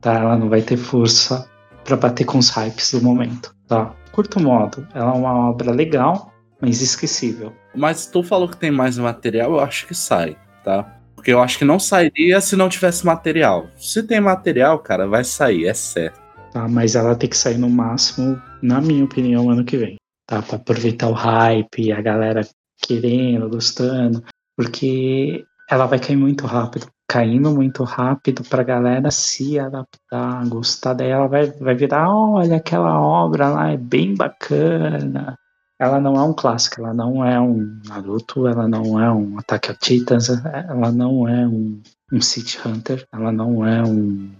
tá? 0.00 0.14
Ela 0.14 0.36
não 0.36 0.48
vai 0.48 0.60
ter 0.60 0.76
força 0.76 1.48
para 1.84 1.96
bater 1.96 2.24
com 2.24 2.38
os 2.38 2.50
hypes 2.50 2.92
do 2.92 3.00
momento, 3.00 3.54
tá? 3.68 3.94
Curto 4.10 4.40
modo, 4.40 4.86
ela 4.92 5.12
é 5.12 5.14
uma 5.14 5.50
obra 5.50 5.70
legal, 5.70 6.32
mas 6.60 6.82
esquecível. 6.82 7.52
Mas 7.74 8.06
tu 8.06 8.22
falou 8.22 8.48
que 8.48 8.56
tem 8.56 8.70
mais 8.70 8.98
material, 8.98 9.52
eu 9.52 9.60
acho 9.60 9.86
que 9.86 9.94
sai, 9.94 10.36
tá? 10.64 10.92
Porque 11.14 11.32
eu 11.32 11.40
acho 11.40 11.58
que 11.58 11.64
não 11.64 11.78
sairia 11.78 12.40
se 12.40 12.56
não 12.56 12.68
tivesse 12.68 13.06
material. 13.06 13.68
Se 13.76 14.02
tem 14.02 14.20
material, 14.20 14.78
cara, 14.80 15.06
vai 15.06 15.22
sair, 15.22 15.66
é 15.66 15.74
certo. 15.74 16.20
Tá, 16.52 16.66
mas 16.68 16.94
ela 16.94 17.14
tem 17.14 17.28
que 17.28 17.36
sair 17.36 17.58
no 17.58 17.68
máximo, 17.68 18.40
na 18.62 18.80
minha 18.80 19.04
opinião, 19.04 19.50
ano 19.50 19.64
que 19.64 19.76
vem. 19.76 19.96
Tá? 20.26 20.42
Pra 20.42 20.56
aproveitar 20.56 21.08
o 21.08 21.12
hype, 21.12 21.92
a 21.92 22.00
galera 22.00 22.46
querendo, 22.82 23.48
gostando. 23.48 24.22
Porque 24.56 25.44
ela 25.68 25.86
vai 25.86 25.98
cair 25.98 26.16
muito 26.16 26.46
rápido. 26.46 26.86
Caindo 27.08 27.52
muito 27.52 27.84
rápido 27.84 28.42
pra 28.42 28.64
galera 28.64 29.10
se 29.12 29.58
adaptar, 29.60 30.48
gostar 30.48 30.94
dela, 30.94 31.28
vai, 31.28 31.46
vai 31.52 31.74
virar, 31.74 32.10
olha, 32.10 32.56
aquela 32.56 33.00
obra 33.00 33.48
lá 33.48 33.70
é 33.70 33.76
bem 33.76 34.14
bacana. 34.14 35.36
Ela 35.78 36.00
não 36.00 36.14
é 36.14 36.22
um 36.22 36.32
clássico, 36.32 36.80
ela 36.80 36.94
não 36.94 37.24
é 37.24 37.38
um 37.38 37.80
Naruto, 37.86 38.48
ela 38.48 38.66
não 38.66 39.00
é 39.00 39.12
um 39.12 39.38
Attack 39.38 39.70
on 39.70 39.74
Titans, 39.74 40.28
ela 40.28 40.90
não 40.90 41.28
é 41.28 41.46
um, 41.46 41.80
um 42.12 42.20
City 42.20 42.58
Hunter, 42.66 43.06
ela 43.12 43.30
não 43.30 43.64
é 43.64 43.82
um, 43.84 44.32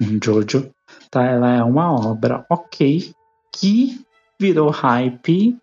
um 0.00 0.18
Jojo, 0.22 0.70
tá? 1.10 1.24
Ela 1.24 1.56
é 1.56 1.62
uma 1.62 1.92
obra 1.92 2.44
ok 2.50 3.12
que 3.54 4.00
virou 4.40 4.70
hype 4.70 5.56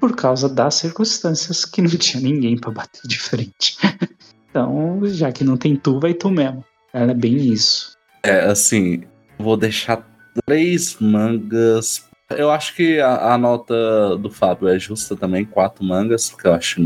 por 0.00 0.14
causa 0.14 0.48
das 0.48 0.74
circunstâncias 0.74 1.64
que 1.64 1.80
não 1.80 1.90
tinha 1.90 2.22
ninguém 2.22 2.58
para 2.58 2.70
bater 2.70 3.02
de 3.06 3.18
frente. 3.18 3.76
então, 4.50 5.00
já 5.04 5.32
que 5.32 5.44
não 5.44 5.56
tem 5.56 5.76
tu, 5.76 5.98
vai 6.00 6.12
tu 6.12 6.30
mesmo. 6.30 6.64
Ela 6.92 7.12
é 7.12 7.14
bem 7.14 7.36
isso. 7.36 7.96
É, 8.22 8.40
assim, 8.40 9.04
vou 9.38 9.56
deixar 9.56 10.06
três 10.46 10.96
mangas. 11.00 12.08
Eu 12.30 12.50
acho 12.50 12.74
que 12.74 13.00
a, 13.00 13.34
a 13.34 13.38
nota 13.38 14.16
do 14.18 14.30
Fábio 14.30 14.68
é 14.68 14.78
justa 14.78 15.16
também, 15.16 15.44
quatro 15.44 15.84
mangas, 15.84 16.30
porque 16.30 16.46
eu 16.46 16.54
acho 16.54 16.80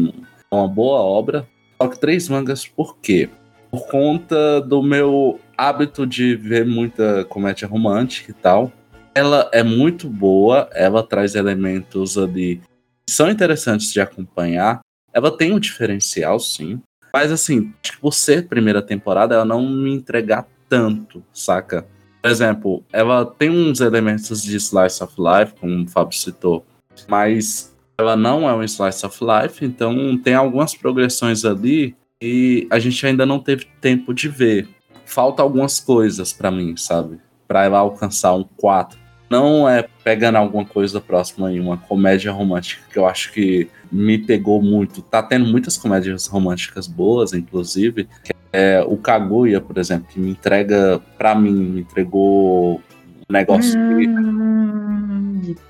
uma 0.51 0.68
boa 0.68 1.01
obra. 1.01 1.48
Só 1.80 1.88
que 1.88 1.98
três 1.98 2.28
mangas 2.28 2.66
por 2.66 2.98
quê? 2.98 3.28
Por 3.70 3.86
conta 3.86 4.61
do 4.61 4.82
meu 4.82 5.40
hábito 5.57 6.07
de 6.07 6.34
ver 6.34 6.66
muita 6.66 7.24
comédia 7.24 7.66
romântica 7.66 8.30
e 8.30 8.34
tal. 8.34 8.72
Ela 9.20 9.50
é 9.52 9.62
muito 9.62 10.08
boa, 10.08 10.70
ela 10.72 11.02
traz 11.02 11.34
elementos 11.34 12.16
ali 12.16 12.62
que 13.06 13.12
são 13.12 13.30
interessantes 13.30 13.92
de 13.92 14.00
acompanhar. 14.00 14.80
Ela 15.12 15.30
tem 15.30 15.52
um 15.52 15.60
diferencial, 15.60 16.40
sim. 16.40 16.80
Mas 17.12 17.30
assim, 17.30 17.70
por 18.00 18.14
ser 18.14 18.48
primeira 18.48 18.80
temporada, 18.80 19.34
ela 19.34 19.44
não 19.44 19.68
me 19.68 19.92
entregar 19.92 20.48
tanto, 20.70 21.22
saca? 21.34 21.86
Por 22.22 22.30
exemplo, 22.30 22.82
ela 22.90 23.26
tem 23.26 23.50
uns 23.50 23.82
elementos 23.82 24.42
de 24.42 24.56
slice 24.56 25.04
of 25.04 25.14
life, 25.18 25.52
como 25.60 25.84
o 25.84 25.86
Fábio 25.86 26.16
citou, 26.16 26.64
mas 27.06 27.76
ela 27.98 28.16
não 28.16 28.48
é 28.48 28.54
um 28.54 28.62
slice 28.62 29.04
of 29.04 29.18
life, 29.22 29.62
então 29.62 30.16
tem 30.16 30.32
algumas 30.32 30.74
progressões 30.74 31.44
ali 31.44 31.94
e 32.22 32.66
a 32.70 32.78
gente 32.78 33.06
ainda 33.06 33.26
não 33.26 33.38
teve 33.38 33.66
tempo 33.82 34.14
de 34.14 34.30
ver. 34.30 34.66
Falta 35.04 35.42
algumas 35.42 35.78
coisas 35.78 36.32
para 36.32 36.50
mim, 36.50 36.74
sabe? 36.74 37.20
Para 37.46 37.64
ela 37.64 37.80
alcançar 37.80 38.34
um 38.34 38.44
4. 38.44 38.99
Não 39.30 39.68
é 39.68 39.86
pegando 40.02 40.36
alguma 40.36 40.64
coisa 40.64 41.00
próxima 41.00 41.52
em 41.52 41.60
uma 41.60 41.76
comédia 41.76 42.32
romântica 42.32 42.82
que 42.92 42.98
eu 42.98 43.06
acho 43.06 43.32
que 43.32 43.70
me 43.90 44.18
pegou 44.18 44.60
muito. 44.60 45.00
Tá 45.02 45.22
tendo 45.22 45.46
muitas 45.46 45.78
comédias 45.78 46.26
românticas 46.26 46.88
boas, 46.88 47.32
inclusive. 47.32 48.08
É, 48.52 48.82
o 48.82 48.96
Kaguya, 48.96 49.60
por 49.60 49.78
exemplo, 49.78 50.08
que 50.12 50.18
me 50.18 50.30
entrega, 50.30 51.00
para 51.16 51.36
mim, 51.36 51.52
me 51.52 51.80
entregou 51.82 52.78
um 52.78 53.32
negócio 53.32 53.72
que. 53.72 54.08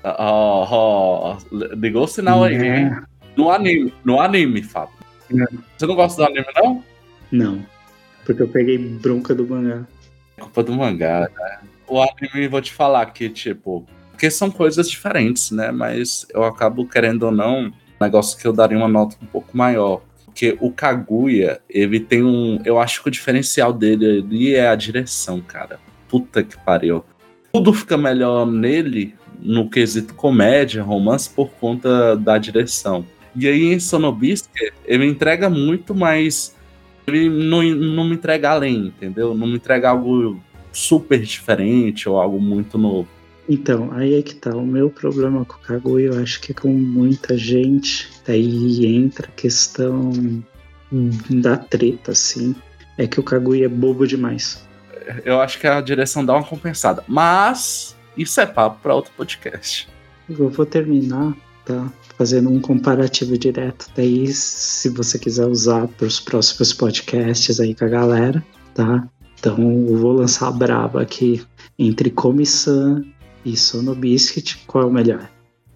Ó, 0.03 0.67
ó, 0.71 1.37
ligou 1.75 2.05
o 2.05 2.07
sinal 2.07 2.43
aí, 2.43 2.55
hein? 2.55 2.91
No 3.37 3.51
anime, 3.51 3.93
no 4.03 4.19
anime, 4.19 4.63
Fábio. 4.63 4.95
Não. 5.29 5.47
Você 5.77 5.85
não 5.85 5.95
gosta 5.95 6.23
do 6.23 6.27
anime, 6.27 6.47
não? 6.55 6.83
Não. 7.31 7.65
Porque 8.25 8.41
eu 8.41 8.47
peguei 8.47 8.79
bronca 8.79 9.35
do 9.35 9.47
mangá. 9.47 9.85
É 10.37 10.41
culpa 10.41 10.63
do 10.63 10.73
mangá, 10.73 11.21
né? 11.21 11.59
O 11.91 12.01
anime, 12.01 12.47
vou 12.47 12.61
te 12.61 12.71
falar 12.71 13.05
que, 13.07 13.27
tipo. 13.27 13.85
Porque 14.11 14.31
são 14.31 14.49
coisas 14.49 14.89
diferentes, 14.89 15.51
né? 15.51 15.71
Mas 15.71 16.25
eu 16.33 16.41
acabo 16.45 16.87
querendo 16.87 17.23
ou 17.23 17.33
não, 17.33 17.69
negócio 17.99 18.39
que 18.39 18.47
eu 18.47 18.53
daria 18.53 18.77
uma 18.77 18.87
nota 18.87 19.17
um 19.21 19.25
pouco 19.25 19.57
maior. 19.57 20.01
Porque 20.23 20.57
o 20.61 20.71
Kaguya, 20.71 21.59
ele 21.69 21.99
tem 21.99 22.23
um. 22.23 22.61
Eu 22.63 22.79
acho 22.79 23.03
que 23.03 23.09
o 23.09 23.11
diferencial 23.11 23.73
dele 23.73 24.21
ali 24.21 24.55
é 24.55 24.69
a 24.69 24.75
direção, 24.75 25.41
cara. 25.41 25.81
Puta 26.07 26.41
que 26.41 26.57
pariu. 26.63 27.03
Tudo 27.51 27.73
fica 27.73 27.97
melhor 27.97 28.45
nele, 28.45 29.13
no 29.37 29.69
quesito 29.69 30.13
comédia, 30.13 30.81
romance, 30.81 31.29
por 31.29 31.49
conta 31.59 32.15
da 32.15 32.37
direção. 32.37 33.05
E 33.35 33.49
aí 33.49 33.73
em 33.73 33.81
Sonobisque, 33.81 34.71
ele 34.85 35.05
entrega 35.05 35.49
muito 35.49 35.93
mais. 35.93 36.55
Ele 37.05 37.27
não, 37.27 37.61
não 37.61 38.05
me 38.05 38.15
entrega 38.15 38.51
além, 38.51 38.87
entendeu? 38.87 39.33
Não 39.33 39.45
me 39.45 39.55
entrega 39.55 39.89
algo 39.89 40.41
super 40.71 41.19
diferente 41.21 42.07
ou 42.07 42.19
algo 42.19 42.39
muito 42.39 42.77
novo. 42.77 43.07
Então, 43.49 43.91
aí 43.91 44.15
é 44.15 44.21
que 44.21 44.35
tá. 44.35 44.55
O 44.55 44.65
meu 44.65 44.89
problema 44.89 45.43
com 45.43 45.55
o 45.55 45.59
Kaguya, 45.59 46.07
eu 46.07 46.19
acho 46.21 46.39
que 46.39 46.51
é 46.51 46.55
com 46.55 46.69
muita 46.69 47.37
gente. 47.37 48.09
Daí 48.25 48.85
entra 48.85 49.27
a 49.27 49.31
questão 49.31 50.11
da 51.29 51.57
treta, 51.57 52.11
assim. 52.11 52.55
É 52.97 53.07
que 53.07 53.19
o 53.19 53.23
Kaguya 53.23 53.65
é 53.65 53.69
bobo 53.69 54.07
demais. 54.07 54.65
Eu 55.25 55.41
acho 55.41 55.59
que 55.59 55.67
a 55.67 55.81
direção 55.81 56.23
dá 56.23 56.33
uma 56.33 56.43
compensada. 56.43 57.03
Mas 57.07 57.95
isso 58.15 58.39
é 58.39 58.45
papo 58.45 58.79
para 58.81 58.95
outro 58.95 59.11
podcast. 59.17 59.87
Eu 60.29 60.49
vou 60.49 60.65
terminar, 60.65 61.35
tá? 61.65 61.91
Fazendo 62.17 62.49
um 62.49 62.61
comparativo 62.61 63.37
direto. 63.37 63.87
Daí, 63.95 64.27
se 64.27 64.87
você 64.89 65.17
quiser 65.17 65.45
usar 65.45 65.87
para 65.87 66.07
os 66.07 66.19
próximos 66.19 66.71
podcasts 66.71 67.59
aí 67.59 67.73
com 67.73 67.85
a 67.85 67.89
galera, 67.89 68.43
tá? 68.73 69.07
Então, 69.41 69.57
eu 69.87 69.97
vou 69.97 70.11
lançar 70.13 70.49
a 70.49 70.51
braba 70.51 71.01
aqui 71.01 71.43
entre 71.79 72.11
Komi-san 72.11 73.03
e 73.43 73.57
Sono 73.57 73.95
Biscuit. 73.95 74.63
Qual 74.67 74.83
é 74.83 74.87
o 74.87 74.91
melhor? 74.93 75.27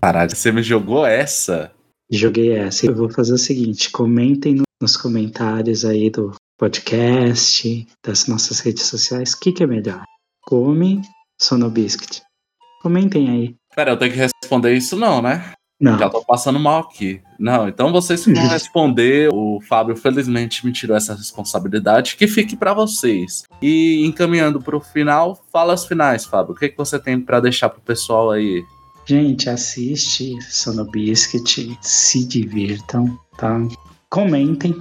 Caralho, 0.04 0.30
você 0.36 0.52
me 0.52 0.62
jogou 0.62 1.04
essa? 1.04 1.72
Joguei 2.12 2.52
essa. 2.52 2.86
Eu 2.86 2.94
vou 2.96 3.10
fazer 3.10 3.34
o 3.34 3.40
seguinte: 3.40 3.90
comentem 3.90 4.54
no- 4.54 4.64
nos 4.80 4.96
comentários 4.96 5.84
aí 5.84 6.12
do 6.12 6.32
podcast, 6.60 7.88
das 8.06 8.28
nossas 8.28 8.60
redes 8.60 8.84
sociais, 8.84 9.34
o 9.34 9.40
que, 9.40 9.52
que 9.52 9.64
é 9.64 9.68
melhor? 9.68 10.04
Come, 10.44 11.02
Sono 11.42 11.68
Biscuit. 11.68 12.22
Comentem 12.84 13.28
aí. 13.32 13.56
Pera, 13.76 13.92
eu 13.94 13.98
tenho 13.98 14.12
que 14.14 14.20
responder 14.20 14.76
isso 14.76 14.96
não, 14.96 15.24
né? 15.24 15.54
Não, 15.80 16.00
Já 16.00 16.10
tô 16.10 16.24
passando 16.24 16.60
mal 16.60 16.82
aqui. 16.82 17.22
Não, 17.38 17.68
então 17.68 17.92
vocês 17.92 18.24
que 18.24 18.34
vão 18.34 18.48
responder. 18.48 19.30
O 19.34 19.60
Fábio, 19.62 19.96
felizmente, 19.96 20.66
me 20.66 20.72
tirou 20.72 20.96
essa 20.96 21.14
responsabilidade. 21.14 22.16
Que 22.16 22.28
fique 22.28 22.56
pra 22.56 22.74
vocês. 22.74 23.44
E 23.62 24.06
encaminhando 24.06 24.62
pro 24.62 24.80
final, 24.80 25.38
fala 25.52 25.74
as 25.74 25.86
finais, 25.86 26.26
Fábio. 26.26 26.54
O 26.54 26.58
que, 26.58 26.70
que 26.70 26.78
você 26.78 26.98
tem 26.98 27.20
pra 27.20 27.40
deixar 27.40 27.70
pro 27.70 27.82
pessoal 27.82 28.32
aí? 28.32 28.64
gente, 29.06 29.50
assiste 29.50 30.36
Sono 30.42 30.84
Biscuit, 30.84 31.78
se 31.80 32.26
divirtam, 32.26 33.18
tá? 33.38 33.62
Comentem, 34.10 34.76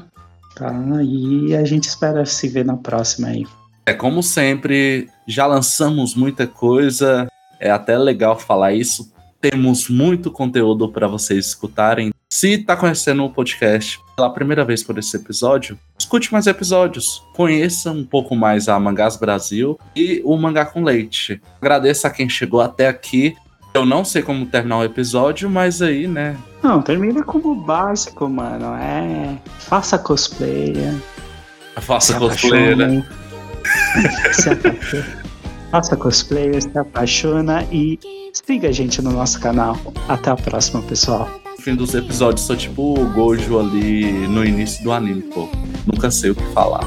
tá? 0.56 0.72
E 1.02 1.54
a 1.54 1.64
gente 1.64 1.84
espera 1.84 2.24
se 2.24 2.48
ver 2.48 2.64
na 2.64 2.76
próxima 2.76 3.28
aí. 3.28 3.46
É 3.86 3.92
como 3.92 4.22
sempre, 4.22 5.08
já 5.28 5.46
lançamos 5.46 6.14
muita 6.14 6.46
coisa. 6.46 7.28
É 7.60 7.70
até 7.70 7.98
legal 7.98 8.38
falar 8.38 8.72
isso. 8.72 9.12
Temos 9.50 9.90
muito 9.90 10.30
conteúdo 10.30 10.88
para 10.88 11.06
vocês 11.06 11.48
escutarem. 11.48 12.14
Se 12.32 12.56
tá 12.56 12.74
conhecendo 12.74 13.22
o 13.26 13.30
podcast 13.30 14.00
pela 14.16 14.32
primeira 14.32 14.64
vez 14.64 14.82
por 14.82 14.96
esse 14.96 15.14
episódio, 15.18 15.78
escute 15.98 16.32
mais 16.32 16.46
episódios. 16.46 17.22
Conheça 17.34 17.90
um 17.90 18.02
pouco 18.02 18.34
mais 18.34 18.70
a 18.70 18.80
Mangás 18.80 19.18
Brasil 19.18 19.78
e 19.94 20.22
o 20.24 20.34
Mangá 20.38 20.64
com 20.64 20.82
Leite. 20.82 21.42
Agradeço 21.60 22.06
a 22.06 22.10
quem 22.10 22.26
chegou 22.26 22.62
até 22.62 22.88
aqui. 22.88 23.36
Eu 23.74 23.84
não 23.84 24.02
sei 24.02 24.22
como 24.22 24.46
terminar 24.46 24.78
o 24.78 24.84
episódio, 24.84 25.50
mas 25.50 25.82
aí, 25.82 26.08
né? 26.08 26.38
Não, 26.62 26.80
termina 26.80 27.22
como 27.22 27.54
básico, 27.54 28.26
mano. 28.26 28.74
É. 28.76 29.36
Faça 29.58 29.98
cosplay. 29.98 30.72
Faça 31.82 32.18
cosplay, 32.18 32.74
né? 32.74 33.06
Faça 35.70 35.96
cosplayer, 35.96 36.62
se 36.62 36.78
apaixona 36.78 37.62
e 37.70 37.98
siga 38.34 38.68
a 38.68 38.72
gente 38.72 39.00
no 39.00 39.12
nosso 39.12 39.40
canal. 39.40 39.76
Até 40.08 40.30
a 40.30 40.36
próxima, 40.36 40.82
pessoal. 40.82 41.28
Fim 41.60 41.74
dos 41.74 41.94
episódios, 41.94 42.44
sou 42.46 42.56
tipo 42.56 43.00
o 43.00 43.12
Gojo 43.12 43.58
ali 43.58 44.28
no 44.28 44.44
início 44.44 44.82
do 44.82 44.92
anime, 44.92 45.22
pô. 45.22 45.48
Nunca 45.86 46.10
sei 46.10 46.30
o 46.30 46.34
que 46.34 46.44
falar. 46.52 46.84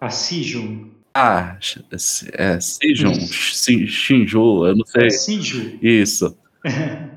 A 0.00 0.10
Siju. 0.10 0.90
ah, 1.14 1.56
é 2.32 2.60
Shin- 2.60 3.86
Shinju, 3.86 4.66
eu 4.66 4.76
não 4.76 4.86
sei. 4.86 5.06
É 5.06 5.10
Siju. 5.10 5.78
Isso. 5.82 6.36